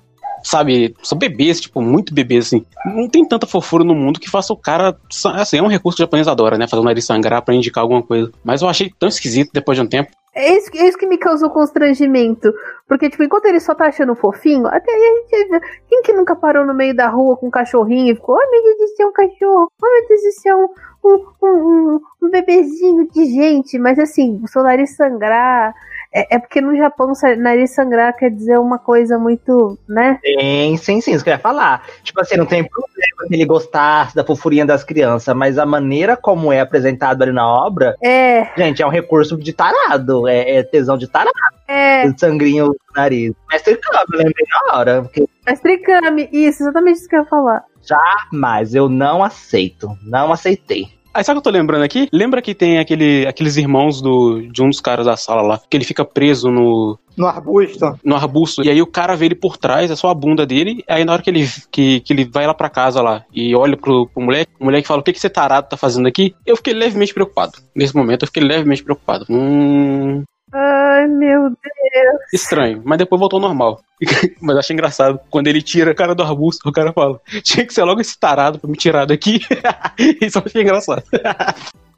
Sabe, 0.43 0.93
são 1.01 1.17
bebês, 1.17 1.61
tipo, 1.61 1.81
muito 1.81 2.13
bebês, 2.13 2.47
assim. 2.47 2.65
Não 2.85 3.07
tem 3.07 3.25
tanta 3.25 3.47
fofura 3.47 3.83
no 3.83 3.95
mundo 3.95 4.19
que 4.19 4.29
faça 4.29 4.51
o 4.51 4.57
cara. 4.57 4.97
Assim, 5.35 5.57
é 5.57 5.63
um 5.63 5.67
recurso 5.67 5.95
que 5.95 6.03
o 6.03 6.05
japonês 6.05 6.27
adora, 6.27 6.57
né? 6.57 6.67
Fazer 6.67 6.81
o 6.81 6.83
nariz 6.83 7.05
sangrar 7.05 7.41
pra 7.41 7.55
indicar 7.55 7.81
alguma 7.81 8.03
coisa. 8.03 8.29
Mas 8.43 8.61
eu 8.61 8.67
achei 8.67 8.91
tão 8.99 9.07
esquisito 9.07 9.51
depois 9.53 9.77
de 9.77 9.83
um 9.85 9.87
tempo. 9.87 10.11
É 10.35 10.57
isso, 10.57 10.69
é 10.75 10.87
isso 10.87 10.97
que 10.97 11.05
me 11.05 11.17
causou 11.17 11.49
constrangimento. 11.51 12.51
Porque, 12.87 13.09
tipo, 13.09 13.23
enquanto 13.23 13.45
ele 13.45 13.59
só 13.59 13.75
tá 13.75 13.85
achando 13.85 14.15
fofinho, 14.15 14.65
até 14.67 14.91
aí 14.91 15.01
a 15.01 15.37
gente. 15.37 15.65
Quem 15.87 16.01
que 16.01 16.13
nunca 16.13 16.35
parou 16.35 16.65
no 16.65 16.73
meio 16.73 16.95
da 16.95 17.07
rua 17.07 17.37
com 17.37 17.47
um 17.47 17.51
cachorrinho 17.51 18.11
e 18.11 18.15
ficou, 18.15 18.35
ai 18.39 18.49
meu 18.49 18.63
Deus, 18.63 18.91
isso 18.91 19.01
é 19.01 19.05
um 19.05 19.13
cachorro, 19.13 19.71
ai 19.83 19.91
meu 19.91 20.07
Deus, 20.07 20.23
isso 20.23 20.49
é 20.49 20.55
um, 20.55 20.69
um, 21.05 21.25
um, 21.43 21.99
um, 22.23 22.29
bebezinho 22.31 23.07
de 23.09 23.25
gente. 23.25 23.77
Mas 23.77 23.99
assim, 23.99 24.41
o 24.43 24.47
seu 24.47 24.63
nariz 24.63 24.95
sangrar. 24.95 25.73
É, 26.13 26.35
é 26.35 26.39
porque 26.39 26.61
no 26.61 26.75
Japão 26.77 27.11
nariz 27.37 27.71
sangrar 27.71 28.15
quer 28.15 28.29
dizer 28.29 28.59
uma 28.59 28.77
coisa 28.77 29.17
muito, 29.17 29.77
né? 29.87 30.19
Sim, 30.23 30.77
sim, 30.77 31.01
sim, 31.01 31.13
isso 31.13 31.23
que 31.23 31.29
eu 31.29 31.33
ia 31.33 31.39
falar. 31.39 31.83
Tipo 32.03 32.21
assim, 32.21 32.37
não 32.37 32.45
tem 32.45 32.63
problema 32.63 33.27
se 33.27 33.33
ele 33.33 33.45
gostasse 33.45 34.15
da 34.15 34.23
fofurinha 34.23 34.65
das 34.65 34.83
crianças, 34.83 35.35
mas 35.35 35.57
a 35.57 35.65
maneira 35.65 36.15
como 36.15 36.51
é 36.51 36.59
apresentado 36.59 37.21
ali 37.23 37.31
na 37.31 37.47
obra, 37.47 37.95
É, 38.03 38.45
gente, 38.55 38.81
é 38.81 38.85
um 38.85 38.89
recurso 38.89 39.37
de 39.37 39.53
tarado. 39.53 40.27
É, 40.27 40.57
é 40.57 40.63
tesão 40.63 40.97
de 40.97 41.07
tarado, 41.07 41.33
é. 41.67 42.11
sangrinho 42.17 42.67
no 42.67 42.75
nariz. 42.95 43.33
Mestre 43.51 43.75
Kami, 43.77 44.05
eu 44.13 44.17
lembrei 44.19 44.45
na 44.49 44.77
hora. 44.77 45.01
Porque 45.01 45.25
Mas 45.45 45.59
tricame, 45.59 46.29
isso, 46.31 46.63
exatamente 46.63 46.99
isso 46.99 47.09
que 47.09 47.15
eu 47.15 47.21
ia 47.21 47.25
falar. 47.25 47.63
jamais, 47.81 48.75
eu 48.75 48.87
não 48.87 49.23
aceito. 49.23 49.89
Não 50.03 50.31
aceitei. 50.31 50.87
Aí 51.13 51.23
sabe 51.23 51.37
o 51.37 51.41
que 51.41 51.47
eu 51.47 51.51
tô 51.51 51.57
lembrando 51.57 51.83
aqui? 51.83 52.09
Lembra 52.11 52.41
que 52.41 52.55
tem 52.55 52.79
aquele, 52.79 53.25
aqueles 53.27 53.55
irmãos 53.57 54.01
do, 54.01 54.41
de 54.51 54.63
um 54.63 54.69
dos 54.69 54.81
caras 54.81 55.05
da 55.05 55.15
sala 55.15 55.41
lá, 55.41 55.61
que 55.69 55.77
ele 55.77 55.85
fica 55.85 56.03
preso 56.03 56.49
no, 56.49 56.97
No 57.15 57.27
arbusto. 57.27 57.99
no 58.03 58.15
arbusto, 58.15 58.63
e 58.63 58.69
aí 58.69 58.81
o 58.81 58.87
cara 58.87 59.15
vê 59.15 59.25
ele 59.27 59.35
por 59.35 59.55
trás, 59.57 59.91
é 59.91 59.95
só 59.95 60.09
a 60.09 60.13
bunda 60.15 60.45
dele, 60.45 60.83
aí 60.87 61.05
na 61.05 61.13
hora 61.13 61.21
que 61.21 61.29
ele, 61.29 61.47
que, 61.71 61.99
que 61.99 62.13
ele 62.13 62.25
vai 62.25 62.47
lá 62.47 62.53
pra 62.53 62.69
casa 62.69 63.01
lá 63.01 63.23
e 63.31 63.55
olha 63.55 63.77
pro, 63.77 64.07
pro 64.07 64.23
moleque, 64.23 64.51
o 64.59 64.65
moleque 64.65 64.87
fala, 64.87 65.01
o 65.01 65.03
que, 65.03 65.13
que 65.13 65.19
você 65.19 65.29
tarado 65.29 65.69
tá 65.69 65.77
fazendo 65.77 66.07
aqui? 66.07 66.33
Eu 66.45 66.55
fiquei 66.57 66.73
levemente 66.73 67.13
preocupado. 67.13 67.53
Nesse 67.75 67.95
momento 67.95 68.23
eu 68.23 68.27
fiquei 68.27 68.43
levemente 68.43 68.83
preocupado. 68.83 69.25
Hum, 69.29 70.23
Ai, 70.53 71.07
meu 71.07 71.49
Deus. 71.49 72.21
estranho, 72.31 72.81
mas 72.85 72.99
depois 72.99 73.19
voltou 73.19 73.37
ao 73.37 73.47
normal. 73.47 73.81
mas 74.39 74.57
achei 74.57 74.73
engraçado, 74.73 75.19
quando 75.29 75.47
ele 75.47 75.61
tira 75.61 75.91
a 75.91 75.95
cara 75.95 76.13
do 76.13 76.21
arbusto, 76.21 76.69
o 76.69 76.71
cara 76.71 76.93
fala, 76.93 77.19
tinha 77.41 77.65
que 77.65 77.73
ser 77.73 77.83
logo 77.83 78.01
esse 78.01 78.19
tarado 78.19 78.59
pra 78.59 78.69
me 78.69 78.77
tirar 78.77 79.05
daqui. 79.05 79.39
Isso 80.21 80.37
eu 80.37 80.43
achei 80.45 80.61
engraçado. 80.61 81.03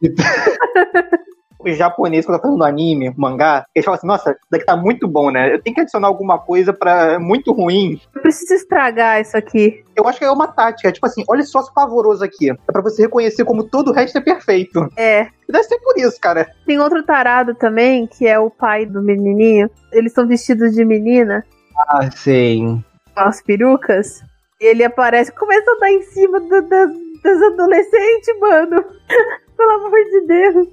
Os 1.66 1.76
japoneses, 1.78 2.26
quando 2.26 2.38
tá 2.40 2.44
fazendo 2.48 2.64
anime, 2.64 3.12
mangá, 3.18 3.66
eles 3.74 3.84
falam 3.84 3.98
assim, 3.98 4.08
nossa, 4.08 4.32
isso 4.32 4.40
daqui 4.52 4.66
tá 4.66 4.78
muito 4.78 5.08
bom, 5.08 5.32
né? 5.32 5.54
Eu 5.54 5.62
tenho 5.62 5.74
que 5.74 5.82
adicionar 5.82 6.08
alguma 6.08 6.38
coisa 6.38 6.72
pra 6.72 7.20
muito 7.20 7.52
ruim. 7.52 8.00
Eu 8.14 8.22
preciso 8.22 8.54
estragar 8.54 9.20
isso 9.20 9.36
aqui. 9.36 9.84
Eu 9.96 10.08
acho 10.08 10.20
que 10.20 10.26
é 10.26 10.30
uma 10.32 10.48
tática. 10.48 10.92
Tipo 10.92 11.08
assim, 11.08 11.24
olha 11.28 11.44
só 11.44 11.62
esse 11.62 11.74
pavoroso 11.74 12.24
aqui. 12.24 12.52
É 12.52 12.72
pra 12.72 12.82
você 12.82 13.04
reconhecer 13.04 13.46
como 13.46 13.64
todo 13.64 13.90
o 13.90 13.94
resto 13.94 14.18
é 14.18 14.22
perfeito. 14.22 14.88
É. 14.96 15.28
Deve 15.50 15.64
ser 15.64 15.80
por 15.80 15.98
isso, 15.98 16.20
cara. 16.22 16.48
Tem 16.66 16.80
outro 16.80 17.02
tarado 17.04 17.56
também, 17.56 18.06
que 18.06 18.28
é 18.28 18.38
o 18.38 18.50
pai 18.50 18.86
do 18.86 19.02
menininho. 19.02 19.70
Eles 19.92 20.14
são 20.14 20.28
vestidos 20.28 20.72
de 20.74 20.86
menina, 20.86 21.44
Ah, 21.90 22.10
sim. 22.12 22.84
com 23.16 23.22
as 23.22 23.42
perucas. 23.42 24.22
Ele 24.60 24.84
aparece, 24.84 25.32
começa 25.32 25.70
a 25.72 25.80
dar 25.80 25.92
em 25.92 26.02
cima 26.04 26.40
do, 26.40 26.62
das, 26.62 26.90
das 27.24 27.42
adolescentes, 27.42 28.40
mano. 28.40 28.84
Pelo 29.58 29.72
amor 29.72 30.04
de 30.12 30.22
Deus. 30.28 30.68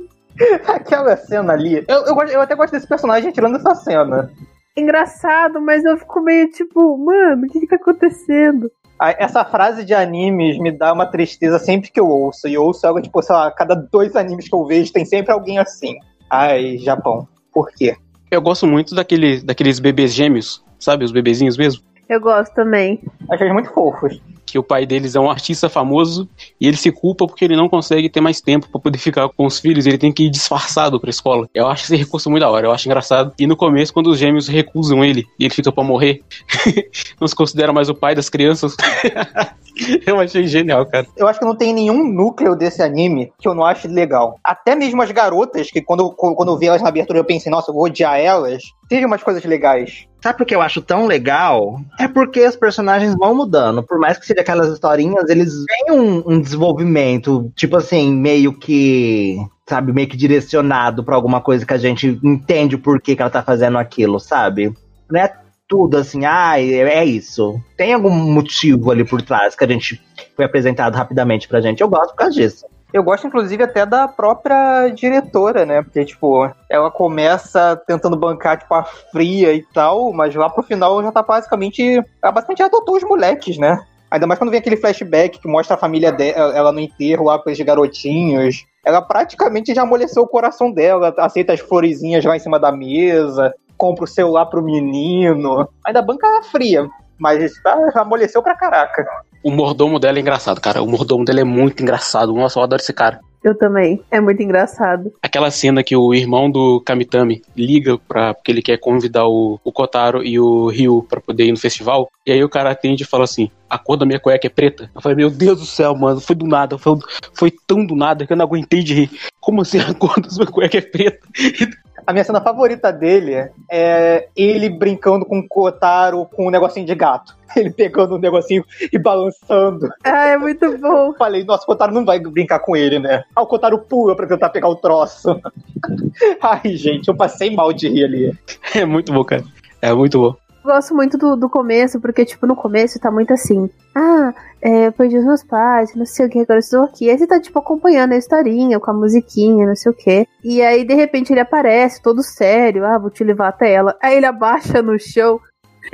Aquela 0.66 1.16
cena 1.16 1.52
ali. 1.52 1.84
Eu, 1.88 2.06
eu, 2.06 2.16
eu 2.28 2.40
até 2.40 2.54
gosto 2.54 2.72
desse 2.72 2.86
personagem 2.86 3.32
tirando 3.32 3.56
essa 3.56 3.74
cena. 3.74 4.30
Engraçado, 4.76 5.60
mas 5.60 5.84
eu 5.84 5.96
fico 5.98 6.20
meio 6.20 6.50
tipo, 6.50 6.96
mano, 6.96 7.46
o 7.46 7.48
que, 7.48 7.60
que 7.60 7.66
tá 7.66 7.76
acontecendo? 7.76 8.70
Essa 9.18 9.44
frase 9.44 9.84
de 9.84 9.92
animes 9.92 10.58
me 10.58 10.70
dá 10.70 10.92
uma 10.92 11.06
tristeza 11.06 11.58
sempre 11.58 11.90
que 11.90 11.98
eu 11.98 12.08
ouço. 12.08 12.46
E 12.46 12.54
eu 12.54 12.62
ouço 12.62 12.86
algo, 12.86 13.02
tipo, 13.02 13.20
sei 13.20 13.34
lá, 13.34 13.50
cada 13.50 13.74
dois 13.74 14.14
animes 14.14 14.48
que 14.48 14.54
eu 14.54 14.64
vejo 14.64 14.92
tem 14.92 15.04
sempre 15.04 15.32
alguém 15.32 15.58
assim. 15.58 15.96
Ai, 16.30 16.78
Japão. 16.78 17.26
Por 17.52 17.70
quê? 17.72 17.96
Eu 18.30 18.40
gosto 18.40 18.66
muito 18.66 18.94
daquele, 18.94 19.42
daqueles 19.42 19.80
bebês 19.80 20.14
gêmeos, 20.14 20.64
sabe? 20.78 21.04
Os 21.04 21.12
bebezinhos 21.12 21.56
mesmo. 21.56 21.82
Eu 22.08 22.20
gosto 22.20 22.54
também. 22.54 23.02
Achei 23.30 23.46
eles 23.46 23.54
muito 23.54 23.70
fofos. 23.72 24.20
Que 24.52 24.58
o 24.58 24.62
pai 24.62 24.84
deles 24.84 25.14
é 25.14 25.18
um 25.18 25.30
artista 25.30 25.66
famoso 25.66 26.28
e 26.60 26.68
ele 26.68 26.76
se 26.76 26.92
culpa 26.92 27.26
porque 27.26 27.42
ele 27.42 27.56
não 27.56 27.70
consegue 27.70 28.10
ter 28.10 28.20
mais 28.20 28.38
tempo 28.38 28.68
pra 28.70 28.78
poder 28.78 28.98
ficar 28.98 29.26
com 29.30 29.46
os 29.46 29.58
filhos. 29.58 29.86
Ele 29.86 29.96
tem 29.96 30.12
que 30.12 30.24
ir 30.24 30.30
disfarçado 30.30 31.00
pra 31.00 31.08
escola. 31.08 31.48
Eu 31.54 31.66
acho 31.68 31.84
esse 31.84 31.96
recurso 31.96 32.28
muito 32.28 32.42
da 32.42 32.50
hora, 32.50 32.66
eu 32.66 32.70
acho 32.70 32.86
engraçado. 32.86 33.32
E 33.38 33.46
no 33.46 33.56
começo, 33.56 33.94
quando 33.94 34.08
os 34.08 34.18
gêmeos 34.18 34.48
recusam 34.48 35.02
ele 35.02 35.24
e 35.38 35.44
ele 35.44 35.54
fica 35.54 35.72
pra 35.72 35.82
morrer, 35.82 36.20
não 37.18 37.26
se 37.26 37.34
considera 37.34 37.72
mais 37.72 37.88
o 37.88 37.94
pai 37.94 38.14
das 38.14 38.28
crianças. 38.28 38.76
eu 40.06 40.20
achei 40.20 40.46
genial, 40.46 40.86
cara. 40.86 41.06
Eu 41.16 41.26
acho 41.26 41.38
que 41.38 41.44
não 41.44 41.56
tem 41.56 41.72
nenhum 41.72 42.04
núcleo 42.04 42.56
desse 42.56 42.82
anime 42.82 43.32
que 43.38 43.48
eu 43.48 43.54
não 43.54 43.64
ache 43.64 43.88
legal. 43.88 44.38
Até 44.44 44.74
mesmo 44.74 45.02
as 45.02 45.10
garotas, 45.10 45.70
que 45.70 45.80
quando, 45.80 46.10
quando 46.12 46.52
eu 46.52 46.58
vi 46.58 46.66
elas 46.66 46.82
na 46.82 46.88
abertura 46.88 47.18
eu 47.18 47.24
pensei, 47.24 47.50
nossa, 47.50 47.70
eu 47.70 47.74
vou 47.74 47.84
odiar 47.84 48.18
elas. 48.18 48.62
Teve 48.88 49.06
umas 49.06 49.22
coisas 49.22 49.44
legais. 49.44 50.06
Sabe 50.22 50.38
por 50.38 50.46
que 50.46 50.54
eu 50.54 50.62
acho 50.62 50.80
tão 50.80 51.06
legal? 51.06 51.80
É 51.98 52.06
porque 52.06 52.46
os 52.46 52.56
personagens 52.56 53.14
vão 53.16 53.34
mudando. 53.34 53.82
Por 53.82 53.98
mais 53.98 54.18
que 54.18 54.26
seja 54.26 54.40
aquelas 54.40 54.72
historinhas, 54.72 55.28
eles 55.28 55.52
têm 55.66 55.92
um, 55.92 56.22
um 56.26 56.40
desenvolvimento, 56.40 57.50
tipo 57.56 57.76
assim, 57.76 58.12
meio 58.12 58.52
que. 58.52 59.36
Sabe, 59.68 59.92
meio 59.92 60.08
que 60.08 60.16
direcionado 60.16 61.02
pra 61.02 61.16
alguma 61.16 61.40
coisa 61.40 61.64
que 61.64 61.72
a 61.72 61.78
gente 61.78 62.20
entende 62.22 62.74
o 62.74 62.78
porquê 62.78 63.16
que 63.16 63.22
ela 63.22 63.30
tá 63.30 63.42
fazendo 63.42 63.78
aquilo, 63.78 64.20
sabe? 64.20 64.74
Não 65.10 65.20
é 65.20 65.32
tudo 65.72 65.96
assim, 65.96 66.26
ah, 66.26 66.60
é 66.60 67.02
isso. 67.02 67.58
Tem 67.78 67.94
algum 67.94 68.10
motivo 68.10 68.90
ali 68.90 69.06
por 69.06 69.22
trás 69.22 69.56
que 69.56 69.64
a 69.64 69.66
gente 69.66 69.98
foi 70.36 70.44
apresentado 70.44 70.94
rapidamente 70.94 71.48
pra 71.48 71.62
gente. 71.62 71.80
Eu 71.80 71.88
gosto 71.88 72.10
por 72.10 72.16
causa 72.16 72.34
disso. 72.34 72.66
Eu 72.92 73.02
gosto, 73.02 73.26
inclusive, 73.26 73.62
até 73.62 73.86
da 73.86 74.06
própria 74.06 74.90
diretora, 74.90 75.64
né? 75.64 75.80
Porque, 75.80 76.04
tipo, 76.04 76.46
ela 76.68 76.90
começa 76.90 77.74
tentando 77.86 78.18
bancar, 78.18 78.58
tipo, 78.58 78.74
a 78.74 78.84
fria 78.84 79.54
e 79.54 79.62
tal, 79.72 80.12
mas 80.12 80.34
lá 80.34 80.50
pro 80.50 80.62
final 80.62 81.02
já 81.02 81.10
tá 81.10 81.22
basicamente. 81.22 81.82
Ela 82.22 82.32
basicamente 82.32 82.62
adotou 82.62 82.96
os 82.96 83.02
moleques, 83.02 83.56
né? 83.56 83.82
Ainda 84.10 84.26
mais 84.26 84.38
quando 84.38 84.50
vem 84.50 84.60
aquele 84.60 84.76
flashback 84.76 85.38
que 85.38 85.48
mostra 85.48 85.74
a 85.74 85.78
família 85.78 86.12
dela, 86.12 86.54
ela 86.54 86.70
no 86.70 86.80
enterro 86.80 87.24
lá 87.24 87.38
com 87.38 87.50
os 87.50 87.58
garotinhos. 87.58 88.66
Ela 88.84 89.00
praticamente 89.00 89.74
já 89.74 89.84
amoleceu 89.84 90.24
o 90.24 90.28
coração 90.28 90.70
dela, 90.70 91.14
aceita 91.16 91.54
as 91.54 91.60
florezinhas 91.60 92.22
lá 92.22 92.36
em 92.36 92.40
cima 92.40 92.60
da 92.60 92.70
mesa, 92.70 93.54
compra 93.82 94.04
o 94.04 94.06
celular 94.06 94.46
pro 94.46 94.62
menino. 94.62 95.68
Ainda 95.84 96.00
banca 96.00 96.38
a 96.38 96.42
fria, 96.44 96.88
mas 97.18 97.60
tá, 97.64 97.76
amoleceu 97.96 98.40
pra 98.40 98.54
caraca. 98.54 99.04
O 99.42 99.50
mordomo 99.50 99.98
dela 99.98 100.18
é 100.18 100.20
engraçado, 100.20 100.60
cara. 100.60 100.80
O 100.80 100.86
mordomo 100.86 101.24
dela 101.24 101.40
é 101.40 101.44
muito 101.44 101.82
engraçado. 101.82 102.32
Nossa, 102.32 102.60
eu 102.60 102.62
adoro 102.62 102.80
esse 102.80 102.92
cara. 102.92 103.18
Eu 103.42 103.58
também. 103.58 104.00
É 104.08 104.20
muito 104.20 104.40
engraçado. 104.40 105.12
Aquela 105.20 105.50
cena 105.50 105.82
que 105.82 105.96
o 105.96 106.14
irmão 106.14 106.48
do 106.48 106.80
Kamitami 106.82 107.42
liga 107.56 107.98
pra, 107.98 108.34
porque 108.34 108.52
ele 108.52 108.62
quer 108.62 108.78
convidar 108.78 109.26
o, 109.26 109.58
o 109.64 109.72
Kotaro 109.72 110.22
e 110.22 110.38
o 110.38 110.68
Ryu 110.68 111.04
pra 111.10 111.20
poder 111.20 111.46
ir 111.46 111.50
no 111.50 111.58
festival. 111.58 112.08
E 112.24 112.30
aí 112.30 112.44
o 112.44 112.48
cara 112.48 112.70
atende 112.70 113.02
e 113.02 113.06
fala 113.06 113.24
assim: 113.24 113.50
a 113.68 113.76
cor 113.78 113.96
da 113.96 114.06
minha 114.06 114.20
cueca 114.20 114.46
é 114.46 114.50
preta. 114.50 114.88
Eu 114.94 115.00
falei, 115.00 115.16
meu 115.16 115.28
Deus 115.28 115.58
do 115.58 115.66
céu, 115.66 115.92
mano, 115.96 116.20
foi 116.20 116.36
do 116.36 116.46
nada. 116.46 116.78
Foi, 116.78 116.96
foi 117.34 117.52
tão 117.66 117.84
do 117.84 117.96
nada 117.96 118.24
que 118.24 118.32
eu 118.32 118.36
não 118.36 118.44
aguentei 118.44 118.84
de 118.84 118.94
rir. 118.94 119.10
Como 119.40 119.60
assim 119.60 119.80
a 119.80 119.92
cor 119.92 120.20
da 120.20 120.30
sua 120.30 120.46
cueca 120.46 120.78
é 120.78 120.82
preta? 120.82 121.26
A 122.06 122.12
minha 122.12 122.24
cena 122.24 122.40
favorita 122.40 122.92
dele 122.92 123.50
é 123.70 124.28
ele 124.36 124.68
brincando 124.68 125.24
com 125.24 125.38
o 125.38 125.48
Kotaro 125.48 126.26
com 126.26 126.48
um 126.48 126.50
negocinho 126.50 126.86
de 126.86 126.94
gato. 126.94 127.36
Ele 127.54 127.70
pegando 127.70 128.16
um 128.16 128.18
negocinho 128.18 128.64
e 128.90 128.98
balançando. 128.98 129.86
Ah, 130.02 130.28
é 130.28 130.38
muito 130.38 130.78
bom. 130.78 131.08
Eu 131.08 131.14
falei, 131.14 131.44
nossa, 131.44 131.64
o 131.64 131.66
Kotaro 131.66 131.92
não 131.92 132.02
vai 132.02 132.18
brincar 132.18 132.60
com 132.60 132.74
ele, 132.74 132.98
né? 132.98 133.24
Ah, 133.36 133.42
o 133.42 133.46
Kotaro 133.46 133.78
pula 133.78 134.16
pra 134.16 134.26
tentar 134.26 134.48
pegar 134.48 134.68
o 134.68 134.76
troço. 134.76 135.38
Ai, 136.40 136.76
gente, 136.76 137.08
eu 137.08 137.14
passei 137.14 137.54
mal 137.54 137.70
de 137.72 137.88
rir 137.88 138.04
ali. 138.04 138.38
É 138.74 138.86
muito 138.86 139.12
bom, 139.12 139.22
cara. 139.22 139.44
É 139.82 139.92
muito 139.92 140.18
bom. 140.18 140.34
Eu 140.64 140.72
gosto 140.72 140.94
muito 140.94 141.18
do, 141.18 141.36
do 141.36 141.50
começo, 141.50 142.00
porque, 142.00 142.24
tipo, 142.24 142.46
no 142.46 142.56
começo 142.56 142.98
tá 142.98 143.10
muito 143.10 143.34
assim. 143.34 143.68
Ah, 143.94 144.32
é, 144.62 144.86
eu 144.86 144.92
perdi 144.92 145.18
os 145.18 145.24
meus 145.24 145.42
pais, 145.42 145.92
não 145.94 146.06
sei 146.06 146.26
o 146.26 146.30
que, 146.30 146.38
agora 146.38 146.54
eu 146.54 146.60
estou 146.60 146.84
aqui. 146.84 147.10
Aí 147.10 147.18
você 147.18 147.26
tá, 147.26 147.40
tipo, 147.40 147.58
acompanhando 147.58 148.12
a 148.12 148.16
historinha, 148.16 148.78
com 148.78 148.90
a 148.90 148.94
musiquinha, 148.94 149.66
não 149.66 149.74
sei 149.74 149.90
o 149.90 149.94
que. 149.94 150.26
E 150.44 150.62
aí, 150.62 150.84
de 150.84 150.94
repente, 150.94 151.32
ele 151.32 151.40
aparece, 151.40 152.00
todo 152.00 152.22
sério. 152.22 152.84
Ah, 152.84 152.96
vou 152.98 153.10
te 153.10 153.24
levar 153.24 153.48
até 153.48 153.72
ela. 153.72 153.96
Aí 154.00 154.16
ele 154.16 154.26
abaixa 154.26 154.80
no 154.80 154.98
chão. 155.00 155.40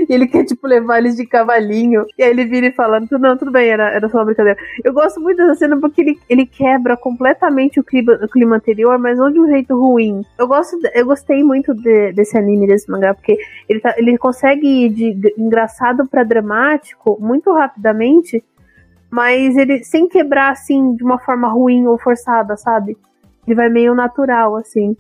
E 0.06 0.12
ele 0.12 0.26
quer, 0.28 0.44
tipo, 0.44 0.66
levar 0.66 0.98
eles 0.98 1.16
de 1.16 1.24
cavalinho. 1.26 2.04
E 2.18 2.22
aí 2.22 2.28
ele 2.30 2.44
vira 2.44 2.66
e 2.66 2.72
fala: 2.72 3.00
Não, 3.10 3.38
tudo 3.38 3.50
bem, 3.50 3.70
era, 3.70 3.90
era 3.90 4.06
só 4.10 4.18
uma 4.18 4.26
brincadeira. 4.26 4.58
Eu 4.84 4.92
gosto 4.92 5.18
muito 5.18 5.38
dessa 5.38 5.54
cena 5.54 5.80
porque 5.80 6.02
ele, 6.02 6.18
ele 6.28 6.44
quebra 6.44 6.94
completamente 6.94 7.80
o 7.80 7.82
clima, 7.82 8.18
o 8.22 8.28
clima 8.28 8.56
anterior, 8.56 8.98
mas 8.98 9.16
não 9.16 9.32
de 9.32 9.40
um 9.40 9.46
jeito 9.48 9.74
ruim. 9.80 10.20
Eu, 10.38 10.46
gosto, 10.46 10.76
eu 10.94 11.06
gostei 11.06 11.42
muito 11.42 11.72
de- 11.74 12.12
desse 12.12 12.36
anime, 12.36 12.66
desse 12.66 12.90
mangá, 12.90 13.14
porque 13.14 13.38
ele, 13.66 13.80
tá- 13.80 13.94
ele 13.96 14.18
consegue 14.18 14.66
ir 14.66 14.90
de 14.90 15.34
engraçado 15.38 16.06
pra 16.06 16.22
dramático 16.22 17.16
muito 17.18 17.50
rapidamente, 17.54 18.44
mas 19.10 19.56
ele 19.56 19.82
sem 19.84 20.08
quebrar 20.08 20.52
assim 20.52 20.94
de 20.94 21.04
uma 21.04 21.18
forma 21.18 21.48
ruim 21.48 21.86
ou 21.86 21.98
forçada, 21.98 22.56
sabe? 22.56 22.96
Ele 23.46 23.54
vai 23.54 23.68
meio 23.68 23.94
natural, 23.94 24.56
assim. 24.56 24.96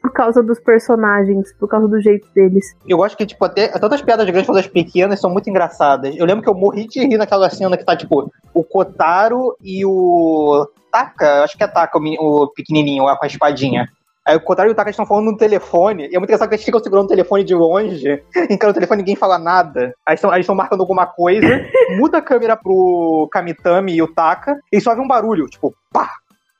Por 0.00 0.12
causa 0.12 0.42
dos 0.42 0.58
personagens, 0.58 1.52
por 1.58 1.68
causa 1.68 1.86
do 1.86 2.00
jeito 2.00 2.26
deles. 2.34 2.74
Eu 2.88 2.96
gosto 2.96 3.18
que, 3.18 3.26
tipo, 3.26 3.44
até 3.44 3.68
tanto 3.68 3.94
as 3.94 4.00
piadas 4.00 4.24
grandes 4.24 4.46
quanto 4.46 4.58
as 4.58 4.66
pequenas 4.66 5.20
são 5.20 5.30
muito 5.30 5.50
engraçadas. 5.50 6.16
Eu 6.16 6.24
lembro 6.24 6.42
que 6.42 6.48
eu 6.48 6.54
morri 6.54 6.86
de 6.86 7.00
rir 7.00 7.18
naquela 7.18 7.50
cena 7.50 7.76
que 7.76 7.84
tá, 7.84 7.94
tipo, 7.94 8.32
o 8.54 8.64
Kotaro 8.64 9.54
e 9.62 9.84
o 9.84 10.66
Taka, 10.90 11.44
acho 11.44 11.56
que 11.56 11.62
é 11.62 11.66
Taka, 11.66 11.98
o, 11.98 12.44
o 12.44 12.48
pequenininho 12.48 13.04
lá 13.04 13.14
com 13.14 13.24
a 13.24 13.28
espadinha. 13.28 13.86
Aí 14.30 14.36
o 14.36 14.40
Kotaro 14.40 14.68
e 14.68 14.72
o 14.72 14.74
Taka 14.76 14.90
estão 14.90 15.04
falando 15.04 15.32
no 15.32 15.36
telefone, 15.36 16.04
e 16.04 16.14
é 16.14 16.18
muito 16.20 16.28
engraçado 16.28 16.48
que 16.48 16.54
eles 16.54 16.64
ficam 16.64 16.80
segurando 16.80 17.06
o 17.06 17.08
telefone 17.08 17.42
de 17.42 17.52
longe, 17.52 18.22
encarando 18.48 18.70
o 18.70 18.74
telefone 18.74 19.00
e 19.00 19.02
ninguém 19.02 19.16
fala 19.16 19.40
nada. 19.40 19.92
Aí 20.06 20.14
estão, 20.14 20.30
aí 20.30 20.40
estão 20.40 20.54
marcando 20.54 20.82
alguma 20.82 21.04
coisa, 21.04 21.66
muda 21.98 22.18
a 22.18 22.22
câmera 22.22 22.56
pro 22.56 23.28
Kamitami 23.32 23.92
e 23.92 24.00
o 24.00 24.06
Taka, 24.06 24.56
e 24.70 24.80
só 24.80 24.94
vê 24.94 25.00
um 25.00 25.08
barulho, 25.08 25.48
tipo, 25.48 25.74
pá! 25.92 26.10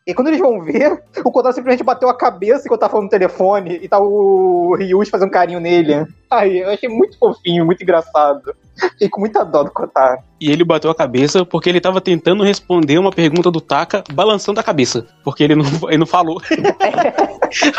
E 0.07 0.15
quando 0.15 0.29
eles 0.29 0.41
vão 0.41 0.63
ver, 0.63 1.03
o 1.25 1.31
Kotaro 1.31 1.55
simplesmente 1.55 1.85
bateu 1.85 2.09
a 2.09 2.17
cabeça 2.17 2.63
enquanto 2.65 2.81
tá 2.81 2.89
falando 2.89 3.05
no 3.05 3.11
telefone 3.11 3.79
e 3.83 3.89
tá 3.89 3.99
o 4.01 4.75
Ryuji 4.75 5.11
fazendo 5.11 5.31
carinho 5.31 5.61
nele. 5.61 6.07
Ai, 6.31 6.63
eu 6.63 6.71
achei 6.71 6.89
muito 6.89 7.19
fofinho, 7.19 7.67
muito 7.67 7.83
engraçado. 7.83 8.55
Fiquei 8.79 9.09
com 9.09 9.21
muita 9.21 9.45
dó 9.45 9.63
do 9.63 9.71
Kotaro. 9.71 10.21
E 10.41 10.51
ele 10.51 10.65
bateu 10.65 10.91
a 10.91 10.95
cabeça 10.95 11.45
porque 11.45 11.69
ele 11.69 11.81
tava 11.81 12.01
tentando 12.01 12.43
responder 12.43 12.99
uma 12.99 13.11
pergunta 13.11 13.51
do 13.51 13.61
Taka 13.61 14.03
balançando 14.13 14.59
a 14.59 14.63
cabeça. 14.63 15.07
Porque 15.23 15.45
ele 15.45 15.55
não, 15.55 15.65
ele 15.89 15.99
não 15.99 16.07
falou. 16.07 16.41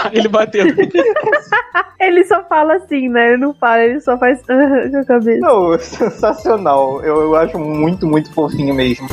Aí 0.03 0.17
ele 0.17 0.27
bateu. 0.27 0.65
Ele 1.99 2.23
só 2.25 2.43
fala 2.43 2.75
assim, 2.75 3.09
né? 3.09 3.29
Ele 3.29 3.37
não 3.37 3.53
fala, 3.53 3.83
ele 3.83 3.99
só 3.99 4.17
faz 4.17 4.45
com 4.45 4.53
a 4.53 5.05
cabeça. 5.05 5.39
Não, 5.39 5.79
sensacional. 5.79 7.01
Eu, 7.03 7.21
eu 7.21 7.35
acho 7.35 7.57
muito, 7.57 8.05
muito 8.05 8.31
fofinho 8.33 8.75
mesmo. 8.75 9.07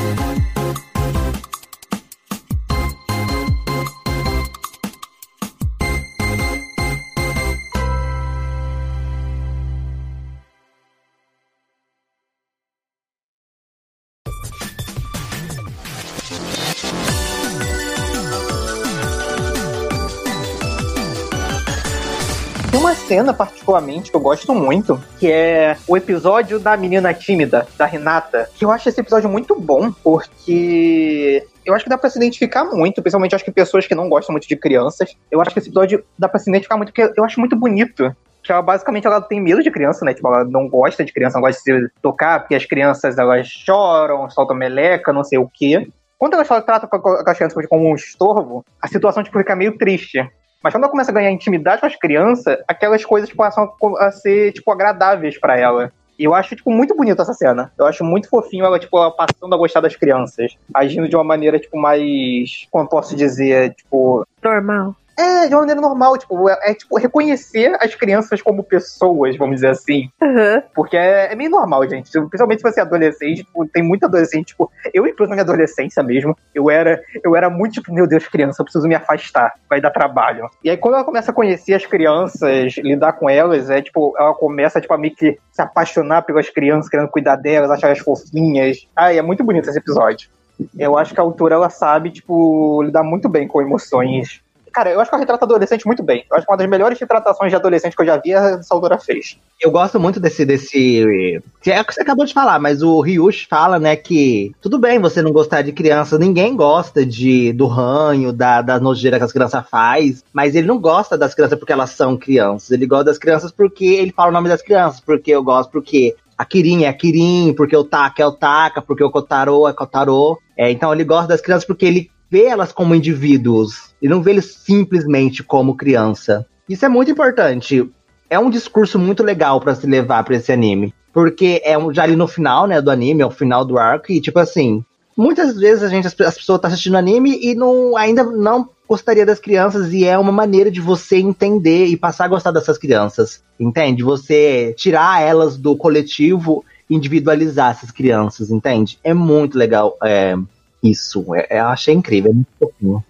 Cena, 23.19 23.33
particularmente, 23.33 24.09
que 24.09 24.15
eu 24.15 24.21
gosto 24.21 24.55
muito, 24.55 24.99
que 25.19 25.29
é 25.29 25.75
o 25.87 25.97
episódio 25.97 26.57
da 26.57 26.77
menina 26.77 27.13
tímida, 27.13 27.67
da 27.77 27.85
Renata, 27.85 28.49
que 28.55 28.63
eu 28.63 28.71
acho 28.71 28.87
esse 28.87 29.01
episódio 29.01 29.29
muito 29.29 29.59
bom, 29.59 29.91
porque 29.91 31.45
eu 31.65 31.73
acho 31.73 31.83
que 31.83 31.89
dá 31.89 31.97
pra 31.97 32.09
se 32.09 32.17
identificar 32.17 32.63
muito, 32.63 33.01
principalmente 33.01 33.35
acho 33.35 33.43
que 33.43 33.51
pessoas 33.51 33.85
que 33.85 33.93
não 33.93 34.07
gostam 34.07 34.31
muito 34.31 34.47
de 34.47 34.55
crianças. 34.55 35.17
Eu 35.29 35.41
acho 35.41 35.51
que 35.51 35.59
esse 35.59 35.67
episódio 35.67 36.03
dá 36.17 36.29
pra 36.29 36.39
se 36.39 36.49
identificar 36.49 36.77
muito, 36.77 36.93
porque 36.93 37.13
eu 37.19 37.25
acho 37.25 37.39
muito 37.39 37.57
bonito. 37.57 38.15
Que 38.41 38.53
ela 38.53 38.61
basicamente 38.61 39.05
ela 39.05 39.19
tem 39.19 39.41
medo 39.41 39.61
de 39.61 39.69
criança, 39.69 40.05
né? 40.05 40.13
Tipo, 40.13 40.29
ela 40.29 40.45
não 40.45 40.69
gosta 40.69 41.03
de 41.03 41.11
criança, 41.11 41.35
não 41.35 41.41
gosta 41.41 41.61
de 41.61 41.87
se 41.87 41.91
tocar, 42.01 42.39
porque 42.39 42.55
as 42.55 42.65
crianças 42.65 43.17
elas 43.17 43.47
choram, 43.47 44.29
soltam 44.29 44.55
meleca, 44.55 45.11
não 45.11 45.25
sei 45.25 45.37
o 45.37 45.49
quê. 45.53 45.89
Quando 46.17 46.35
ela 46.35 46.61
trata 46.61 46.87
com 46.87 47.09
as 47.27 47.37
crianças 47.37 47.65
como 47.67 47.91
um 47.91 47.95
estorvo, 47.95 48.63
a 48.81 48.87
situação 48.87 49.23
tipo, 49.23 49.37
fica 49.37 49.57
meio 49.57 49.77
triste. 49.77 50.25
Mas 50.63 50.73
quando 50.73 50.83
ela 50.83 50.91
começa 50.91 51.11
a 51.11 51.13
ganhar 51.13 51.31
intimidade 51.31 51.79
com 51.81 51.87
as 51.87 51.95
crianças, 51.95 52.57
aquelas 52.67 53.03
coisas 53.05 53.31
passam 53.31 53.63
a 53.63 53.67
co- 53.67 53.97
a 53.97 54.11
ser, 54.11 54.51
tipo, 54.53 54.71
agradáveis 54.71 55.39
pra 55.39 55.57
ela. 55.57 55.91
E 56.17 56.25
eu 56.25 56.35
acho, 56.35 56.53
tipo, 56.53 56.69
muito 56.69 56.93
bonito 56.95 57.21
essa 57.21 57.33
cena. 57.33 57.71
Eu 57.77 57.85
acho 57.85 58.03
muito 58.03 58.29
fofinho 58.29 58.65
ela, 58.65 58.77
tipo, 58.77 58.97
ela 58.97 59.09
passando 59.09 59.55
a 59.55 59.57
gostar 59.57 59.79
das 59.79 59.95
crianças. 59.95 60.57
Agindo 60.73 61.07
de 61.07 61.15
uma 61.15 61.23
maneira, 61.23 61.57
tipo, 61.57 61.77
mais. 61.79 62.67
Como 62.69 62.89
posso 62.89 63.15
dizer? 63.15 63.73
Tipo. 63.75 64.27
Normal. 64.43 64.95
É, 65.19 65.49
de 65.49 65.53
uma 65.53 65.59
maneira 65.59 65.81
normal, 65.81 66.17
tipo, 66.17 66.49
é, 66.49 66.71
é, 66.71 66.73
tipo 66.73 66.97
reconhecer 66.97 67.75
as 67.81 67.93
crianças 67.93 68.41
como 68.41 68.63
pessoas, 68.63 69.35
vamos 69.35 69.55
dizer 69.55 69.71
assim. 69.71 70.09
Uhum. 70.21 70.61
Porque 70.73 70.95
é, 70.95 71.33
é 71.33 71.35
meio 71.35 71.49
normal, 71.49 71.87
gente. 71.89 72.09
Principalmente 72.09 72.61
se 72.61 72.71
você 72.71 72.79
é 72.79 72.83
adolescente, 72.83 73.43
tipo, 73.43 73.67
tem 73.67 73.83
muito 73.83 74.05
adolescente, 74.05 74.47
tipo, 74.47 74.71
eu, 74.93 75.05
inclusive, 75.05 75.29
na 75.31 75.35
minha 75.35 75.43
adolescência 75.43 76.01
mesmo, 76.01 76.37
eu 76.55 76.71
era, 76.71 77.01
eu 77.21 77.35
era 77.35 77.49
muito, 77.49 77.73
tipo, 77.73 77.93
meu 77.93 78.07
Deus, 78.07 78.29
criança, 78.29 78.61
eu 78.61 78.63
preciso 78.63 78.87
me 78.87 78.95
afastar, 78.95 79.55
vai 79.69 79.81
dar 79.81 79.91
trabalho. 79.91 80.49
E 80.63 80.69
aí, 80.69 80.77
quando 80.77 80.93
ela 80.93 81.03
começa 81.03 81.31
a 81.31 81.33
conhecer 81.33 81.73
as 81.73 81.85
crianças, 81.85 82.77
lidar 82.77 83.11
com 83.11 83.29
elas, 83.29 83.69
é 83.69 83.81
tipo, 83.81 84.15
ela 84.17 84.33
começa, 84.33 84.79
tipo, 84.79 84.93
a 84.93 84.97
meio 84.97 85.13
que 85.13 85.37
se 85.51 85.61
apaixonar 85.61 86.21
pelas 86.21 86.49
crianças, 86.49 86.89
querendo 86.89 87.09
cuidar 87.09 87.35
delas, 87.35 87.69
achar 87.69 87.87
elas 87.87 87.99
fofinhas. 87.99 88.87
Ai, 88.95 89.17
é 89.17 89.21
muito 89.21 89.43
bonito 89.43 89.69
esse 89.69 89.79
episódio. 89.79 90.29
Eu 90.77 90.97
acho 90.97 91.13
que 91.13 91.19
a 91.19 91.23
autora, 91.23 91.55
ela 91.55 91.69
sabe, 91.69 92.09
tipo, 92.09 92.81
lidar 92.83 93.03
muito 93.03 93.27
bem 93.27 93.47
com 93.47 93.61
emoções 93.61 94.41
Cara, 94.71 94.91
eu 94.91 94.99
acho 94.99 95.09
que 95.09 95.15
ela 95.15 95.21
retrata 95.21 95.45
adolescente 95.45 95.85
muito 95.85 96.03
bem. 96.03 96.25
Eu 96.29 96.37
acho 96.37 96.45
que 96.45 96.51
uma 96.51 96.57
das 96.57 96.69
melhores 96.69 96.99
retratações 96.99 97.51
de 97.51 97.55
adolescente 97.55 97.95
que 97.95 98.01
eu 98.01 98.05
já 98.05 98.17
vi 98.17 98.31
essa 98.31 98.73
autora 98.73 98.97
fez. 98.97 99.37
Eu 99.59 99.71
gosto 99.71 99.99
muito 99.99 100.19
desse. 100.19 100.45
desse 100.45 101.39
é 101.65 101.81
o 101.81 101.85
que 101.85 101.93
você 101.93 102.01
acabou 102.01 102.25
de 102.25 102.33
falar, 102.33 102.59
mas 102.59 102.81
o 102.81 102.99
Ryush 103.01 103.47
fala, 103.49 103.79
né, 103.79 103.95
que 103.95 104.51
tudo 104.61 104.79
bem 104.79 104.99
você 104.99 105.21
não 105.21 105.31
gostar 105.31 105.61
de 105.61 105.71
criança, 105.71 106.17
ninguém 106.17 106.55
gosta 106.55 107.05
de 107.05 107.53
do 107.53 107.67
ranho, 107.67 108.31
da, 108.31 108.61
da 108.61 108.79
nojeira 108.79 109.17
que 109.17 109.23
as 109.23 109.31
crianças 109.31 109.67
faz, 109.69 110.23
mas 110.33 110.55
ele 110.55 110.67
não 110.67 110.79
gosta 110.79 111.17
das 111.17 111.33
crianças 111.33 111.57
porque 111.57 111.73
elas 111.73 111.91
são 111.91 112.17
crianças. 112.17 112.71
Ele 112.71 112.85
gosta 112.85 113.05
das 113.05 113.17
crianças 113.17 113.51
porque 113.51 113.85
ele 113.85 114.11
fala 114.11 114.29
o 114.29 114.33
nome 114.33 114.49
das 114.49 114.61
crianças, 114.61 114.99
porque 114.99 115.31
eu 115.31 115.43
gosto, 115.43 115.71
porque 115.71 116.15
a 116.39 116.45
Kirin 116.45 116.83
é 116.83 116.87
a 116.87 116.93
Kirin, 116.93 117.53
porque 117.53 117.75
o 117.75 117.83
Taka 117.83 118.23
é 118.23 118.25
o 118.25 118.31
Taka, 118.31 118.81
porque 118.81 119.03
o 119.03 119.11
Kotaro 119.11 119.67
é 119.67 119.73
Kotaro. 119.73 120.37
É, 120.57 120.71
então 120.71 120.93
ele 120.93 121.03
gosta 121.03 121.27
das 121.27 121.41
crianças 121.41 121.65
porque 121.65 121.85
ele 121.85 122.09
vê 122.29 122.45
elas 122.45 122.71
como 122.71 122.95
indivíduos 122.95 123.93
e 124.01 124.07
não 124.07 124.21
vê 124.21 124.31
eles 124.31 124.45
simplesmente 124.45 125.43
como 125.43 125.75
criança. 125.75 126.45
Isso 126.67 126.85
é 126.85 126.89
muito 126.89 127.11
importante. 127.11 127.89
É 128.29 128.37
um 128.37 128.49
discurso 128.49 128.99
muito 128.99 129.23
legal 129.23 129.59
para 129.59 129.75
se 129.75 129.87
levar 129.87 130.23
para 130.23 130.35
esse 130.35 130.51
anime. 130.51 130.93
Porque 131.11 131.61
é 131.65 131.75
já 131.91 132.03
ali 132.03 132.15
no 132.15 132.27
final, 132.27 132.67
né, 132.67 132.81
do 132.81 132.91
anime, 132.91 133.21
é 133.21 133.25
o 133.25 133.31
final 133.31 133.65
do 133.65 133.79
arco, 133.79 134.11
e 134.11 134.21
tipo 134.21 134.37
assim, 134.37 134.85
muitas 135.17 135.57
vezes 135.57 135.83
a 135.83 135.87
gente, 135.87 136.05
as, 136.05 136.13
as 136.13 136.17
pessoas 136.17 136.37
estão 136.37 136.59
tá 136.59 136.67
assistindo 136.67 136.97
anime 136.97 137.39
e 137.41 137.55
não, 137.55 137.97
ainda 137.97 138.23
não 138.23 138.69
gostaria 138.87 139.25
das 139.25 139.39
crianças, 139.39 139.91
e 139.91 140.05
é 140.05 140.17
uma 140.17 140.31
maneira 140.31 140.69
de 140.69 140.79
você 140.79 141.17
entender 141.17 141.85
e 141.85 141.97
passar 141.97 142.25
a 142.25 142.29
gostar 142.29 142.51
dessas 142.51 142.77
crianças. 142.77 143.43
Entende? 143.59 144.03
Você 144.03 144.73
tirar 144.77 145.21
elas 145.21 145.57
do 145.57 145.75
coletivo 145.75 146.63
individualizar 146.89 147.71
essas 147.71 147.91
crianças, 147.91 148.49
entende? 148.49 148.97
É 149.03 149.13
muito 149.13 149.57
legal. 149.57 149.95
É, 150.03 150.35
isso, 150.83 151.35
é, 151.35 151.47
é, 151.49 151.59
eu 151.59 151.67
achei 151.67 151.93
incrível, 151.93 152.31
é 152.31 152.33
muito 152.33 152.51
fofinho. 152.57 153.03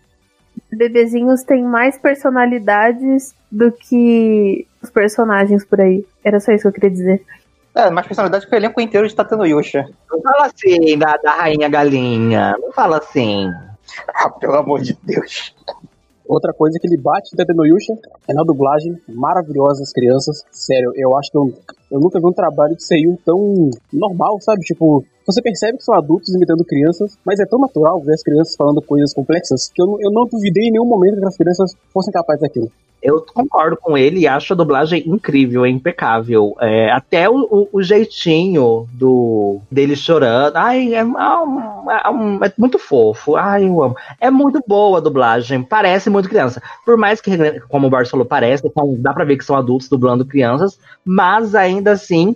Bebezinhos 0.71 1.43
têm 1.43 1.63
mais 1.63 1.97
personalidades 1.97 3.33
do 3.51 3.71
que 3.71 4.67
os 4.81 4.89
personagens 4.89 5.65
por 5.65 5.81
aí. 5.81 6.05
Era 6.23 6.39
só 6.39 6.51
isso 6.51 6.63
que 6.63 6.67
eu 6.67 6.73
queria 6.73 6.91
dizer. 6.91 7.25
É, 7.73 7.89
mais 7.89 8.05
personalidade 8.05 8.47
que 8.47 8.53
o 8.53 8.57
elenco 8.57 8.81
inteiro 8.81 9.07
de 9.07 9.15
Tatano 9.15 9.45
Yusha. 9.45 9.89
Não 10.11 10.21
fala 10.21 10.47
assim 10.47 10.97
da, 10.97 11.17
da 11.17 11.31
Rainha 11.33 11.69
Galinha. 11.69 12.55
Não 12.59 12.71
fala 12.71 12.97
assim. 12.97 13.51
Ah, 14.13 14.29
pelo 14.29 14.55
amor 14.55 14.81
de 14.81 14.97
Deus. 15.03 15.55
Outra 16.29 16.53
coisa 16.53 16.77
que 16.79 16.85
ele 16.85 17.01
bate 17.01 17.31
em 17.33 17.55
no 17.55 17.65
Yusha 17.65 17.97
é 18.27 18.33
na 18.35 18.43
dublagem, 18.43 18.95
maravilhosa 19.07 19.81
as 19.81 19.91
crianças. 19.91 20.43
Sério, 20.51 20.91
eu 20.95 21.17
acho 21.17 21.31
que 21.31 21.37
eu, 21.39 21.51
eu 21.89 21.99
nunca 21.99 22.19
vi 22.19 22.27
um 22.27 22.31
trabalho 22.31 22.75
de 22.75 22.83
Seiyu 22.83 23.17
tão 23.25 23.71
normal, 23.91 24.39
sabe? 24.39 24.61
Tipo, 24.61 25.03
você 25.25 25.41
percebe 25.41 25.79
que 25.79 25.83
são 25.83 25.95
adultos 25.95 26.31
imitando 26.35 26.63
crianças, 26.63 27.17
mas 27.25 27.39
é 27.39 27.47
tão 27.47 27.57
natural 27.57 27.99
ver 27.99 28.13
as 28.13 28.21
crianças 28.21 28.55
falando 28.55 28.79
coisas 28.79 29.11
complexas 29.11 29.71
que 29.73 29.81
eu, 29.81 29.97
eu 29.99 30.11
não 30.11 30.27
duvidei 30.27 30.67
em 30.67 30.71
nenhum 30.71 30.85
momento 30.85 31.19
que 31.19 31.25
as 31.25 31.35
crianças 31.35 31.73
fossem 31.91 32.13
capazes 32.13 32.41
daquilo. 32.41 32.71
Eu 33.01 33.21
concordo 33.21 33.77
com 33.77 33.97
ele 33.97 34.19
e 34.19 34.27
acho 34.27 34.53
a 34.53 34.55
dublagem 34.55 35.03
incrível, 35.07 35.65
é 35.65 35.69
impecável. 35.69 36.55
É, 36.59 36.91
até 36.91 37.29
o, 37.29 37.47
o, 37.49 37.69
o, 37.73 37.81
jeitinho 37.81 38.87
do 38.91 39.59
dele 39.71 39.95
chorando. 39.95 40.57
Ai, 40.57 40.93
é, 40.93 40.99
é, 40.99 41.01
é, 41.01 42.47
é, 42.47 42.53
muito 42.57 42.77
fofo. 42.77 43.37
Ai, 43.37 43.65
eu 43.65 43.81
amo. 43.81 43.95
É 44.19 44.29
muito 44.29 44.61
boa 44.67 44.97
a 44.97 45.01
dublagem. 45.01 45.63
Parece 45.63 46.09
muito 46.09 46.27
criança. 46.27 46.61
Por 46.85 46.97
mais 46.97 47.21
que, 47.21 47.31
como 47.69 47.87
o 47.87 48.05
falou, 48.05 48.25
parece, 48.25 48.67
então 48.67 48.95
dá 48.99 49.13
pra 49.13 49.25
ver 49.25 49.37
que 49.37 49.45
são 49.45 49.55
adultos 49.55 49.87
dublando 49.87 50.25
crianças, 50.25 50.77
mas 51.05 51.55
ainda 51.55 51.91
assim 51.91 52.35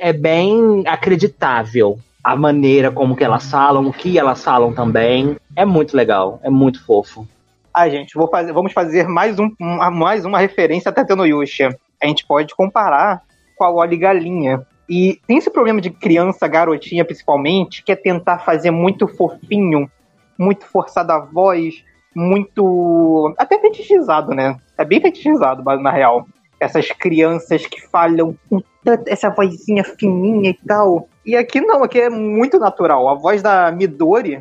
é 0.00 0.12
bem 0.12 0.84
acreditável 0.86 1.98
a 2.22 2.34
maneira 2.34 2.90
como 2.90 3.14
que 3.14 3.22
elas 3.22 3.50
falam, 3.50 3.86
o 3.86 3.92
que 3.92 4.18
elas 4.18 4.42
falam 4.42 4.72
também. 4.72 5.36
É 5.54 5.64
muito 5.64 5.94
legal, 5.94 6.40
é 6.42 6.48
muito 6.48 6.82
fofo. 6.84 7.28
Ah, 7.74 7.88
gente, 7.88 8.14
vou 8.14 8.28
fazer, 8.28 8.52
vamos 8.52 8.72
fazer 8.72 9.08
mais, 9.08 9.36
um, 9.40 9.50
mais 9.58 10.24
uma 10.24 10.38
referência 10.38 10.90
a 10.90 10.92
Tateno 10.92 11.26
Yusha. 11.26 11.76
A 12.00 12.06
gente 12.06 12.24
pode 12.24 12.54
comparar 12.54 13.22
com 13.56 13.64
a 13.64 13.70
Oli 13.70 13.96
Galinha. 13.96 14.64
E 14.88 15.18
tem 15.26 15.38
esse 15.38 15.50
problema 15.50 15.80
de 15.80 15.90
criança, 15.90 16.46
garotinha 16.46 17.04
principalmente, 17.04 17.82
que 17.82 17.90
é 17.90 17.96
tentar 17.96 18.38
fazer 18.38 18.70
muito 18.70 19.08
fofinho, 19.08 19.90
muito 20.38 20.64
forçada 20.66 21.14
a 21.14 21.18
voz, 21.18 21.82
muito. 22.14 23.34
até 23.36 23.58
fetichizado, 23.58 24.32
né? 24.32 24.56
É 24.78 24.84
bem 24.84 25.00
fetichizado, 25.00 25.64
na 25.80 25.90
real. 25.90 26.28
Essas 26.60 26.88
crianças 26.92 27.66
que 27.66 27.80
falham 27.88 28.36
com 28.48 28.62
essa 29.06 29.30
vozinha 29.30 29.82
fininha 29.82 30.50
e 30.50 30.66
tal. 30.66 31.08
E 31.26 31.36
aqui 31.36 31.60
não, 31.60 31.82
aqui 31.82 32.00
é 32.00 32.08
muito 32.08 32.56
natural. 32.60 33.08
A 33.08 33.14
voz 33.14 33.42
da 33.42 33.72
Midori, 33.72 34.38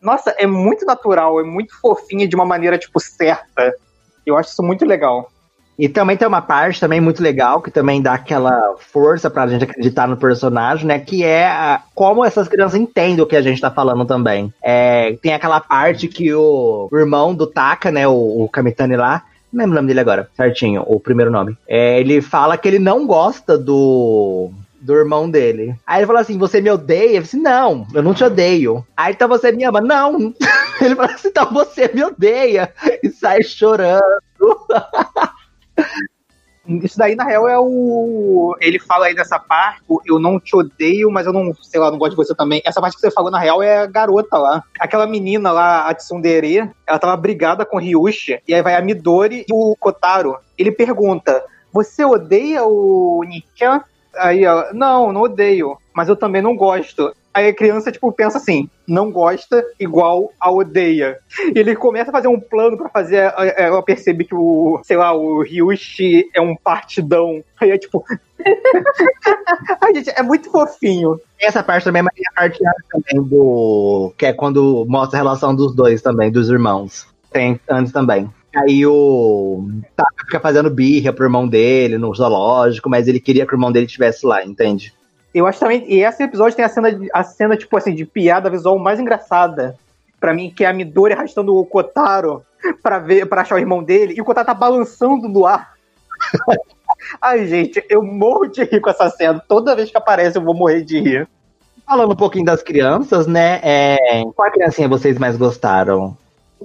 nossa, 0.00 0.34
é 0.38 0.46
muito 0.46 0.84
natural, 0.84 1.40
é 1.40 1.44
muito 1.44 1.78
fofinha 1.80 2.28
de 2.28 2.34
uma 2.34 2.44
maneira, 2.44 2.78
tipo, 2.78 3.00
certa. 3.00 3.74
Eu 4.24 4.36
acho 4.36 4.50
isso 4.50 4.62
muito 4.62 4.84
legal. 4.84 5.30
E 5.78 5.88
também 5.88 6.16
tem 6.16 6.26
uma 6.26 6.40
parte 6.40 6.80
também 6.80 7.00
muito 7.00 7.22
legal, 7.22 7.60
que 7.60 7.70
também 7.70 8.00
dá 8.00 8.14
aquela 8.14 8.74
força 8.78 9.28
pra 9.28 9.46
gente 9.46 9.64
acreditar 9.64 10.08
no 10.08 10.16
personagem, 10.16 10.86
né? 10.86 10.98
Que 10.98 11.22
é 11.22 11.46
a, 11.46 11.82
como 11.94 12.24
essas 12.24 12.48
crianças 12.48 12.80
entendem 12.80 13.22
o 13.22 13.26
que 13.26 13.36
a 13.36 13.42
gente 13.42 13.60
tá 13.60 13.70
falando 13.70 14.06
também. 14.06 14.52
É, 14.62 15.16
tem 15.20 15.34
aquela 15.34 15.60
parte 15.60 16.08
que 16.08 16.32
o, 16.32 16.88
irmão 16.92 17.34
do 17.34 17.46
Taka, 17.46 17.90
né? 17.90 18.08
O, 18.08 18.44
o 18.44 18.48
Kamitani 18.48 18.96
lá, 18.96 19.22
não 19.52 19.60
lembro 19.60 19.72
o 19.72 19.76
nome 19.76 19.88
dele 19.88 20.00
agora, 20.00 20.30
certinho, 20.34 20.82
o 20.86 20.98
primeiro 20.98 21.30
nome. 21.30 21.56
É, 21.68 22.00
ele 22.00 22.22
fala 22.22 22.56
que 22.56 22.66
ele 22.66 22.78
não 22.78 23.06
gosta 23.06 23.58
do 23.58 24.50
do 24.80 24.94
irmão 24.94 25.30
dele. 25.30 25.74
Aí 25.86 26.00
ele 26.00 26.06
falou 26.06 26.20
assim: 26.20 26.38
Você 26.38 26.60
me 26.60 26.70
odeia? 26.70 27.16
Eu 27.16 27.22
disse: 27.22 27.36
Não, 27.36 27.86
eu 27.94 28.02
não 28.02 28.14
te 28.14 28.24
odeio. 28.24 28.86
Aí 28.96 29.12
então 29.12 29.28
você 29.28 29.52
me 29.52 29.64
ama? 29.64 29.80
Não. 29.80 30.34
Ele 30.80 30.94
falou 30.94 31.10
assim: 31.10 31.28
Então 31.28 31.52
você 31.52 31.90
me 31.92 32.04
odeia. 32.04 32.72
E 33.02 33.08
sai 33.10 33.42
chorando. 33.42 34.02
Isso 36.68 36.98
daí, 36.98 37.14
na 37.14 37.24
real, 37.24 37.48
é 37.48 37.58
o. 37.58 38.56
Ele 38.60 38.78
fala 38.78 39.06
aí 39.06 39.14
nessa 39.14 39.38
parte, 39.38 39.82
eu 40.04 40.18
não 40.18 40.40
te 40.40 40.56
odeio, 40.56 41.10
mas 41.10 41.26
eu 41.26 41.32
não, 41.32 41.54
sei 41.54 41.78
lá, 41.78 41.90
não 41.90 41.98
gosto 41.98 42.10
de 42.10 42.16
você 42.16 42.34
também. 42.34 42.60
Essa 42.64 42.80
parte 42.80 42.96
que 42.96 43.00
você 43.00 43.10
falou, 43.10 43.30
na 43.30 43.38
real, 43.38 43.62
é 43.62 43.78
a 43.78 43.86
garota 43.86 44.36
lá. 44.36 44.64
Aquela 44.80 45.06
menina 45.06 45.52
lá, 45.52 45.88
a 45.88 45.94
Tsundere, 45.94 46.68
ela 46.86 46.98
tava 46.98 47.16
brigada 47.16 47.64
com 47.64 47.76
o 47.76 47.80
Ryushi, 47.80 48.40
e 48.48 48.52
aí 48.52 48.62
vai 48.62 48.74
a 48.74 48.82
Midori 48.82 49.44
e 49.48 49.52
o 49.52 49.76
Kotaro. 49.78 50.36
Ele 50.58 50.72
pergunta: 50.72 51.44
Você 51.72 52.04
odeia 52.04 52.64
o 52.64 53.22
Nichan? 53.24 53.82
Aí 54.18 54.44
ela, 54.44 54.72
não, 54.72 55.12
não 55.12 55.22
odeio, 55.22 55.76
mas 55.94 56.08
eu 56.08 56.16
também 56.16 56.42
não 56.42 56.56
gosto. 56.56 57.12
Aí 57.36 57.48
a 57.48 57.54
criança, 57.54 57.92
tipo, 57.92 58.10
pensa 58.12 58.38
assim, 58.38 58.66
não 58.88 59.10
gosta 59.12 59.62
igual 59.78 60.32
a 60.40 60.50
odeia. 60.50 61.18
E 61.54 61.58
ele 61.60 61.76
começa 61.76 62.10
a 62.10 62.12
fazer 62.12 62.28
um 62.28 62.40
plano 62.40 62.78
para 62.78 62.88
fazer 62.88 63.30
ela 63.58 63.82
perceber 63.82 64.24
que 64.24 64.34
o, 64.34 64.80
sei 64.82 64.96
lá, 64.96 65.12
o 65.12 65.42
Ryushi 65.42 66.30
é 66.34 66.40
um 66.40 66.56
partidão. 66.56 67.44
Aí 67.60 67.72
é 67.72 67.76
tipo. 67.76 68.02
Ai, 69.82 69.94
gente, 69.96 70.10
é 70.16 70.22
muito 70.22 70.50
fofinho. 70.50 71.20
Essa 71.38 71.62
parte 71.62 71.84
também 71.84 72.00
é 72.02 72.04
a 72.06 72.40
parte 72.40 72.58
também 72.90 73.22
do. 73.22 74.14
Que 74.16 74.26
é 74.26 74.32
quando 74.32 74.86
mostra 74.88 75.18
a 75.18 75.22
relação 75.22 75.54
dos 75.54 75.74
dois 75.74 76.00
também, 76.00 76.32
dos 76.32 76.48
irmãos. 76.48 77.06
Tem 77.30 77.60
antes 77.68 77.92
também. 77.92 78.30
Aí 78.56 78.86
o 78.86 79.68
Taka 79.94 80.14
tá, 80.16 80.24
fica 80.24 80.40
fazendo 80.40 80.70
birra 80.70 81.12
pro 81.12 81.26
irmão 81.26 81.46
dele 81.46 81.98
no 81.98 82.14
zoológico, 82.14 82.88
mas 82.88 83.06
ele 83.06 83.20
queria 83.20 83.46
que 83.46 83.52
o 83.52 83.56
irmão 83.56 83.70
dele 83.70 83.86
estivesse 83.86 84.24
lá, 84.24 84.42
entende? 84.42 84.94
Eu 85.34 85.46
acho 85.46 85.60
também. 85.60 85.84
E 85.86 86.02
esse 86.02 86.22
episódio 86.22 86.56
tem 86.56 86.64
a 86.64 86.68
cena, 86.68 86.88
a 87.12 87.22
cena 87.22 87.56
tipo 87.56 87.76
assim, 87.76 87.94
de 87.94 88.06
piada 88.06 88.48
visual 88.48 88.78
mais 88.78 88.98
engraçada. 88.98 89.76
para 90.18 90.32
mim, 90.32 90.50
que 90.50 90.64
é 90.64 90.68
a 90.68 90.72
Midori 90.72 91.12
arrastando 91.12 91.54
o 91.54 91.66
Kotaro 91.66 92.42
pra, 92.82 92.98
ver, 92.98 93.26
pra 93.26 93.42
achar 93.42 93.56
o 93.56 93.58
irmão 93.58 93.82
dele, 93.82 94.14
e 94.16 94.20
o 94.22 94.24
Kotaro 94.24 94.46
tá 94.46 94.54
balançando 94.54 95.28
no 95.28 95.44
ar. 95.44 95.74
Ai, 97.20 97.46
gente, 97.46 97.84
eu 97.90 98.02
morro 98.02 98.46
de 98.46 98.64
rir 98.64 98.80
com 98.80 98.88
essa 98.88 99.10
cena. 99.10 99.42
Toda 99.46 99.76
vez 99.76 99.90
que 99.90 99.98
aparece, 99.98 100.38
eu 100.38 100.42
vou 100.42 100.54
morrer 100.54 100.82
de 100.82 100.98
rir. 100.98 101.28
Falando 101.84 102.12
um 102.12 102.16
pouquinho 102.16 102.46
das 102.46 102.62
crianças, 102.62 103.26
né? 103.26 103.60
É... 103.62 104.24
Qual 104.34 104.50
criancinha 104.50 104.88
vocês 104.88 105.18
mais 105.18 105.36
gostaram? 105.36 106.16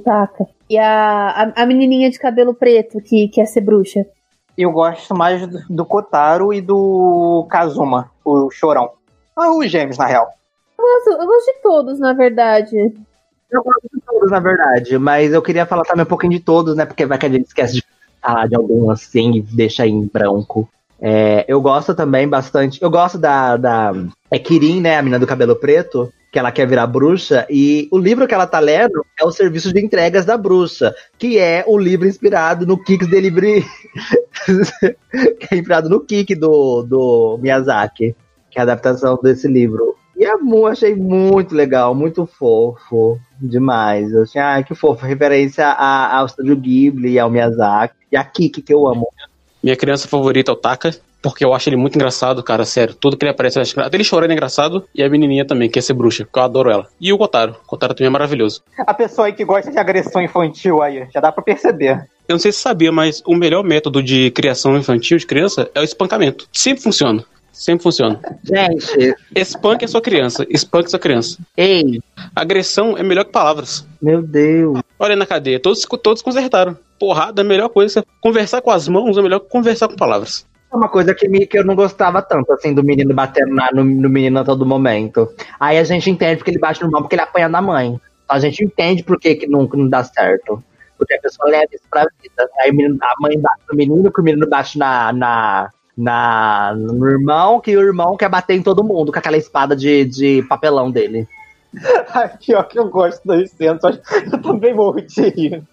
Taca. 0.06 0.46
E 0.72 0.78
a, 0.78 1.52
a, 1.54 1.64
a, 1.64 1.66
menininha 1.66 2.10
de 2.10 2.18
cabelo 2.18 2.54
preto 2.54 3.02
que 3.02 3.28
quer 3.28 3.46
ser 3.46 3.60
bruxa. 3.60 4.06
Eu 4.58 4.72
gosto 4.72 5.14
mais 5.14 5.46
do, 5.46 5.60
do 5.70 5.86
Kotaro 5.86 6.54
e 6.54 6.62
do 6.62 7.46
Kazuma, 7.50 8.10
o 8.24 8.50
Chorão. 8.50 8.92
Ah, 9.36 9.54
os 9.54 9.70
gêmeos, 9.70 9.98
na 9.98 10.06
real. 10.06 10.30
Eu 10.80 10.86
gosto, 10.86 11.22
eu 11.22 11.28
gosto 11.28 11.46
de 11.54 11.62
todos, 11.62 12.00
na 12.00 12.14
verdade. 12.14 12.78
Eu 13.52 13.62
gosto 13.62 13.82
de 13.94 14.00
todos, 14.00 14.32
na 14.32 14.40
verdade, 14.40 14.98
mas 14.98 15.34
eu 15.34 15.42
queria 15.42 15.66
falar 15.66 15.84
também 15.84 16.04
um 16.04 16.08
pouquinho 16.08 16.32
de 16.32 16.40
todos, 16.40 16.74
né? 16.74 16.86
Porque 16.86 17.06
vai 17.06 17.18
que 17.18 17.26
a 17.26 17.30
gente 17.30 17.48
esquece 17.48 17.74
de 17.74 17.84
falar 18.22 18.48
de 18.48 18.56
algum 18.56 18.90
assim 18.90 19.34
e 19.34 19.42
deixa 19.42 19.86
em 19.86 20.08
branco. 20.08 20.70
É, 21.02 21.44
eu 21.50 21.60
gosto 21.60 21.94
também 21.94 22.30
bastante. 22.30 22.82
Eu 22.82 22.90
gosto 22.90 23.18
da, 23.18 23.58
da. 23.58 23.92
É 24.32 24.40
Kirin, 24.40 24.80
né? 24.80 24.98
A 24.98 25.02
menina 25.02 25.20
do 25.20 25.28
cabelo 25.28 25.58
preto 25.58 26.14
que 26.32 26.40
ela 26.40 26.52
quer 26.52 26.66
virar 26.66 26.88
bruxa, 26.88 27.46
e 27.50 27.90
o 27.92 27.98
livro 27.98 28.26
que 28.26 28.34
ela 28.34 28.48
tá 28.48 28.60
lendo 28.60 29.06
é 29.20 29.26
o 29.26 29.32
Serviço 29.32 29.74
de 29.74 29.84
Entregas 29.84 30.24
da 30.24 30.38
Bruxa, 30.38 30.96
que 31.18 31.38
é 31.38 31.66
o 31.68 31.78
livro 31.78 32.08
inspirado 32.08 32.66
no 32.66 32.82
Kicks 32.82 33.10
Delivery, 33.10 33.66
que 35.40 35.48
é 35.52 35.58
inspirado 35.58 35.90
no 35.90 36.00
Kik 36.00 36.34
do, 36.36 36.84
do 36.84 37.38
Miyazaki, 37.42 38.16
que 38.50 38.58
é 38.58 38.62
a 38.62 38.64
adaptação 38.64 39.20
desse 39.22 39.48
livro. 39.48 39.96
E 40.16 40.24
eu 40.24 40.68
achei 40.68 40.96
muito 40.96 41.54
legal, 41.54 41.94
muito 41.94 42.26
fofo, 42.26 43.20
demais. 43.40 44.14
Eu 44.14 44.24
achei, 44.24 44.40
ai, 44.40 44.64
que 44.64 44.74
fofo, 44.74 45.06
referência 45.06 45.68
ao 45.68 46.30
Studio 46.30 46.56
Ghibli, 46.56 47.20
ao 47.20 47.30
Miyazaki, 47.30 47.96
e 48.10 48.16
a 48.16 48.24
Kiki, 48.24 48.62
que 48.62 48.74
eu 48.74 48.88
amo. 48.88 49.10
Minha 49.62 49.76
criança 49.76 50.08
favorita 50.08 50.52
é 50.52 50.54
o 50.54 50.58
Taka, 50.58 50.92
porque 51.22 51.46
eu 51.46 51.54
acho 51.54 51.70
ele 51.70 51.76
muito 51.76 51.96
engraçado, 51.96 52.42
cara, 52.42 52.66
sério. 52.66 52.96
Tudo 52.96 53.16
que 53.16 53.24
ele 53.24 53.32
aparece, 53.32 53.58
eu 53.58 53.62
acho 53.62 53.72
engraçado. 53.72 53.94
Ele 53.94 54.04
chorando 54.04 54.32
é 54.32 54.34
engraçado, 54.34 54.86
e 54.94 55.04
a 55.04 55.10
menininha 55.10 55.46
também, 55.46 55.70
que 55.70 55.80
é 55.80 55.82
ser 55.82 55.94
bruxa, 55.94 56.26
que 56.26 56.40
eu 56.40 56.44
adoro 56.44 56.70
ela. 56.70 56.88
E 57.00 57.14
o 57.14 57.18
Kotaro. 57.18 57.56
O 57.64 57.68
Kotaro 57.68 57.94
também 57.94 58.08
é 58.08 58.10
maravilhoso. 58.10 58.62
A 58.80 58.94
pessoa 58.94 59.28
aí 59.28 59.34
que 59.34 59.46
gosta 59.46 59.72
de 59.72 59.78
agressão 59.78 60.22
infantil 60.22 60.82
aí, 60.82 61.08
já 61.14 61.20
dá 61.20 61.32
pra 61.32 61.44
perceber. 61.44 62.10
Eu 62.28 62.34
não 62.34 62.40
sei 62.40 62.52
se 62.52 62.60
você 62.60 62.64
sabia, 62.64 62.92
mas 62.92 63.22
o 63.26 63.36
melhor 63.36 63.64
método 63.64 64.02
de 64.02 64.32
criação 64.32 64.78
infantil 64.78 65.18
de 65.18 65.26
criança 65.26 65.70
é 65.76 65.82
o 65.82 65.84
espancamento. 65.84 66.48
Sempre 66.52 66.82
funciona. 66.82 67.24
Sempre 67.52 67.84
funciona. 67.84 68.20
Gente. 68.44 69.14
Espanque 69.36 69.86
a 69.86 69.88
sua 69.88 70.02
criança. 70.02 70.48
Espanque 70.50 70.88
a 70.88 70.90
sua 70.90 71.00
criança. 71.00 71.38
Ei. 71.56 72.02
Agressão 72.36 72.98
é 72.98 73.04
melhor 73.04 73.26
que 73.26 73.32
palavras. 73.32 73.86
Meu 74.02 74.22
Deus. 74.22 74.80
Olha 74.98 75.16
na 75.16 75.26
cadeia. 75.26 75.60
Todos, 75.60 75.86
todos 76.02 76.22
consertaram. 76.22 76.78
Porrada 76.98 77.42
é 77.42 77.44
a 77.44 77.48
melhor 77.48 77.70
coisa. 77.70 78.06
Conversar 78.22 78.62
com 78.62 78.72
as 78.72 78.88
mãos 78.88 79.18
é 79.18 79.22
melhor 79.22 79.40
que 79.40 79.50
conversar 79.50 79.90
com 79.90 79.96
palavras. 79.96 80.46
É 80.72 80.76
uma 80.76 80.88
coisa 80.88 81.14
que, 81.14 81.28
me, 81.28 81.46
que 81.46 81.60
eu 81.60 81.66
não 81.66 81.76
gostava 81.76 82.22
tanto, 82.22 82.54
assim, 82.54 82.74
do 82.74 82.82
menino 82.82 83.14
batendo 83.14 83.54
na, 83.54 83.70
no, 83.74 83.84
no, 83.84 84.10
menino 84.10 84.40
a 84.40 84.46
todo 84.46 84.66
momento. 84.66 85.30
Aí 85.60 85.78
a 85.78 85.84
gente 85.84 86.10
entende 86.10 86.38
porque 86.38 86.52
ele 86.52 86.60
bate 86.60 86.82
no 86.82 86.88
irmão, 86.88 87.02
porque 87.02 87.16
ele 87.16 87.22
apanha 87.22 87.50
da 87.50 87.62
mãe. 87.62 88.00
A 88.30 88.40
gente 88.40 88.64
entende 88.64 89.04
por 89.04 89.20
que, 89.20 89.36
que, 89.36 89.48
não, 89.48 89.68
não 89.74 89.90
dá 89.90 90.02
certo. 90.02 90.64
Porque 90.98 91.14
a 91.14 91.20
pessoa 91.20 91.50
leva 91.50 91.68
isso 91.74 91.84
pra 91.90 92.08
vida. 92.22 92.50
Aí 92.62 92.72
menino, 92.72 92.98
a 93.02 93.14
mãe 93.20 93.38
bate 93.38 93.62
no 93.70 93.76
menino, 93.76 94.12
que 94.12 94.22
o 94.22 94.24
menino 94.24 94.48
bate 94.48 94.78
na, 94.78 95.12
na, 95.12 95.70
na, 95.98 96.74
no 96.74 97.06
irmão, 97.06 97.60
que 97.60 97.76
o 97.76 97.82
irmão 97.82 98.16
quer 98.16 98.30
bater 98.30 98.56
em 98.56 98.64
todo 98.64 98.84
mundo 98.84 99.12
com 99.12 99.20
aquela 99.20 99.38
espada 99.38 99.76
de, 99.76 100.06
de 100.06 100.42
papelão 100.44 100.90
dele. 100.90 101.28
Pior 102.46 102.64
que 102.64 102.80
eu 102.80 102.88
gosto 102.88 103.28
das 103.28 103.52
cenas, 103.52 103.82
eu 104.32 104.42
também 104.42 104.74
morro 104.74 105.02
de 105.02 105.22
rir. 105.22 105.64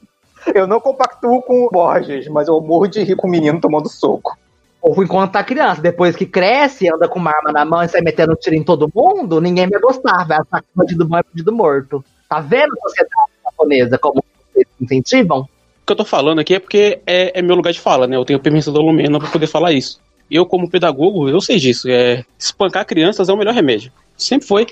Eu 0.52 0.66
não 0.66 0.80
compactuo 0.80 1.40
com 1.42 1.66
o 1.66 1.70
Borges, 1.70 2.26
mas 2.28 2.48
eu 2.48 2.60
morro 2.60 2.88
de 2.88 3.02
rir 3.04 3.14
com 3.14 3.28
o 3.28 3.30
menino 3.30 3.60
tomando 3.60 3.88
soco. 3.88 4.36
Ou 4.80 5.02
enquanto 5.02 5.32
tá 5.32 5.42
criança, 5.42 5.82
depois 5.82 6.14
que 6.14 6.24
cresce, 6.24 6.88
anda 6.88 7.08
com 7.08 7.18
uma 7.18 7.30
arma 7.30 7.52
na 7.52 7.64
mão 7.64 7.82
e 7.82 7.88
sai 7.88 8.00
metendo 8.00 8.36
tiro 8.36 8.54
em 8.54 8.62
todo 8.62 8.90
mundo, 8.94 9.40
ninguém 9.40 9.68
vai 9.68 9.80
gostar, 9.80 10.26
vai 10.26 10.38
achar 10.38 10.62
que 10.62 10.68
bandido 10.74 11.04
bom 11.04 11.18
é 11.18 11.22
bandido 11.22 11.52
morto. 11.52 12.04
Tá 12.28 12.40
vendo 12.40 12.72
a 12.72 12.88
sociedade 12.88 13.32
japonesa 13.44 13.98
como 13.98 14.22
vocês 14.52 14.66
incentivam? 14.80 15.40
O 15.40 15.86
que 15.86 15.92
eu 15.92 15.96
tô 15.96 16.04
falando 16.04 16.38
aqui 16.38 16.54
é 16.54 16.60
porque 16.60 17.00
é, 17.06 17.38
é 17.38 17.42
meu 17.42 17.56
lugar 17.56 17.72
de 17.72 17.80
fala, 17.80 18.06
né? 18.06 18.16
Eu 18.16 18.24
tenho 18.24 18.38
permissão 18.38 18.72
da 18.72 18.80
Lumena 18.80 19.18
pra 19.18 19.30
poder 19.30 19.46
falar 19.46 19.72
isso. 19.72 20.00
Eu, 20.30 20.44
como 20.44 20.70
pedagogo, 20.70 21.28
eu 21.28 21.40
sei 21.40 21.56
disso. 21.58 21.88
É, 21.88 22.24
espancar 22.38 22.84
crianças 22.84 23.28
é 23.28 23.32
o 23.32 23.36
melhor 23.36 23.54
remédio. 23.54 23.90
Sempre 24.16 24.46
foi. 24.46 24.66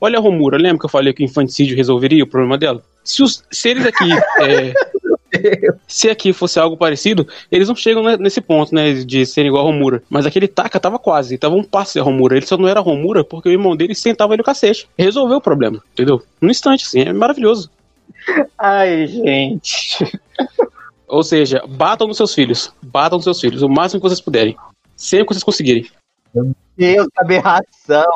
Olha 0.00 0.18
a 0.18 0.20
Romura, 0.20 0.56
lembra 0.56 0.80
que 0.80 0.86
eu 0.86 0.90
falei 0.90 1.12
que 1.12 1.22
o 1.22 1.26
infanticídio 1.26 1.76
resolveria 1.76 2.24
o 2.24 2.26
problema 2.26 2.58
dela? 2.58 2.82
Se, 3.04 3.22
os, 3.22 3.44
aqui 3.86 4.10
é, 4.42 4.72
Se 5.86 6.10
aqui 6.10 6.32
fosse 6.32 6.58
algo 6.58 6.76
parecido, 6.76 7.26
eles 7.50 7.68
não 7.68 7.74
chegam 7.74 8.02
nesse 8.18 8.40
ponto, 8.40 8.74
né, 8.74 8.92
de 8.92 9.24
serem 9.26 9.48
igual 9.48 9.66
a 9.66 9.70
Romura. 9.70 10.02
Mas 10.10 10.26
aquele 10.26 10.48
Taka 10.48 10.78
tava 10.78 10.98
quase, 10.98 11.38
tava 11.38 11.54
um 11.54 11.64
passe 11.64 11.98
a 11.98 12.02
Romura. 12.02 12.36
Ele 12.36 12.46
só 12.46 12.56
não 12.56 12.68
era 12.68 12.80
Romura 12.80 13.24
porque 13.24 13.48
o 13.48 13.52
irmão 13.52 13.76
dele 13.76 13.94
sentava 13.94 14.34
ele 14.34 14.38
no 14.38 14.44
cacete. 14.44 14.88
Resolveu 14.96 15.38
o 15.38 15.42
problema, 15.42 15.82
entendeu? 15.92 16.22
No 16.40 16.50
instante, 16.50 16.84
assim, 16.84 17.00
é 17.00 17.12
maravilhoso. 17.12 17.70
Ai, 18.58 19.06
gente. 19.06 20.18
Ou 21.08 21.22
seja, 21.22 21.62
batam 21.68 22.08
nos 22.08 22.16
seus 22.16 22.34
filhos. 22.34 22.72
Batam 22.82 23.18
nos 23.18 23.24
seus 23.24 23.40
filhos, 23.40 23.62
o 23.62 23.68
máximo 23.68 24.00
que 24.00 24.08
vocês 24.08 24.20
puderem. 24.20 24.56
Sempre 24.96 25.26
que 25.26 25.34
vocês 25.34 25.44
conseguirem. 25.44 25.86
Meu 26.34 26.54
Deus, 26.76 27.06
que 27.06 27.20
aberração. 27.20 28.10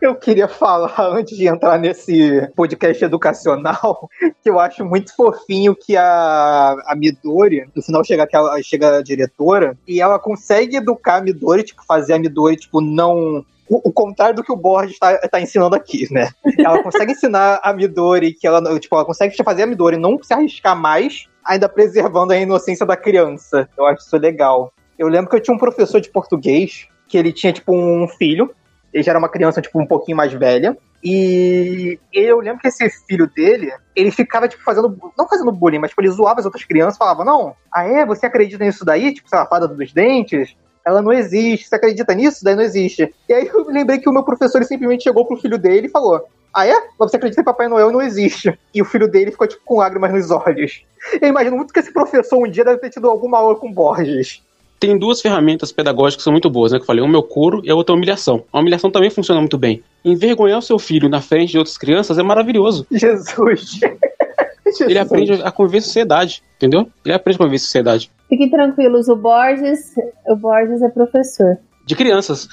Eu 0.00 0.14
queria 0.14 0.48
falar, 0.48 0.94
antes 1.12 1.36
de 1.36 1.46
entrar 1.46 1.78
nesse 1.78 2.48
podcast 2.54 3.04
educacional, 3.04 4.08
que 4.42 4.50
eu 4.50 4.58
acho 4.58 4.84
muito 4.84 5.14
fofinho 5.14 5.74
que 5.74 5.96
a, 5.96 6.76
a 6.86 6.94
Midori, 6.94 7.64
no 7.74 7.82
final 7.82 8.04
chega, 8.04 8.24
aquela, 8.24 8.60
chega 8.62 8.98
a 8.98 9.02
diretora, 9.02 9.76
e 9.86 10.00
ela 10.00 10.18
consegue 10.18 10.76
educar 10.76 11.16
a 11.16 11.22
Midori, 11.22 11.62
tipo, 11.62 11.84
fazer 11.84 12.14
a 12.14 12.18
Midori, 12.18 12.56
tipo, 12.56 12.80
não 12.80 13.44
o, 13.70 13.92
contrário 13.92 14.34
do 14.34 14.42
que 14.42 14.50
o 14.50 14.56
Borges 14.56 14.94
está 14.94 15.16
tá 15.16 15.40
ensinando 15.40 15.76
aqui, 15.76 16.12
né? 16.12 16.30
Ela 16.58 16.82
consegue 16.82 17.12
ensinar 17.12 17.60
a 17.62 17.72
Midori 17.72 18.32
que 18.32 18.46
ela, 18.46 18.60
tipo, 18.80 18.96
ela 18.96 19.04
consegue 19.04 19.36
fazer 19.44 19.62
a 19.62 19.66
Midori 19.66 19.96
não 19.96 20.20
se 20.20 20.34
arriscar 20.34 20.76
mais, 20.76 21.28
ainda 21.44 21.68
preservando 21.68 22.32
a 22.32 22.36
inocência 22.36 22.84
da 22.84 22.96
criança. 22.96 23.68
Eu 23.78 23.86
acho 23.86 24.04
isso 24.04 24.16
legal. 24.16 24.72
Eu 24.98 25.06
lembro 25.06 25.30
que 25.30 25.36
eu 25.36 25.40
tinha 25.40 25.54
um 25.54 25.58
professor 25.58 26.00
de 26.00 26.10
português 26.10 26.88
que 27.06 27.16
ele 27.16 27.32
tinha, 27.32 27.52
tipo, 27.52 27.72
um 27.72 28.08
filho 28.08 28.50
ele 28.92 29.02
já 29.02 29.12
era 29.12 29.18
uma 29.18 29.28
criança, 29.28 29.60
tipo, 29.60 29.80
um 29.80 29.86
pouquinho 29.86 30.16
mais 30.16 30.32
velha. 30.32 30.76
E 31.02 31.98
eu 32.12 32.40
lembro 32.40 32.60
que 32.60 32.68
esse 32.68 32.90
filho 33.06 33.26
dele, 33.26 33.72
ele 33.96 34.10
ficava, 34.10 34.48
tipo, 34.48 34.62
fazendo. 34.62 34.96
Não 35.16 35.28
fazendo 35.28 35.52
bullying, 35.52 35.78
mas 35.78 35.90
tipo, 35.90 36.02
ele 36.02 36.10
zoava 36.10 36.40
as 36.40 36.46
outras 36.46 36.64
crianças 36.64 36.98
falava: 36.98 37.24
Não, 37.24 37.54
ah 37.72 37.84
é? 37.84 38.04
Você 38.04 38.26
acredita 38.26 38.64
nisso 38.64 38.84
daí? 38.84 39.14
Tipo, 39.14 39.28
sei 39.28 39.38
fada 39.46 39.66
dos 39.66 39.92
dentes? 39.92 40.54
Ela 40.86 41.00
não 41.00 41.12
existe. 41.12 41.68
Você 41.68 41.74
acredita 41.74 42.14
nisso? 42.14 42.44
Daí 42.44 42.54
não 42.54 42.62
existe. 42.62 43.14
E 43.28 43.32
aí 43.32 43.46
eu 43.46 43.66
lembrei 43.68 43.98
que 43.98 44.08
o 44.08 44.12
meu 44.12 44.22
professor 44.22 44.62
simplesmente 44.64 45.04
chegou 45.04 45.26
pro 45.26 45.38
filho 45.38 45.56
dele 45.56 45.86
e 45.86 45.90
falou: 45.90 46.22
Ah 46.52 46.66
é? 46.66 46.74
Você 46.98 47.16
acredita 47.16 47.40
que 47.40 47.46
Papai 47.46 47.68
Noel 47.68 47.90
não 47.90 48.02
existe? 48.02 48.58
E 48.74 48.82
o 48.82 48.84
filho 48.84 49.08
dele 49.08 49.30
ficou, 49.30 49.46
tipo, 49.46 49.62
com 49.64 49.78
lágrimas 49.78 50.12
nos 50.12 50.30
olhos. 50.30 50.84
Eu 51.20 51.28
imagino 51.28 51.56
muito 51.56 51.72
que 51.72 51.80
esse 51.80 51.92
professor 51.92 52.46
um 52.46 52.50
dia 52.50 52.64
deve 52.64 52.78
ter 52.78 52.90
tido 52.90 53.08
alguma 53.08 53.38
aula 53.38 53.56
com 53.56 53.72
Borges 53.72 54.42
tem 54.80 54.98
duas 54.98 55.20
ferramentas 55.20 55.70
pedagógicas 55.70 56.16
que 56.16 56.22
são 56.22 56.32
muito 56.32 56.48
boas, 56.48 56.72
né? 56.72 56.78
Que 56.78 56.82
eu 56.82 56.86
falei, 56.86 57.04
uma 57.04 57.16
é 57.16 57.18
o 57.18 57.22
couro 57.22 57.60
e 57.62 57.70
a 57.70 57.74
outra 57.74 57.92
é 57.92 57.94
a 57.94 57.98
humilhação. 57.98 58.44
A 58.50 58.58
humilhação 58.58 58.90
também 58.90 59.10
funciona 59.10 59.38
muito 59.38 59.58
bem. 59.58 59.82
Envergonhar 60.02 60.58
o 60.58 60.62
seu 60.62 60.78
filho 60.78 61.08
na 61.08 61.20
frente 61.20 61.50
de 61.50 61.58
outras 61.58 61.76
crianças 61.76 62.18
é 62.18 62.22
maravilhoso. 62.22 62.86
Jesus. 62.90 63.78
Ele 64.80 64.98
aprende 64.98 65.32
a 65.32 65.50
conviver 65.50 65.78
em 65.78 65.82
sociedade, 65.82 66.42
entendeu? 66.56 66.88
Ele 67.04 67.12
aprende 67.12 67.36
a 67.36 67.38
conviver 67.38 67.56
em 67.56 67.58
sociedade. 67.58 68.10
Fiquem 68.28 68.48
tranquilos, 68.48 69.08
o 69.08 69.16
Borges, 69.16 69.94
o 70.26 70.36
Borges 70.36 70.80
é 70.80 70.88
professor. 70.88 71.58
De 71.84 71.94
crianças. 71.94 72.48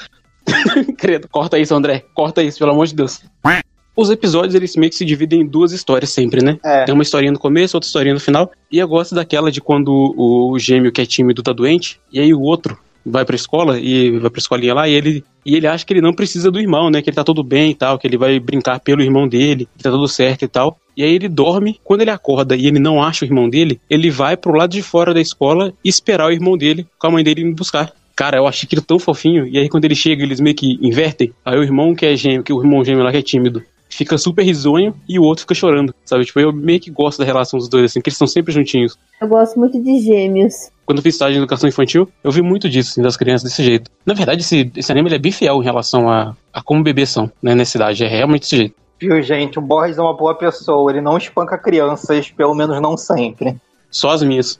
Credo, 0.97 1.29
corta 1.29 1.57
isso, 1.57 1.73
André. 1.75 2.03
Corta 2.13 2.43
isso, 2.43 2.59
pelo 2.59 2.71
amor 2.71 2.87
de 2.87 2.95
Deus 2.95 3.21
os 3.97 4.11
episódios 4.11 4.53
eles 4.53 4.75
meio 4.75 4.91
que 4.91 4.95
se 4.95 5.03
dividem 5.03 5.41
em 5.41 5.47
duas 5.47 5.71
histórias 5.71 6.11
sempre, 6.11 6.43
né? 6.43 6.59
É. 6.63 6.85
Tem 6.85 6.93
uma 6.93 7.01
historinha 7.01 7.31
no 7.31 7.39
começo, 7.39 7.75
outra 7.75 7.87
historinha 7.87 8.13
no 8.13 8.19
final. 8.19 8.51
E 8.71 8.77
eu 8.77 8.87
gosto 8.87 9.15
daquela 9.15 9.51
de 9.51 9.59
quando 9.59 10.13
o 10.15 10.57
gêmeo 10.59 10.91
que 10.91 11.01
é 11.01 11.05
tímido 11.05 11.41
tá 11.41 11.51
doente, 11.51 11.99
e 12.13 12.19
aí 12.19 12.31
o 12.31 12.39
outro 12.39 12.77
vai 13.03 13.25
pra 13.25 13.35
escola 13.35 13.79
e 13.79 14.11
vai 14.19 14.29
pra 14.29 14.39
escolinha 14.39 14.73
lá 14.73 14.87
e 14.87 14.93
ele, 14.93 15.23
e 15.45 15.55
ele 15.55 15.65
acha 15.65 15.85
que 15.85 15.93
ele 15.93 16.01
não 16.01 16.13
precisa 16.13 16.51
do 16.51 16.59
irmão, 16.59 16.89
né? 16.89 17.01
Que 17.01 17.09
ele 17.09 17.15
tá 17.15 17.23
tudo 17.23 17.43
bem 17.43 17.71
e 17.71 17.75
tal, 17.75 17.97
que 17.97 18.05
ele 18.05 18.17
vai 18.17 18.39
brincar 18.39 18.79
pelo 18.79 19.01
irmão 19.01 19.27
dele, 19.27 19.67
que 19.77 19.83
tá 19.83 19.89
tudo 19.89 20.07
certo 20.07 20.43
e 20.43 20.47
tal. 20.47 20.77
E 20.95 21.03
aí 21.03 21.13
ele 21.13 21.27
dorme, 21.27 21.79
quando 21.83 22.01
ele 22.01 22.11
acorda 22.11 22.55
e 22.55 22.67
ele 22.67 22.79
não 22.79 23.01
acha 23.01 23.25
o 23.25 23.27
irmão 23.27 23.49
dele, 23.49 23.79
ele 23.89 24.11
vai 24.11 24.37
pro 24.37 24.53
lado 24.53 24.71
de 24.71 24.81
fora 24.83 25.13
da 25.13 25.21
escola 25.21 25.73
esperar 25.83 26.27
o 26.27 26.31
irmão 26.31 26.57
dele 26.57 26.85
com 26.99 27.07
a 27.07 27.11
mãe 27.11 27.23
dele 27.23 27.41
indo 27.41 27.55
buscar. 27.55 27.91
Cara, 28.15 28.37
eu 28.37 28.47
achei 28.47 28.65
aquilo 28.65 28.81
tão 28.81 28.99
fofinho. 28.99 29.47
E 29.47 29.57
aí 29.57 29.69
quando 29.69 29.85
ele 29.85 29.95
chega, 29.95 30.23
eles 30.23 30.39
meio 30.39 30.55
que 30.55 30.77
invertem. 30.81 31.31
Aí 31.45 31.57
o 31.57 31.63
irmão 31.63 31.95
que 31.95 32.05
é 32.05 32.15
gêmeo, 32.15 32.43
que 32.43 32.51
o 32.51 32.59
irmão 32.59 32.83
gêmeo 32.83 33.03
lá 33.03 33.11
que 33.11 33.17
é 33.17 33.21
tímido, 33.21 33.63
fica 33.89 34.17
super 34.17 34.43
risonho 34.43 34.95
e 35.07 35.17
o 35.19 35.23
outro 35.23 35.41
fica 35.41 35.55
chorando, 35.55 35.93
sabe? 36.05 36.25
Tipo, 36.25 36.39
eu 36.39 36.51
meio 36.51 36.79
que 36.79 36.91
gosto 36.91 37.19
da 37.19 37.25
relação 37.25 37.57
dos 37.57 37.67
dois, 37.67 37.85
assim, 37.85 38.01
que 38.01 38.09
eles 38.09 38.15
estão 38.15 38.27
sempre 38.27 38.53
juntinhos. 38.53 38.97
Eu 39.21 39.27
gosto 39.27 39.59
muito 39.59 39.81
de 39.81 39.99
gêmeos. 39.99 40.71
Quando 40.85 40.99
eu 40.99 41.03
fiz 41.03 41.15
estágio 41.15 41.33
de 41.33 41.39
educação 41.39 41.67
infantil, 41.67 42.07
eu 42.23 42.31
vi 42.31 42.41
muito 42.41 42.69
disso, 42.69 42.91
assim, 42.91 43.01
das 43.01 43.17
crianças 43.17 43.49
desse 43.49 43.63
jeito. 43.63 43.91
Na 44.05 44.13
verdade, 44.13 44.41
esse, 44.41 44.71
esse 44.75 44.91
anime 44.91 45.13
é 45.13 45.19
bem 45.19 45.31
fiel 45.31 45.61
em 45.61 45.65
relação 45.65 46.09
a, 46.09 46.35
a 46.53 46.61
como 46.61 46.83
bebês 46.83 47.09
são, 47.09 47.31
né, 47.41 47.55
nessa 47.55 47.77
idade. 47.77 48.03
É 48.03 48.07
realmente 48.07 48.41
desse 48.41 48.57
jeito. 48.57 48.75
Viu, 48.99 49.21
gente? 49.21 49.59
O 49.59 49.61
Borges 49.61 49.97
é 49.97 50.01
uma 50.01 50.15
boa 50.15 50.33
pessoa. 50.35 50.91
Ele 50.91 51.01
não 51.01 51.17
espanca 51.17 51.57
crianças, 51.57 52.31
pelo 52.31 52.55
menos 52.55 52.81
não 52.81 52.97
sempre. 52.97 53.55
Só 53.91 54.11
as 54.11 54.23
minhas. 54.23 54.59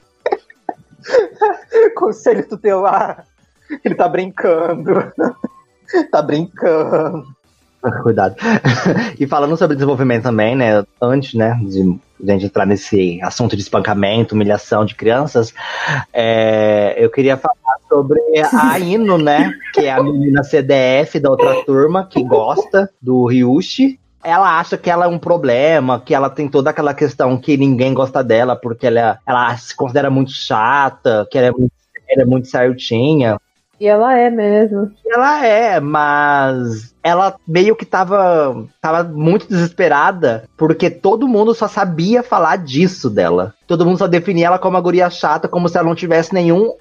Conselho 1.96 2.48
tutelar. 2.48 3.26
Ele 3.84 3.94
tá 3.94 4.08
brincando. 4.08 5.12
tá 6.10 6.22
brincando. 6.22 7.26
Cuidado. 8.02 8.34
e 9.18 9.26
falando 9.26 9.56
sobre 9.56 9.76
desenvolvimento 9.76 10.24
também, 10.24 10.56
né? 10.56 10.84
Antes, 11.00 11.34
né, 11.34 11.58
de 11.62 11.98
a 12.26 12.32
gente 12.32 12.46
entrar 12.46 12.66
nesse 12.66 13.20
assunto 13.22 13.54
de 13.56 13.62
espancamento, 13.62 14.34
humilhação 14.34 14.84
de 14.84 14.94
crianças, 14.94 15.54
é, 16.12 16.96
eu 16.98 17.10
queria 17.10 17.36
falar 17.36 17.54
sobre 17.88 18.20
a 18.52 18.78
Ino, 18.78 19.16
né? 19.16 19.52
Que 19.72 19.86
é 19.86 19.92
a 19.92 20.02
menina 20.02 20.42
CDF 20.42 21.18
da 21.20 21.30
outra 21.30 21.64
turma 21.64 22.06
que 22.06 22.22
gosta 22.22 22.90
do 23.00 23.26
Ryushi. 23.26 23.98
Ela 24.22 24.58
acha 24.58 24.76
que 24.76 24.90
ela 24.90 25.04
é 25.04 25.08
um 25.08 25.18
problema, 25.18 26.00
que 26.00 26.12
ela 26.12 26.28
tem 26.28 26.48
toda 26.48 26.70
aquela 26.70 26.92
questão 26.92 27.38
que 27.38 27.56
ninguém 27.56 27.94
gosta 27.94 28.22
dela 28.22 28.56
porque 28.56 28.88
ela, 28.88 29.18
ela 29.26 29.56
se 29.56 29.74
considera 29.74 30.10
muito 30.10 30.32
chata, 30.32 31.26
que 31.30 31.38
ela 31.38 31.46
é 31.46 31.50
muito, 31.52 31.72
ela 32.10 32.22
é 32.22 32.26
muito 32.26 32.48
certinha. 32.48 33.38
E 33.80 33.86
ela 33.86 34.18
é 34.18 34.28
mesmo. 34.28 34.90
Ela 35.06 35.46
é, 35.46 35.80
mas 35.80 36.94
ela 37.02 37.36
meio 37.46 37.76
que 37.76 37.86
tava, 37.86 38.66
tava 38.80 39.04
muito 39.04 39.46
desesperada 39.48 40.44
porque 40.56 40.90
todo 40.90 41.28
mundo 41.28 41.54
só 41.54 41.68
sabia 41.68 42.22
falar 42.22 42.56
disso 42.56 43.08
dela. 43.08 43.54
Todo 43.66 43.86
mundo 43.86 43.98
só 43.98 44.06
definia 44.06 44.46
ela 44.46 44.58
como 44.58 44.76
uma 44.76 44.82
guria 44.82 45.08
chata, 45.08 45.48
como 45.48 45.68
se 45.68 45.78
ela 45.78 45.88
não 45.88 45.94
tivesse 45.94 46.34
nenhum 46.34 46.72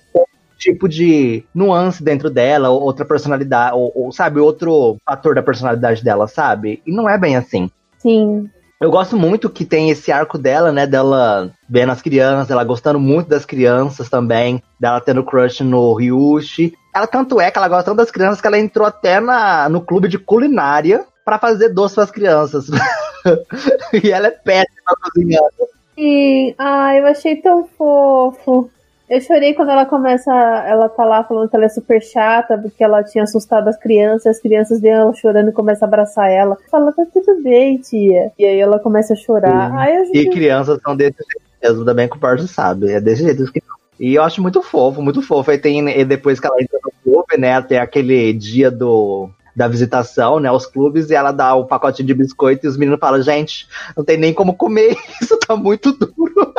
tipo 0.57 0.89
de 0.89 1.43
nuance 1.53 2.03
dentro 2.03 2.29
dela, 2.29 2.69
ou 2.69 2.81
outra 2.81 3.05
personalidade, 3.05 3.75
ou, 3.75 3.91
ou, 3.93 4.11
sabe, 4.11 4.39
outro 4.39 4.97
fator 5.05 5.35
da 5.35 5.43
personalidade 5.43 6.03
dela, 6.03 6.27
sabe? 6.27 6.81
E 6.85 6.91
não 6.91 7.07
é 7.07 7.17
bem 7.17 7.35
assim. 7.35 7.69
Sim. 7.99 8.49
Eu 8.79 8.91
gosto 8.91 9.17
muito 9.17 9.49
que 9.49 9.65
tem 9.65 9.89
esse 9.89 10.11
arco 10.11 10.37
dela, 10.37 10.71
né? 10.71 10.85
Dela 10.85 11.51
vendo 11.67 11.91
as 11.91 12.01
crianças, 12.01 12.51
ela 12.51 12.63
gostando 12.63 12.99
muito 12.99 13.27
das 13.27 13.45
crianças 13.45 14.07
também, 14.07 14.61
dela 14.79 15.01
tendo 15.01 15.23
crush 15.23 15.61
no 15.61 15.93
Ryushi. 15.93 16.73
Ela 16.97 17.05
tanto 17.05 17.39
é 17.39 17.51
que 17.51 17.57
ela 17.59 17.67
gosta 17.67 17.85
tanto 17.85 17.97
das 17.97 18.09
crianças 18.09 18.41
que 18.41 18.47
ela 18.47 18.57
entrou 18.57 18.87
até 18.87 19.19
na, 19.19 19.69
no 19.69 19.81
clube 19.81 20.07
de 20.07 20.17
culinária 20.17 21.05
para 21.23 21.37
fazer 21.37 21.69
doce 21.69 21.93
para 21.93 22.05
as 22.05 22.11
crianças. 22.11 22.65
e 24.03 24.11
ela 24.11 24.27
é 24.27 24.31
péssima 24.31 24.95
cozinhando. 25.03 25.67
Sim, 25.93 26.55
ai, 26.57 26.99
eu 26.99 27.05
achei 27.05 27.35
tão 27.35 27.67
fofo. 27.77 28.71
Eu 29.07 29.21
chorei 29.21 29.53
quando 29.53 29.69
ela 29.69 29.85
começa, 29.85 30.31
ela 30.65 30.89
tá 30.89 31.05
lá 31.05 31.23
falando 31.23 31.47
que 31.47 31.55
ela 31.55 31.65
é 31.65 31.69
super 31.69 32.01
chata, 32.01 32.57
porque 32.57 32.83
ela 32.83 33.03
tinha 33.03 33.23
assustado 33.23 33.67
as 33.67 33.77
crianças, 33.77 34.35
as 34.35 34.41
crianças 34.41 34.81
vêm 34.81 34.91
ela 34.91 35.13
chorando 35.13 35.49
e 35.49 35.53
começam 35.53 35.85
a 35.85 35.87
abraçar 35.87 36.31
ela. 36.31 36.57
Fala, 36.71 36.91
tá 36.91 37.05
tudo 37.13 37.43
bem, 37.43 37.77
tia. 37.77 38.31
E 38.39 38.43
aí 38.43 38.59
ela 38.59 38.79
começa 38.79 39.13
a 39.13 39.15
chorar. 39.15 39.71
Ai. 39.71 40.03
E 40.13 40.29
crianças 40.29 40.79
são 40.83 40.97
desse 40.97 41.17
jeito 41.17 41.47
mesmo, 41.61 41.85
também 41.85 42.09
que 42.09 42.17
o 42.17 42.19
Pardo 42.19 42.47
sabe. 42.47 42.91
É 42.91 42.99
desse 42.99 43.23
jeito 43.23 43.51
que 43.51 43.61
e 43.99 44.15
eu 44.15 44.23
acho 44.23 44.41
muito 44.41 44.61
fofo, 44.61 45.01
muito 45.01 45.21
fofo. 45.21 45.51
Aí 45.51 45.57
tem, 45.57 45.87
e 45.89 46.05
depois 46.05 46.39
que 46.39 46.47
ela 46.47 46.61
entra 46.61 46.79
no 46.83 46.91
clube, 47.03 47.37
né, 47.37 47.61
tem 47.61 47.77
aquele 47.77 48.33
dia 48.33 48.69
do, 48.69 49.29
da 49.55 49.67
visitação, 49.67 50.39
né, 50.39 50.49
aos 50.49 50.65
clubes, 50.65 51.09
e 51.09 51.15
ela 51.15 51.31
dá 51.31 51.55
o 51.55 51.65
pacote 51.65 52.03
de 52.03 52.13
biscoito 52.13 52.65
e 52.65 52.69
os 52.69 52.77
meninos 52.77 52.99
falam, 52.99 53.21
gente, 53.21 53.67
não 53.95 54.03
tem 54.03 54.17
nem 54.17 54.33
como 54.33 54.55
comer, 54.55 54.95
isso 55.21 55.37
tá 55.39 55.55
muito 55.55 55.91
duro. 55.91 56.13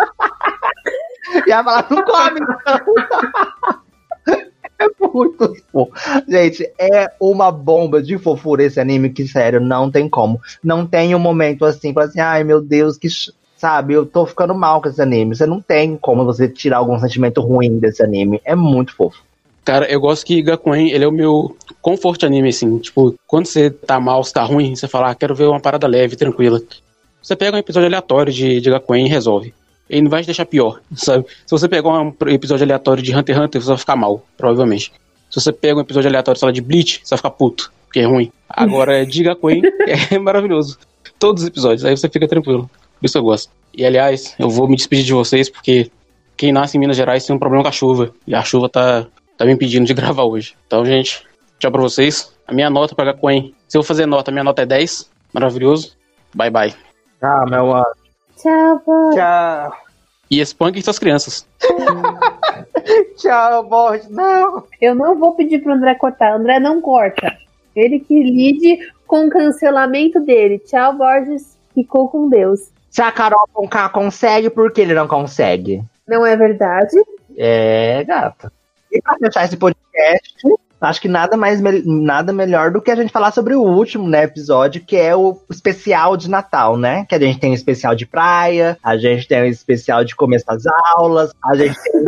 E 1.47 1.53
ela 1.53 1.63
fala, 1.63 1.87
não 1.91 2.03
come, 2.05 2.41
É 4.79 4.87
muito 5.01 5.57
fofo. 5.73 5.93
Gente, 6.29 6.73
é 6.79 7.11
uma 7.21 7.51
bomba 7.51 8.01
de 8.01 8.17
fofura 8.17 8.63
esse 8.63 8.79
anime 8.79 9.11
que, 9.11 9.27
sério, 9.27 9.61
não 9.61 9.91
tem 9.91 10.09
como. 10.09 10.41
Não 10.63 10.87
tem 10.87 11.15
um 11.15 11.19
momento 11.19 11.65
assim, 11.65 11.93
para 11.93 12.05
assim, 12.05 12.21
ai 12.21 12.45
meu 12.45 12.61
Deus, 12.61 12.97
que. 12.97 13.09
Sabe, 13.59 13.95
eu 13.95 14.07
tô 14.07 14.25
ficando 14.25 14.55
mal 14.55 14.81
com 14.81 14.89
esse 14.89 15.03
anime. 15.03 15.35
Você 15.35 15.45
não 15.45 15.61
tem 15.61 15.97
como 15.97 16.25
você 16.25 16.49
tirar 16.49 16.79
algum 16.79 16.99
sentimento 16.99 17.41
ruim 17.41 17.79
desse 17.79 18.03
anime. 18.03 18.41
É 18.45 18.55
muito 18.55 18.95
fofo. 18.95 19.21
Cara, 19.65 19.85
eu 19.91 20.01
gosto 20.01 20.25
que 20.25 20.41
Gakuen, 20.41 20.91
ele 20.91 21.05
é 21.05 21.09
o 21.09 21.13
meu 21.13 21.55
conforto 21.83 22.25
anime, 22.25 22.49
assim. 22.49 22.79
Tipo, 22.79 23.15
quando 23.27 23.47
você 23.47 23.69
tá 23.69 24.01
mal, 24.01 24.25
você 24.25 24.33
tá 24.33 24.43
ruim, 24.45 24.75
você 24.75 24.89
fala, 24.89 25.11
ah, 25.11 25.15
quero 25.15 25.35
ver 25.35 25.47
uma 25.47 25.61
parada 25.61 25.87
leve, 25.87 26.17
tranquila. 26.17 26.63
Você 27.21 27.37
pega 27.37 27.57
um 27.57 27.61
episódio 27.61 27.89
aleatório 27.89 28.33
de, 28.33 28.61
de 28.61 28.71
Gakuen 28.71 29.07
e 29.07 29.09
resolve 29.11 29.53
ele 29.89 30.03
não 30.03 30.11
vai 30.11 30.23
te 30.23 30.27
deixar 30.27 30.45
pior, 30.45 30.81
sabe? 30.95 31.25
Se 31.25 31.51
você 31.51 31.69
pegar 31.69 31.89
um 31.89 32.15
episódio 32.27 32.65
aleatório 32.65 33.03
de 33.03 33.15
Hunter 33.15 33.35
x 33.35 33.45
Hunter, 33.45 33.63
você 33.63 33.69
vai 33.69 33.79
ficar 33.79 33.97
mal, 33.97 34.25
provavelmente. 34.37 34.93
Se 35.31 35.41
você 35.41 35.53
pega 35.53 35.77
um 35.77 35.81
episódio 35.81 36.09
aleatório, 36.09 36.39
sei 36.39 36.47
lá, 36.47 36.53
de 36.53 36.61
Bleach, 36.61 37.01
você 37.03 37.11
vai 37.11 37.19
ficar 37.19 37.31
puto, 37.31 37.73
porque 37.87 38.01
é 38.01 38.07
ruim. 38.07 38.33
Agora, 38.49 39.05
Diga 39.05 39.37
Queen 39.37 39.63
é 40.11 40.19
maravilhoso. 40.19 40.79
Todos 41.19 41.43
os 41.43 41.49
episódios, 41.49 41.85
aí 41.85 41.97
você 41.97 42.09
fica 42.09 42.29
tranquilo. 42.29 42.71
Por 42.99 43.07
isso 43.07 43.19
eu 43.19 43.23
gosto. 43.23 43.53
E, 43.75 43.85
aliás, 43.85 44.35
eu 44.39 44.49
vou 44.49 44.69
me 44.69 44.77
despedir 44.77 45.05
de 45.05 45.13
vocês, 45.13 45.49
porque 45.49 45.91
quem 46.37 46.53
nasce 46.53 46.77
em 46.77 46.81
Minas 46.81 46.97
Gerais 46.97 47.27
tem 47.27 47.35
um 47.35 47.39
problema 47.39 47.63
com 47.63 47.69
a 47.69 47.73
chuva. 47.73 48.13
E 48.27 48.35
a 48.35 48.43
chuva 48.43 48.69
tá, 48.69 49.07
tá 49.37 49.45
me 49.45 49.53
impedindo 49.53 49.87
de 49.87 49.95
gravar 49.95 50.25
hoje. 50.25 50.57
Então, 50.67 50.85
gente, 50.85 51.25
tchau 51.59 51.71
pra 51.71 51.81
vocês. 51.81 52.33
A 52.47 52.53
minha 52.53 52.71
nota 52.71 52.95
pra 52.95 53.05
Gakuen, 53.07 53.55
se 53.69 53.77
eu 53.77 53.83
fazer 53.83 54.07
nota, 54.07 54.31
a 54.31 54.33
minha 54.33 54.45
nota 54.45 54.63
é 54.63 54.67
10. 54.67 55.11
Maravilhoso. 55.33 55.97
Bye, 56.35 56.51
bye. 56.51 56.75
Ah, 57.21 57.45
meu 57.49 57.75
anjo. 57.75 57.87
Tchau, 58.37 58.81
pai. 58.81 59.15
Tchau. 59.15 59.77
E 60.31 60.41
espanque 60.41 60.83
suas 60.83 60.99
crianças. 60.99 61.47
Tchau, 63.17 63.65
Borges. 63.65 64.09
Não. 64.09 64.65
Eu 64.81 64.95
não 64.95 65.19
vou 65.19 65.35
pedir 65.35 65.61
pro 65.61 65.73
André 65.73 65.95
cortar. 65.95 66.35
André 66.35 66.61
não 66.61 66.81
corta. 66.81 67.37
Ele 67.75 67.99
que 67.99 68.15
lide 68.23 68.79
com 69.07 69.27
o 69.27 69.31
cancelamento 69.31 70.21
dele. 70.21 70.59
Tchau, 70.59 70.95
Borges. 70.95 71.59
Ficou 71.75 72.09
com 72.09 72.29
Deus. 72.29 72.71
Se 72.91 73.03
a 73.03 73.13
Carol 73.13 73.49
Conká 73.53 73.89
consegue, 73.89 74.51
por 74.51 74.73
que 74.73 74.81
ele 74.81 74.95
não 74.95 75.07
consegue? 75.07 75.83
Não 76.07 76.25
é 76.25 76.37
verdade? 76.37 76.97
É, 77.37 78.03
gata. 78.05 78.51
E 78.91 79.01
pra 79.03 79.17
fechar 79.19 79.45
esse 79.45 79.57
podcast, 79.57 80.35
acho 80.81 81.01
que 81.01 81.09
nada 81.09 81.37
mais 81.37 81.61
nada 81.85 82.33
melhor 82.33 82.71
do 82.71 82.81
que 82.81 82.91
a 82.91 82.97
gente 82.97 83.13
falar 83.13 83.33
sobre 83.33 83.55
o 83.55 83.63
último 83.63 84.09
né, 84.09 84.25
episódio, 84.25 84.83
que 84.85 84.97
é 84.97 85.15
o 85.15 85.39
especial 85.51 86.17
de 86.17 86.31
Natal, 86.31 86.77
né? 86.77 87.05
Que 87.07 87.15
a 87.15 87.19
gente 87.19 87.39
tem 87.39 87.51
o 87.51 87.55
especial 87.55 87.95
de 87.95 88.07
praia, 88.07 88.79
a 88.83 88.97
gente 88.97 89.29
tem 89.29 89.43
o 89.43 89.47
especial 89.47 90.05
de 90.05 90.17
começo 90.17 90.47
das 90.47 90.65
aulas, 90.95 91.33
a 91.45 91.55
gente 91.55 91.79
tem 91.83 92.01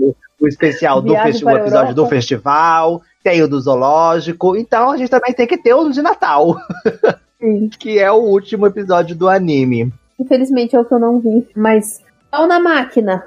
o, 0.00 0.14
o 0.40 0.48
especial 0.48 1.02
do 1.02 1.14
festival, 1.16 1.54
o 1.54 1.58
episódio 1.58 1.94
do 1.94 2.06
festival, 2.06 3.02
tem 3.22 3.42
o 3.42 3.48
do 3.48 3.60
zoológico, 3.60 4.56
então 4.56 4.92
a 4.92 4.96
gente 4.96 5.10
também 5.10 5.32
tem 5.32 5.46
que 5.46 5.58
ter 5.58 5.74
o 5.74 5.90
de 5.90 6.02
Natal. 6.02 6.56
Que 7.78 8.00
é 8.00 8.10
o 8.10 8.16
último 8.16 8.66
episódio 8.66 9.14
do 9.14 9.28
anime. 9.28 9.92
Infelizmente 10.18 10.74
é 10.74 10.80
o 10.80 10.84
que 10.84 10.92
eu 10.92 10.98
não 10.98 11.20
vi, 11.20 11.46
mas 11.54 12.02
pau 12.30 12.46
na 12.46 12.58
máquina. 12.58 13.24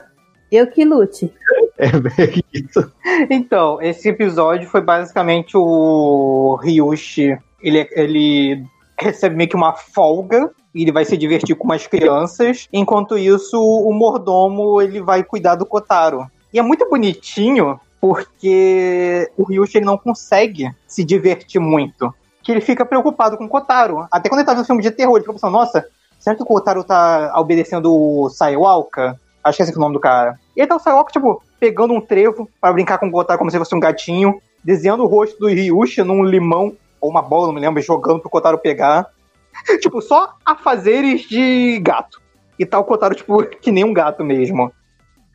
Eu 0.51 0.67
que 0.67 0.83
lute. 0.83 1.33
É 1.77 1.89
bem 1.97 2.43
isso. 2.53 2.91
Então, 3.29 3.81
esse 3.81 4.09
episódio 4.09 4.67
foi 4.69 4.81
basicamente 4.81 5.55
o 5.55 6.59
Ryushi. 6.61 7.37
Ele, 7.61 7.87
ele 7.93 8.63
recebe 8.99 9.35
meio 9.35 9.49
que 9.49 9.55
uma 9.55 9.73
folga 9.73 10.51
e 10.75 10.81
ele 10.81 10.91
vai 10.91 11.05
se 11.05 11.17
divertir 11.17 11.55
com 11.55 11.63
umas 11.63 11.87
crianças. 11.87 12.67
Enquanto 12.71 13.17
isso, 13.17 13.59
o 13.59 13.93
mordomo 13.93 14.81
ele 14.81 15.01
vai 15.01 15.23
cuidar 15.23 15.55
do 15.55 15.65
Kotaro. 15.65 16.29
E 16.53 16.59
é 16.59 16.61
muito 16.61 16.87
bonitinho 16.89 17.79
porque 17.99 19.31
o 19.37 19.43
Ryushi 19.43 19.77
ele 19.77 19.85
não 19.85 19.97
consegue 19.97 20.69
se 20.85 21.03
divertir 21.03 21.61
muito. 21.61 22.13
Que 22.43 22.51
ele 22.51 22.61
fica 22.61 22.85
preocupado 22.85 23.37
com 23.37 23.45
o 23.45 23.49
Kotaro. 23.49 24.05
Até 24.11 24.27
quando 24.27 24.39
ele 24.39 24.47
tá 24.47 24.53
vendo 24.53 24.65
filme 24.65 24.81
de 24.81 24.91
terror, 24.91 25.15
ele 25.15 25.21
fica 25.21 25.33
pensando, 25.33 25.53
nossa, 25.53 25.87
será 26.21 26.35
que 26.35 26.43
o 26.43 26.45
Kotaro 26.45 26.83
tá 26.83 27.33
obedecendo 27.35 27.91
o 27.91 28.29
Sayawalka? 28.29 29.19
Acho 29.43 29.57
que 29.57 29.63
é 29.63 29.65
esse 29.65 29.73
é 29.73 29.77
o 29.77 29.81
nome 29.81 29.93
do 29.93 29.99
cara. 29.99 30.39
E 30.55 30.61
aí 30.61 30.67
tá 30.67 30.75
o 30.75 30.79
Sayok, 30.79 31.11
tipo, 31.11 31.41
pegando 31.59 31.93
um 31.93 31.99
trevo 31.99 32.47
para 32.61 32.71
brincar 32.71 32.99
com 32.99 33.07
o 33.07 33.11
Kotaro 33.11 33.39
como 33.39 33.49
se 33.49 33.57
fosse 33.57 33.75
um 33.75 33.79
gatinho, 33.79 34.39
desenhando 34.63 35.03
o 35.03 35.07
rosto 35.07 35.39
do 35.39 35.47
Ryushi 35.47 36.03
num 36.03 36.23
limão, 36.23 36.77
ou 37.01 37.09
uma 37.09 37.23
bola, 37.23 37.47
não 37.47 37.53
me 37.53 37.59
lembro, 37.59 37.81
jogando 37.81 38.19
pro 38.19 38.29
Kotaro 38.29 38.59
pegar. 38.59 39.07
tipo, 39.81 39.99
só 39.99 40.35
a 40.45 40.55
fazeres 40.55 41.21
de 41.21 41.79
gato. 41.79 42.21
E 42.59 42.65
tá 42.65 42.77
o 42.77 42.83
Kotaro, 42.83 43.15
tipo, 43.15 43.43
que 43.59 43.71
nem 43.71 43.83
um 43.83 43.93
gato 43.93 44.23
mesmo. 44.23 44.71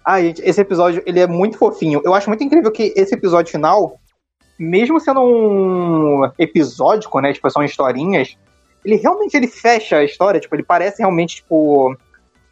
Ah, 0.04 0.20
gente, 0.22 0.40
esse 0.42 0.60
episódio, 0.60 1.02
ele 1.04 1.18
é 1.18 1.26
muito 1.26 1.58
fofinho. 1.58 2.00
Eu 2.04 2.14
acho 2.14 2.30
muito 2.30 2.44
incrível 2.44 2.70
que 2.70 2.92
esse 2.94 3.12
episódio 3.12 3.50
final, 3.50 3.98
mesmo 4.56 5.00
sendo 5.00 5.20
um 5.20 6.30
episódico, 6.38 7.20
né, 7.20 7.32
tipo, 7.32 7.50
são 7.50 7.64
historinhas, 7.64 8.36
ele 8.86 8.96
realmente 8.96 9.36
ele 9.36 9.48
fecha 9.48 9.96
a 9.96 10.04
história, 10.04 10.38
tipo, 10.38 10.54
ele 10.54 10.62
parece 10.62 11.00
realmente, 11.00 11.36
tipo, 11.36 11.94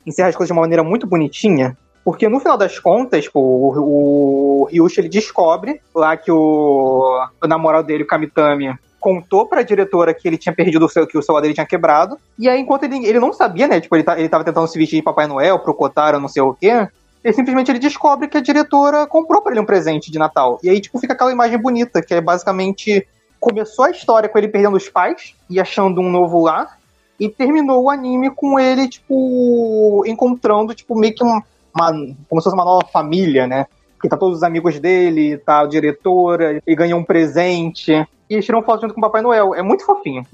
encerra 0.05 0.29
as 0.31 0.37
coisas 0.37 0.49
de 0.49 0.53
uma 0.53 0.63
maneira 0.63 0.83
muito 0.83 1.07
bonitinha. 1.07 1.77
Porque 2.05 2.29
no 2.29 2.41
final 2.41 2.59
das 2.59 2.79
contas, 2.79 3.25
tipo, 3.25 3.41
o, 3.41 4.63
o 4.63 4.65
Ryushi 4.65 5.01
ele 5.01 5.09
descobre 5.09 5.81
lá 5.95 6.17
que 6.17 6.31
o, 6.31 7.27
o 7.43 7.47
namorado 7.47 7.87
dele, 7.87 8.03
o 8.03 8.07
Kamitami, 8.07 8.75
contou 8.99 9.47
pra 9.47 9.63
diretora 9.63 10.13
que 10.13 10.27
ele 10.27 10.37
tinha 10.37 10.55
perdido 10.55 10.85
o 10.85 10.89
seu, 10.89 11.07
que 11.07 11.17
o 11.17 11.23
celular 11.23 11.41
dele 11.41 11.55
tinha 11.55 11.65
quebrado. 11.65 12.19
E 12.39 12.49
aí, 12.49 12.61
enquanto 12.61 12.83
ele, 12.83 13.07
ele 13.07 13.21
não 13.21 13.33
sabia, 13.33 13.69
né? 13.69 13.81
Tipo, 13.81 13.95
ele, 13.97 14.03
tá, 14.03 14.19
ele 14.19 14.29
tava 14.29 14.45
tentando 14.45 14.67
se 14.67 14.77
vestir 14.77 14.97
de 14.97 15.03
Papai 15.03 15.27
Noel 15.27 15.61
pro 15.61 15.73
Kotaro, 15.73 16.19
não 16.19 16.29
sei 16.29 16.43
o 16.43 16.53
quê. 16.53 16.89
Ele 17.23 17.33
simplesmente 17.33 17.71
ele 17.71 17.79
descobre 17.79 18.29
que 18.29 18.37
a 18.37 18.41
diretora 18.41 19.07
comprou 19.07 19.41
para 19.41 19.53
ele 19.53 19.61
um 19.61 19.65
presente 19.65 20.11
de 20.11 20.19
Natal. 20.19 20.59
E 20.63 20.69
aí, 20.69 20.81
tipo, 20.81 20.99
fica 20.99 21.15
aquela 21.15 21.33
imagem 21.33 21.59
bonita, 21.59 22.03
que 22.03 22.13
é 22.13 22.21
basicamente. 22.21 23.07
Começou 23.45 23.85
a 23.85 23.91
história 23.91 24.27
com 24.27 24.39
ele 24.39 24.49
perdendo 24.49 24.75
os 24.75 24.89
pais 24.89 25.35
e 25.51 25.61
achando 25.61 26.01
um 26.01 26.11
novo 26.11 26.41
lar. 26.41 26.79
E 27.21 27.29
terminou 27.29 27.83
o 27.83 27.91
anime 27.91 28.31
com 28.31 28.59
ele, 28.59 28.89
tipo, 28.89 30.03
encontrando, 30.07 30.75
tipo, 30.75 30.99
meio 30.99 31.15
que 31.15 31.23
uma, 31.23 31.45
uma 31.77 31.93
como 32.27 32.41
se 32.41 32.45
fosse 32.45 32.55
uma 32.55 32.65
nova 32.65 32.87
família, 32.91 33.47
né? 33.47 33.67
Que 34.01 34.09
tá 34.09 34.17
todos 34.17 34.39
os 34.39 34.43
amigos 34.43 34.81
dele, 34.81 35.37
tá 35.37 35.61
a 35.61 35.67
diretora, 35.67 36.63
e 36.67 36.75
ganhou 36.75 36.99
um 36.99 37.05
presente. 37.05 37.93
E 37.93 38.07
eles 38.31 38.47
tiram 38.47 38.63
foto 38.63 38.81
junto 38.81 38.95
com 38.95 39.01
o 39.01 39.05
Papai 39.05 39.21
Noel. 39.21 39.55
É 39.55 39.61
muito 39.61 39.85
fofinho. 39.85 40.27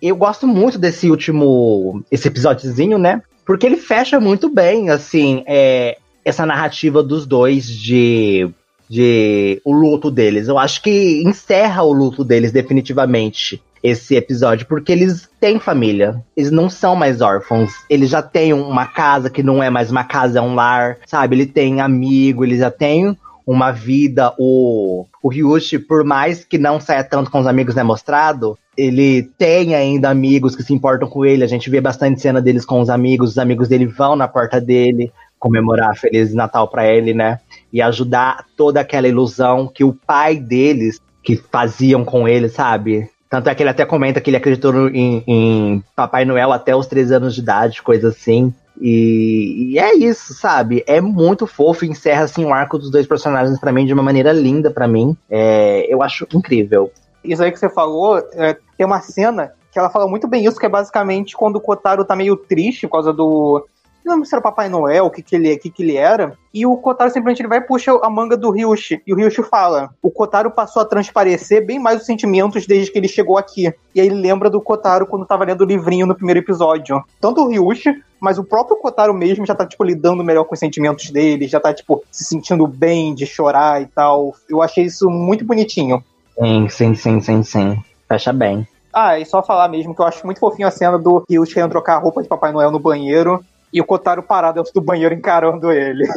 eu 0.00 0.14
gosto 0.14 0.46
muito 0.46 0.78
desse 0.78 1.10
último. 1.10 2.04
esse 2.12 2.28
episódiozinho, 2.28 2.96
né? 2.96 3.22
Porque 3.44 3.66
ele 3.66 3.76
fecha 3.76 4.20
muito 4.20 4.48
bem, 4.48 4.88
assim, 4.88 5.42
é, 5.48 5.98
essa 6.24 6.46
narrativa 6.46 7.02
dos 7.02 7.26
dois 7.26 7.66
de. 7.66 8.48
De 8.92 9.58
o 9.64 9.72
luto 9.72 10.10
deles. 10.10 10.48
Eu 10.48 10.58
acho 10.58 10.82
que 10.82 11.22
encerra 11.24 11.82
o 11.82 11.94
luto 11.94 12.22
deles 12.22 12.52
definitivamente 12.52 13.62
esse 13.82 14.14
episódio, 14.14 14.66
porque 14.66 14.92
eles 14.92 15.30
têm 15.40 15.58
família. 15.58 16.22
Eles 16.36 16.50
não 16.50 16.68
são 16.68 16.94
mais 16.94 17.22
órfãos. 17.22 17.72
Eles 17.88 18.10
já 18.10 18.20
têm 18.20 18.52
uma 18.52 18.84
casa 18.84 19.30
que 19.30 19.42
não 19.42 19.62
é 19.62 19.70
mais 19.70 19.90
uma 19.90 20.04
casa, 20.04 20.40
é 20.40 20.42
um 20.42 20.54
lar, 20.54 20.98
sabe? 21.06 21.36
Ele 21.36 21.46
tem 21.46 21.80
amigo, 21.80 22.44
eles 22.44 22.58
já 22.58 22.70
têm 22.70 23.16
uma 23.46 23.72
vida. 23.72 24.34
O, 24.38 25.06
o 25.22 25.28
Ryushi, 25.30 25.78
por 25.78 26.04
mais 26.04 26.44
que 26.44 26.58
não 26.58 26.78
saia 26.78 27.02
tanto 27.02 27.30
com 27.30 27.40
os 27.40 27.46
amigos, 27.46 27.74
né, 27.74 27.82
mostrado, 27.82 28.58
ele 28.76 29.22
tem 29.38 29.74
ainda 29.74 30.10
amigos 30.10 30.54
que 30.54 30.62
se 30.62 30.74
importam 30.74 31.08
com 31.08 31.24
ele. 31.24 31.42
A 31.42 31.48
gente 31.48 31.70
vê 31.70 31.80
bastante 31.80 32.20
cena 32.20 32.42
deles 32.42 32.66
com 32.66 32.78
os 32.78 32.90
amigos. 32.90 33.30
Os 33.30 33.38
amigos 33.38 33.68
dele 33.68 33.86
vão 33.86 34.16
na 34.16 34.28
porta 34.28 34.60
dele 34.60 35.10
comemorar 35.38 35.96
Feliz 35.96 36.32
Natal 36.34 36.68
para 36.68 36.86
ele, 36.86 37.14
né? 37.14 37.40
E 37.72 37.80
ajudar 37.80 38.44
toda 38.56 38.80
aquela 38.80 39.08
ilusão 39.08 39.66
que 39.66 39.82
o 39.82 39.92
pai 39.92 40.36
deles 40.36 41.00
que 41.22 41.36
faziam 41.36 42.04
com 42.04 42.28
ele, 42.28 42.48
sabe? 42.48 43.08
Tanto 43.30 43.48
é 43.48 43.54
que 43.54 43.62
ele 43.62 43.70
até 43.70 43.86
comenta 43.86 44.20
que 44.20 44.28
ele 44.28 44.36
acreditou 44.36 44.88
em, 44.90 45.24
em 45.26 45.84
Papai 45.96 46.24
Noel 46.24 46.52
até 46.52 46.76
os 46.76 46.86
três 46.86 47.10
anos 47.10 47.34
de 47.34 47.40
idade, 47.40 47.82
coisa 47.82 48.08
assim. 48.08 48.52
E, 48.78 49.72
e, 49.72 49.78
é 49.78 49.94
isso, 49.94 50.34
sabe? 50.34 50.84
É 50.86 51.00
muito 51.00 51.46
fofo, 51.46 51.84
encerra 51.84 52.24
assim 52.24 52.44
o 52.44 52.52
arco 52.52 52.78
dos 52.78 52.90
dois 52.90 53.06
personagens 53.06 53.58
para 53.58 53.72
mim 53.72 53.86
de 53.86 53.92
uma 53.94 54.02
maneira 54.02 54.32
linda 54.32 54.70
para 54.70 54.88
mim. 54.88 55.16
É, 55.30 55.86
eu 55.88 56.02
acho 56.02 56.26
incrível. 56.34 56.92
Isso 57.24 57.42
aí 57.42 57.52
que 57.52 57.58
você 57.58 57.70
falou, 57.70 58.18
é, 58.34 58.56
tem 58.76 58.84
uma 58.84 59.00
cena 59.00 59.52
que 59.72 59.78
ela 59.78 59.88
fala 59.88 60.06
muito 60.06 60.28
bem 60.28 60.44
isso, 60.44 60.58
que 60.58 60.66
é 60.66 60.68
basicamente 60.68 61.34
quando 61.34 61.56
o 61.56 61.60
Kotaro 61.60 62.04
tá 62.04 62.14
meio 62.14 62.36
triste 62.36 62.86
por 62.86 62.94
causa 62.94 63.12
do. 63.12 63.66
Não 64.04 64.14
lembro 64.14 64.28
se 64.28 64.34
era 64.34 64.42
Papai 64.42 64.68
Noel, 64.68 65.06
o 65.06 65.10
que, 65.10 65.22
que, 65.22 65.36
ele, 65.36 65.56
que, 65.56 65.70
que 65.70 65.82
ele 65.82 65.96
era. 65.96 66.36
E 66.52 66.66
o 66.66 66.76
Kotaro 66.76 67.10
simplesmente 67.10 67.40
ele 67.40 67.48
vai 67.48 67.58
e 67.58 67.62
puxa 67.62 67.92
a 68.02 68.10
manga 68.10 68.36
do 68.36 68.50
Ryushi. 68.50 69.00
E 69.06 69.12
o 69.12 69.16
Ryushi 69.16 69.42
fala: 69.42 69.90
O 70.02 70.10
Kotaro 70.10 70.50
passou 70.50 70.82
a 70.82 70.84
transparecer 70.84 71.64
bem 71.64 71.78
mais 71.78 72.00
os 72.00 72.06
sentimentos 72.06 72.66
desde 72.66 72.90
que 72.90 72.98
ele 72.98 73.08
chegou 73.08 73.38
aqui. 73.38 73.72
E 73.94 74.00
aí 74.00 74.06
ele 74.06 74.20
lembra 74.20 74.50
do 74.50 74.60
Kotaro 74.60 75.06
quando 75.06 75.26
tava 75.26 75.44
lendo 75.44 75.62
o 75.62 75.66
livrinho 75.66 76.06
no 76.06 76.14
primeiro 76.14 76.40
episódio. 76.40 77.02
Tanto 77.20 77.42
o 77.42 77.48
Ryushi, 77.48 78.02
mas 78.20 78.38
o 78.38 78.44
próprio 78.44 78.76
Kotaro 78.76 79.14
mesmo 79.14 79.46
já 79.46 79.54
tá, 79.54 79.64
tipo, 79.64 79.84
lidando 79.84 80.24
melhor 80.24 80.44
com 80.44 80.54
os 80.54 80.60
sentimentos 80.60 81.10
dele, 81.10 81.46
já 81.46 81.60
tá, 81.60 81.72
tipo, 81.72 82.02
se 82.10 82.24
sentindo 82.24 82.66
bem 82.66 83.14
de 83.14 83.24
chorar 83.24 83.80
e 83.80 83.86
tal. 83.86 84.34
Eu 84.48 84.60
achei 84.60 84.84
isso 84.84 85.08
muito 85.08 85.44
bonitinho. 85.44 86.02
Sim, 86.38 86.68
sim, 86.68 86.94
sim, 86.94 87.20
sim, 87.20 87.42
sim. 87.42 87.82
Fecha 88.08 88.32
bem. 88.32 88.66
Ah, 88.92 89.18
e 89.18 89.24
só 89.24 89.42
falar 89.42 89.68
mesmo 89.68 89.94
que 89.94 90.02
eu 90.02 90.06
acho 90.06 90.26
muito 90.26 90.38
fofinho 90.38 90.68
a 90.68 90.70
cena 90.70 90.98
do 90.98 91.24
Ryushi 91.28 91.54
querendo 91.54 91.70
trocar 91.70 91.96
a 91.96 91.98
roupa 91.98 92.22
de 92.22 92.28
Papai 92.28 92.52
Noel 92.52 92.70
no 92.70 92.78
banheiro 92.78 93.42
e 93.72 93.80
o 93.80 93.84
Kotaro 93.84 94.22
parado 94.22 94.56
dentro 94.56 94.72
do 94.74 94.80
banheiro 94.80 95.14
encarando 95.14 95.72
ele. 95.72 96.04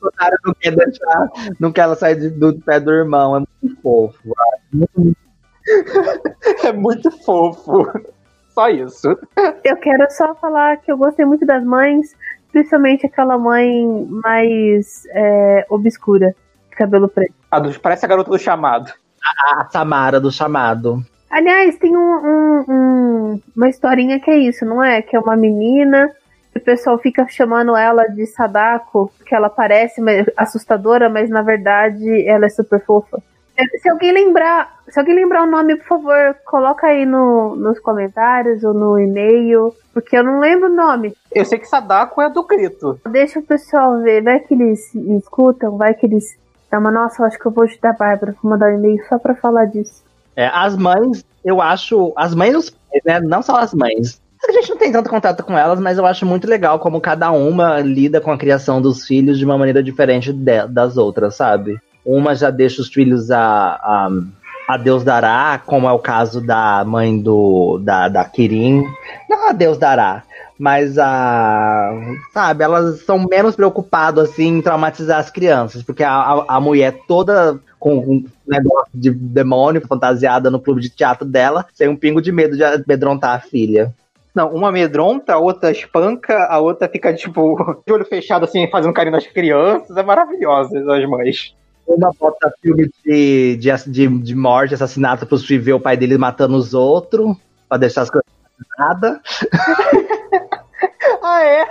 o 0.00 0.06
Kotaro 0.06 0.36
não 0.44 0.54
quer 0.54 0.76
deixar, 0.76 1.30
não 1.58 1.72
quer 1.72 1.80
ela 1.82 1.96
sair 1.96 2.30
do 2.30 2.58
pé 2.60 2.78
do 2.78 2.92
irmão, 2.92 3.36
é 3.36 3.40
muito 3.40 3.82
fofo. 3.82 4.34
é 6.64 6.72
muito 6.72 7.10
fofo. 7.24 7.90
Só 8.50 8.68
isso. 8.68 9.18
Eu 9.64 9.76
quero 9.78 10.10
só 10.10 10.34
falar 10.34 10.76
que 10.76 10.92
eu 10.92 10.98
gostei 10.98 11.24
muito 11.24 11.46
das 11.46 11.64
mães, 11.64 12.14
principalmente 12.52 13.06
aquela 13.06 13.38
mãe 13.38 14.06
mais 14.24 15.04
é, 15.10 15.66
obscura, 15.70 16.36
de 16.70 16.76
cabelo 16.76 17.08
preto. 17.08 17.34
A 17.50 17.58
do, 17.58 17.80
parece 17.80 18.04
a 18.04 18.08
garota 18.08 18.30
do 18.30 18.38
chamado. 18.38 18.92
A, 19.24 19.62
a 19.62 19.68
Samara 19.70 20.20
do 20.20 20.30
chamado. 20.30 21.02
Aliás, 21.32 21.78
tem 21.78 21.96
um, 21.96 21.98
um, 21.98 22.64
um, 22.68 23.40
uma 23.56 23.68
historinha 23.70 24.20
que 24.20 24.30
é 24.30 24.36
isso, 24.36 24.66
não 24.66 24.84
é? 24.84 25.00
Que 25.00 25.16
é 25.16 25.18
uma 25.18 25.34
menina, 25.34 26.14
o 26.54 26.60
pessoal 26.60 26.98
fica 26.98 27.26
chamando 27.26 27.74
ela 27.74 28.06
de 28.06 28.26
Sadako, 28.26 29.10
que 29.24 29.34
ela 29.34 29.48
parece 29.48 30.02
assustadora, 30.36 31.08
mas 31.08 31.30
na 31.30 31.40
verdade 31.40 32.26
ela 32.26 32.44
é 32.44 32.50
super 32.50 32.84
fofa. 32.84 33.22
Se 33.80 33.88
alguém 33.88 34.12
lembrar, 34.12 34.80
se 34.88 34.98
alguém 34.98 35.14
lembrar 35.14 35.44
o 35.44 35.50
nome, 35.50 35.76
por 35.76 35.86
favor, 35.86 36.36
coloca 36.44 36.86
aí 36.86 37.06
no, 37.06 37.56
nos 37.56 37.78
comentários 37.80 38.62
ou 38.62 38.74
no 38.74 38.98
e-mail, 38.98 39.74
porque 39.94 40.16
eu 40.16 40.22
não 40.22 40.38
lembro 40.38 40.70
o 40.70 40.74
nome. 40.74 41.14
Eu 41.30 41.46
sei 41.46 41.58
que 41.58 41.66
Sadako 41.66 42.20
é 42.20 42.28
do 42.28 42.46
grito. 42.46 43.00
Deixa 43.08 43.38
o 43.38 43.42
pessoal 43.42 44.00
ver, 44.00 44.22
vai 44.22 44.40
que 44.40 44.52
eles 44.52 44.94
escutam, 44.94 45.78
vai 45.78 45.94
que 45.94 46.04
eles. 46.04 46.36
É 46.70 46.76
uma 46.76 46.90
nossa, 46.90 47.22
eu 47.22 47.26
acho 47.26 47.38
que 47.38 47.46
eu 47.46 47.52
vou 47.52 47.64
ajudar 47.64 47.90
a 47.90 47.94
Bárbara 47.94 48.32
pra 48.32 48.50
mandar 48.50 48.70
um 48.70 48.74
e-mail 48.74 49.02
só 49.08 49.18
pra 49.18 49.34
falar 49.34 49.66
disso. 49.66 50.02
É, 50.36 50.46
as 50.46 50.76
mães, 50.76 51.24
eu 51.44 51.60
acho. 51.60 52.12
As 52.16 52.34
mães 52.34 52.52
dos 52.52 52.70
pais, 52.70 53.02
né? 53.04 53.20
Não 53.20 53.42
só 53.42 53.56
as 53.56 53.74
mães. 53.74 54.20
A 54.48 54.50
gente 54.50 54.70
não 54.70 54.76
tem 54.76 54.90
tanto 54.90 55.08
contato 55.08 55.44
com 55.44 55.56
elas, 55.56 55.78
mas 55.78 55.98
eu 55.98 56.04
acho 56.04 56.26
muito 56.26 56.48
legal 56.48 56.78
como 56.80 57.00
cada 57.00 57.30
uma 57.30 57.78
lida 57.78 58.20
com 58.20 58.32
a 58.32 58.38
criação 58.38 58.82
dos 58.82 59.06
filhos 59.06 59.38
de 59.38 59.44
uma 59.44 59.56
maneira 59.56 59.82
diferente 59.82 60.32
de, 60.32 60.66
das 60.66 60.96
outras, 60.96 61.36
sabe? 61.36 61.78
Uma 62.04 62.34
já 62.34 62.50
deixa 62.50 62.82
os 62.82 62.88
filhos 62.88 63.30
a, 63.30 63.38
a, 63.40 64.10
a, 64.66 64.76
Deus 64.76 65.04
dará, 65.04 65.62
como 65.64 65.88
é 65.88 65.92
o 65.92 66.00
caso 66.00 66.40
da 66.40 66.84
mãe 66.84 67.20
do 67.20 67.78
da, 67.78 68.08
da 68.08 68.24
Kirin. 68.24 68.84
Não 69.30 69.48
a 69.48 69.52
Deus 69.52 69.78
dará, 69.78 70.24
mas 70.62 70.96
a. 70.96 71.90
Sabe, 72.32 72.62
elas 72.62 73.00
são 73.00 73.26
menos 73.28 73.56
preocupadas 73.56 74.30
assim 74.30 74.46
em 74.46 74.62
traumatizar 74.62 75.18
as 75.18 75.28
crianças, 75.28 75.82
porque 75.82 76.04
a, 76.04 76.12
a, 76.12 76.44
a 76.56 76.60
mulher 76.60 77.00
toda 77.08 77.58
com 77.80 77.98
um 77.98 78.24
negócio 78.46 78.92
de 78.94 79.10
demônio 79.10 79.84
fantasiada 79.84 80.52
no 80.52 80.60
clube 80.60 80.80
de 80.80 80.88
teatro 80.88 81.26
dela, 81.26 81.66
sem 81.74 81.88
um 81.88 81.96
pingo 81.96 82.22
de 82.22 82.30
medo 82.30 82.56
de 82.56 82.62
amedrontar 82.62 83.34
a 83.34 83.40
filha. 83.40 83.92
Não, 84.32 84.54
uma 84.54 84.68
amedronta, 84.68 85.32
a 85.32 85.38
outra 85.38 85.72
espanca, 85.72 86.46
a 86.48 86.60
outra 86.60 86.88
fica, 86.88 87.12
tipo, 87.12 87.56
de 87.84 87.92
olho 87.92 88.04
fechado, 88.04 88.44
assim, 88.44 88.70
fazendo 88.70 88.94
carinho 88.94 89.16
nas 89.16 89.26
crianças. 89.26 89.96
É 89.96 90.02
maravilhosa, 90.04 90.78
as 90.78 91.08
mães. 91.08 91.56
Uma 91.84 92.12
bota 92.12 92.54
filme 92.62 92.88
de, 93.04 93.56
de, 93.56 93.90
de, 93.90 94.06
de 94.06 94.34
morte, 94.36 94.74
assassinato 94.74 95.26
filhos 95.26 95.64
ver 95.64 95.72
o 95.72 95.80
pai 95.80 95.96
dele 95.96 96.16
matando 96.16 96.56
os 96.56 96.72
outros, 96.72 97.36
pra 97.68 97.76
deixar 97.76 98.02
as 98.02 98.10
coisas 98.10 98.41
nada. 98.78 99.20
ah, 101.22 101.42
é? 101.42 101.66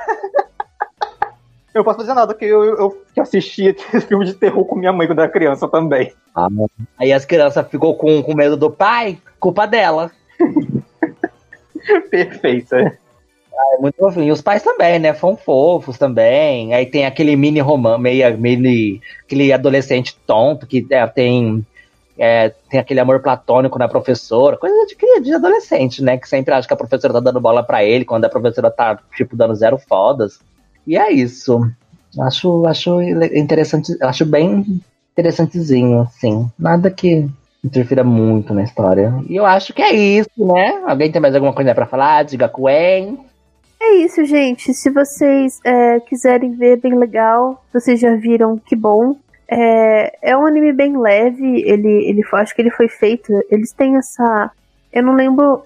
Eu 1.73 1.83
posso 1.83 1.99
fazer 1.99 2.13
nada, 2.13 2.33
porque 2.33 2.45
eu, 2.45 2.63
eu, 2.63 2.77
eu 3.15 3.23
assisti 3.23 3.67
esse 3.67 4.01
filme 4.01 4.25
de 4.25 4.33
terror 4.33 4.65
com 4.65 4.75
minha 4.75 4.91
mãe 4.91 5.07
quando 5.07 5.19
era 5.19 5.29
criança 5.29 5.67
também. 5.67 6.13
Ah, 6.35 6.47
aí 6.97 7.13
as 7.13 7.25
crianças 7.25 7.67
ficou 7.67 7.95
com, 7.95 8.21
com 8.21 8.35
medo 8.35 8.57
do 8.57 8.69
pai, 8.69 9.17
culpa 9.39 9.65
dela. 9.65 10.11
Perfeito, 12.11 12.75
é. 12.75 12.97
Ah, 13.53 13.75
é 13.77 13.81
muito 13.81 13.95
fofinho. 13.95 14.27
E 14.27 14.31
os 14.31 14.41
pais 14.41 14.63
também, 14.63 14.99
né? 14.99 15.13
São 15.13 15.37
fofos 15.37 15.97
também. 15.97 16.73
Aí 16.73 16.85
tem 16.85 17.05
aquele 17.05 17.35
mini 17.35 17.59
romance, 17.59 18.01
meio, 18.01 18.37
mini, 18.37 19.01
aquele 19.23 19.53
adolescente 19.53 20.17
tonto 20.25 20.67
que 20.67 20.85
é, 20.89 21.05
tem, 21.07 21.65
é, 22.23 22.53
tem 22.69 22.79
aquele 22.79 22.99
amor 22.99 23.19
platônico 23.19 23.79
na 23.79 23.87
professora. 23.87 24.55
Coisa 24.55 24.75
de, 24.85 25.21
de 25.21 25.33
adolescente, 25.33 26.03
né? 26.03 26.19
Que 26.19 26.29
sempre 26.29 26.53
acha 26.53 26.67
que 26.67 26.73
a 26.73 26.77
professora 26.77 27.15
tá 27.15 27.19
dando 27.19 27.41
bola 27.41 27.63
pra 27.63 27.83
ele, 27.83 28.05
quando 28.05 28.25
a 28.25 28.29
professora 28.29 28.69
tá, 28.69 28.99
tipo, 29.17 29.35
dando 29.35 29.55
zero 29.55 29.75
fodas. 29.79 30.39
E 30.85 30.95
é 30.95 31.11
isso. 31.11 31.67
Acho, 32.19 32.67
acho 32.67 33.01
interessante, 33.01 33.97
acho 33.99 34.23
bem 34.23 34.83
interessantezinho, 35.13 36.01
assim. 36.01 36.47
Nada 36.59 36.91
que 36.91 37.27
interfira 37.65 38.03
muito 38.03 38.53
na 38.53 38.61
história. 38.61 39.15
E 39.27 39.35
eu 39.35 39.45
acho 39.45 39.73
que 39.73 39.81
é 39.81 39.91
isso, 39.91 40.29
né? 40.37 40.79
Alguém 40.85 41.11
tem 41.11 41.19
mais 41.19 41.33
alguma 41.33 41.53
coisa 41.53 41.73
para 41.73 41.87
falar? 41.87 42.23
Diga 42.23 42.47
Quen. 42.47 43.17
É 43.81 43.95
isso, 43.95 44.23
gente. 44.25 44.75
Se 44.75 44.91
vocês 44.91 45.59
é, 45.65 45.99
quiserem 46.01 46.51
ver, 46.51 46.79
bem 46.79 46.95
legal. 46.95 47.63
Vocês 47.73 47.99
já 47.99 48.15
viram, 48.15 48.59
que 48.59 48.75
bom. 48.75 49.15
É, 49.51 50.31
é 50.31 50.37
um 50.37 50.45
anime 50.45 50.71
bem 50.71 50.97
leve. 50.97 51.61
Ele, 51.61 52.07
ele, 52.07 52.23
acho 52.33 52.55
que 52.55 52.61
ele 52.61 52.71
foi 52.71 52.87
feito. 52.87 53.31
Eles 53.49 53.73
têm 53.73 53.97
essa. 53.97 54.49
Eu 54.93 55.03
não 55.03 55.13
lembro 55.13 55.63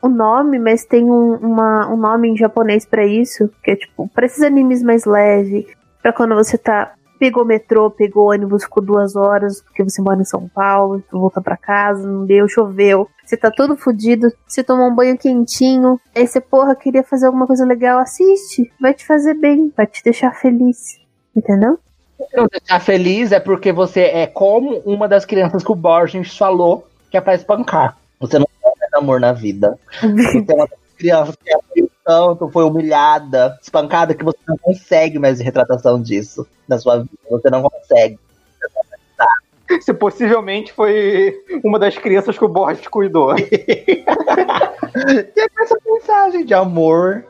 o 0.00 0.08
nome, 0.08 0.58
mas 0.58 0.84
tem 0.84 1.10
um, 1.10 1.34
uma, 1.36 1.90
um 1.92 1.96
nome 1.96 2.28
em 2.28 2.36
japonês 2.36 2.86
para 2.86 3.04
isso, 3.04 3.50
que 3.62 3.70
é 3.70 3.76
tipo, 3.76 4.08
para 4.08 4.26
esses 4.26 4.42
animes 4.42 4.82
mais 4.82 5.06
leve, 5.06 5.66
para 6.02 6.12
quando 6.12 6.34
você 6.34 6.58
tá 6.58 6.92
pegou 7.18 7.44
metrô, 7.44 7.90
pegou 7.90 8.30
ônibus, 8.30 8.64
ficou 8.64 8.82
duas 8.82 9.16
horas, 9.16 9.62
porque 9.62 9.82
você 9.82 10.02
mora 10.02 10.20
em 10.20 10.24
São 10.26 10.46
Paulo, 10.48 11.02
volta 11.10 11.40
para 11.40 11.56
casa, 11.56 12.06
não 12.06 12.26
deu, 12.26 12.46
choveu, 12.48 13.08
você 13.24 13.36
tá 13.36 13.50
todo 13.50 13.78
fodido, 13.78 14.30
você 14.46 14.62
tomou 14.62 14.90
um 14.90 14.94
banho 14.94 15.16
quentinho, 15.16 15.98
aí 16.14 16.26
você, 16.26 16.38
porra, 16.40 16.74
queria 16.74 17.02
fazer 17.02 17.26
alguma 17.26 17.46
coisa 17.46 17.64
legal, 17.64 17.98
assiste, 17.98 18.70
vai 18.78 18.92
te 18.92 19.06
fazer 19.06 19.34
bem, 19.34 19.72
vai 19.74 19.86
te 19.86 20.02
deixar 20.02 20.34
feliz, 20.34 20.98
entendeu? 21.34 21.78
Não 22.32 22.46
deixar 22.46 22.80
feliz 22.80 23.32
é 23.32 23.40
porque 23.40 23.72
você 23.72 24.02
é 24.02 24.26
como 24.26 24.78
uma 24.84 25.08
das 25.08 25.24
crianças 25.24 25.62
que 25.62 25.72
o 25.72 25.74
Borges 25.74 26.36
falou 26.36 26.86
que 27.10 27.16
é 27.16 27.20
pra 27.20 27.34
espancar. 27.34 27.96
Você 28.20 28.38
não 28.38 28.46
amor 28.94 29.20
na 29.20 29.32
vida. 29.32 29.78
Você 30.00 30.44
é 30.48 30.54
uma 30.54 30.68
criança 30.96 31.34
que 31.42 31.52
abriu 31.52 31.90
tanto, 32.04 32.48
foi 32.48 32.64
humilhada, 32.64 33.58
espancada, 33.62 34.14
que 34.14 34.24
você 34.24 34.38
não 34.46 34.56
consegue 34.58 35.18
mais 35.18 35.40
retratação 35.40 36.00
disso 36.00 36.46
na 36.68 36.78
sua 36.78 36.98
vida. 36.98 37.10
Você 37.30 37.50
não 37.50 37.62
consegue. 37.62 38.18
Se 39.80 39.94
possivelmente 39.94 40.72
foi 40.72 41.34
uma 41.64 41.78
das 41.78 41.96
crianças 41.96 42.36
que 42.38 42.44
o 42.44 42.48
Borges 42.48 42.86
cuidou. 42.86 43.34
e 43.38 44.04
é 45.40 45.48
com 45.48 45.62
essa 45.62 45.76
mensagem 45.84 46.44
de 46.44 46.54
amor, 46.54 47.24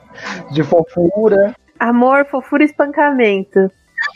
de 0.50 0.62
fofura. 0.62 1.54
Amor, 1.78 2.26
fofura 2.26 2.64
e 2.64 2.66
espancamento. 2.66 3.70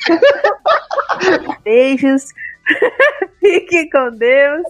Beijos. 1.64 2.24
Fique 3.40 3.90
com 3.90 4.10
Deus. 4.10 4.62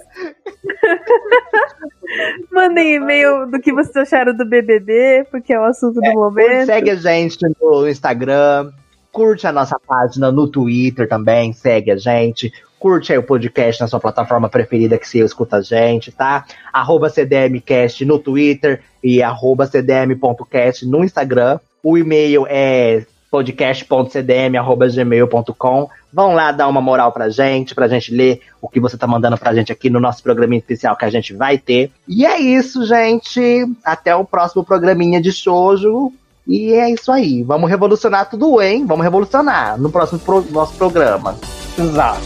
Mandem 2.53 2.95
e-mail 2.95 3.47
do 3.51 3.61
que 3.61 3.73
vocês 3.73 3.97
acharam 3.97 4.35
do 4.35 4.45
BBB, 4.45 5.27
porque 5.31 5.53
é 5.53 5.59
o 5.59 5.65
assunto 5.65 6.01
do 6.01 6.13
momento. 6.13 6.67
Segue 6.67 6.91
a 6.91 6.95
gente 6.95 7.39
no 7.61 7.89
Instagram, 7.89 8.71
curte 9.13 9.47
a 9.47 9.53
nossa 9.53 9.79
página 9.87 10.31
no 10.31 10.49
Twitter 10.49 11.09
também, 11.09 11.53
segue 11.53 11.91
a 11.91 11.97
gente. 11.97 12.53
Curte 12.79 13.13
aí 13.13 13.19
o 13.19 13.25
podcast 13.25 13.81
na 13.81 13.89
sua 13.89 13.99
plataforma 13.99 14.49
preferida 14.49 14.97
que 14.97 15.09
você 15.09 15.19
escuta 15.19 15.57
a 15.57 15.61
gente, 15.61 16.13
tá? 16.13 16.45
Arroba 16.73 17.11
CDMcast 17.11 18.05
no 18.05 18.21
Twitter 18.21 18.81
e 19.03 19.21
arroba 19.21 19.67
cdm.cast 19.67 20.87
no 20.87 21.03
Instagram. 21.03 21.59
O 21.83 21.99
e-mail 21.99 22.47
é 22.49 23.05
podcast.cdm.gmail.com. 23.31 25.89
Vão 26.13 26.35
lá 26.35 26.53
dar 26.53 26.69
uma 26.69 26.81
moral 26.81 27.11
pra 27.13 27.29
gente, 27.29 27.75
pra 27.75 27.89
gente 27.89 28.15
ler 28.15 28.41
o 28.61 28.69
que 28.69 28.79
você 28.81 28.97
tá 28.97 29.07
mandando 29.07 29.37
pra 29.37 29.55
gente 29.55 29.71
aqui 29.71 29.91
no 29.91 30.01
nosso 30.01 30.23
programinha 30.23 30.59
especial 30.59 30.97
que 30.97 31.05
a 31.05 31.11
gente 31.11 31.35
vai 31.35 31.59
ter. 31.59 31.93
E 32.07 32.25
é 32.25 32.41
isso, 32.41 32.87
gente. 32.87 33.67
Até 33.85 34.17
o 34.17 34.25
próximo 34.25 34.65
programinha 34.65 35.21
de 35.21 35.31
shoujo. 35.31 36.11
E 36.47 36.73
é 36.73 36.91
isso 36.91 37.13
aí. 37.13 37.43
Vamos 37.43 37.69
revolucionar 37.69 38.31
tudo, 38.31 38.63
hein? 38.63 38.87
Vamos 38.87 39.05
revolucionar 39.05 39.79
no 39.79 39.91
próximo 39.91 40.19
pro 40.19 40.43
nosso 40.51 40.73
programa. 40.75 41.37
Exato. 41.79 42.23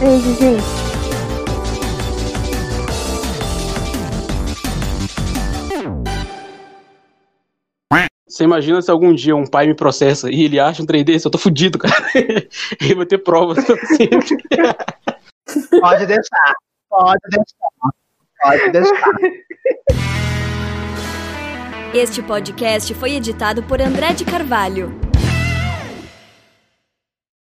Beijo, 0.00 0.34
gente. 0.34 0.89
Você 8.30 8.44
imagina 8.44 8.80
se 8.80 8.88
algum 8.88 9.12
dia 9.12 9.34
um 9.34 9.44
pai 9.44 9.66
me 9.66 9.74
processa 9.74 10.30
e 10.30 10.44
ele 10.44 10.60
acha 10.60 10.80
um 10.84 10.86
3D, 10.86 11.24
eu 11.24 11.30
tô 11.30 11.36
fudido, 11.36 11.78
cara. 11.78 12.06
ele 12.80 12.94
vai 12.94 13.04
ter 13.04 13.18
provas. 13.18 13.58
pode 15.80 16.06
deixar, 16.06 16.54
pode 16.88 17.20
deixar, 17.28 17.68
pode 18.40 18.70
deixar. 18.70 19.12
Este 21.92 22.22
podcast 22.22 22.94
foi 22.94 23.16
editado 23.16 23.64
por 23.64 23.82
André 23.82 24.12
de 24.12 24.24
Carvalho. 24.24 25.09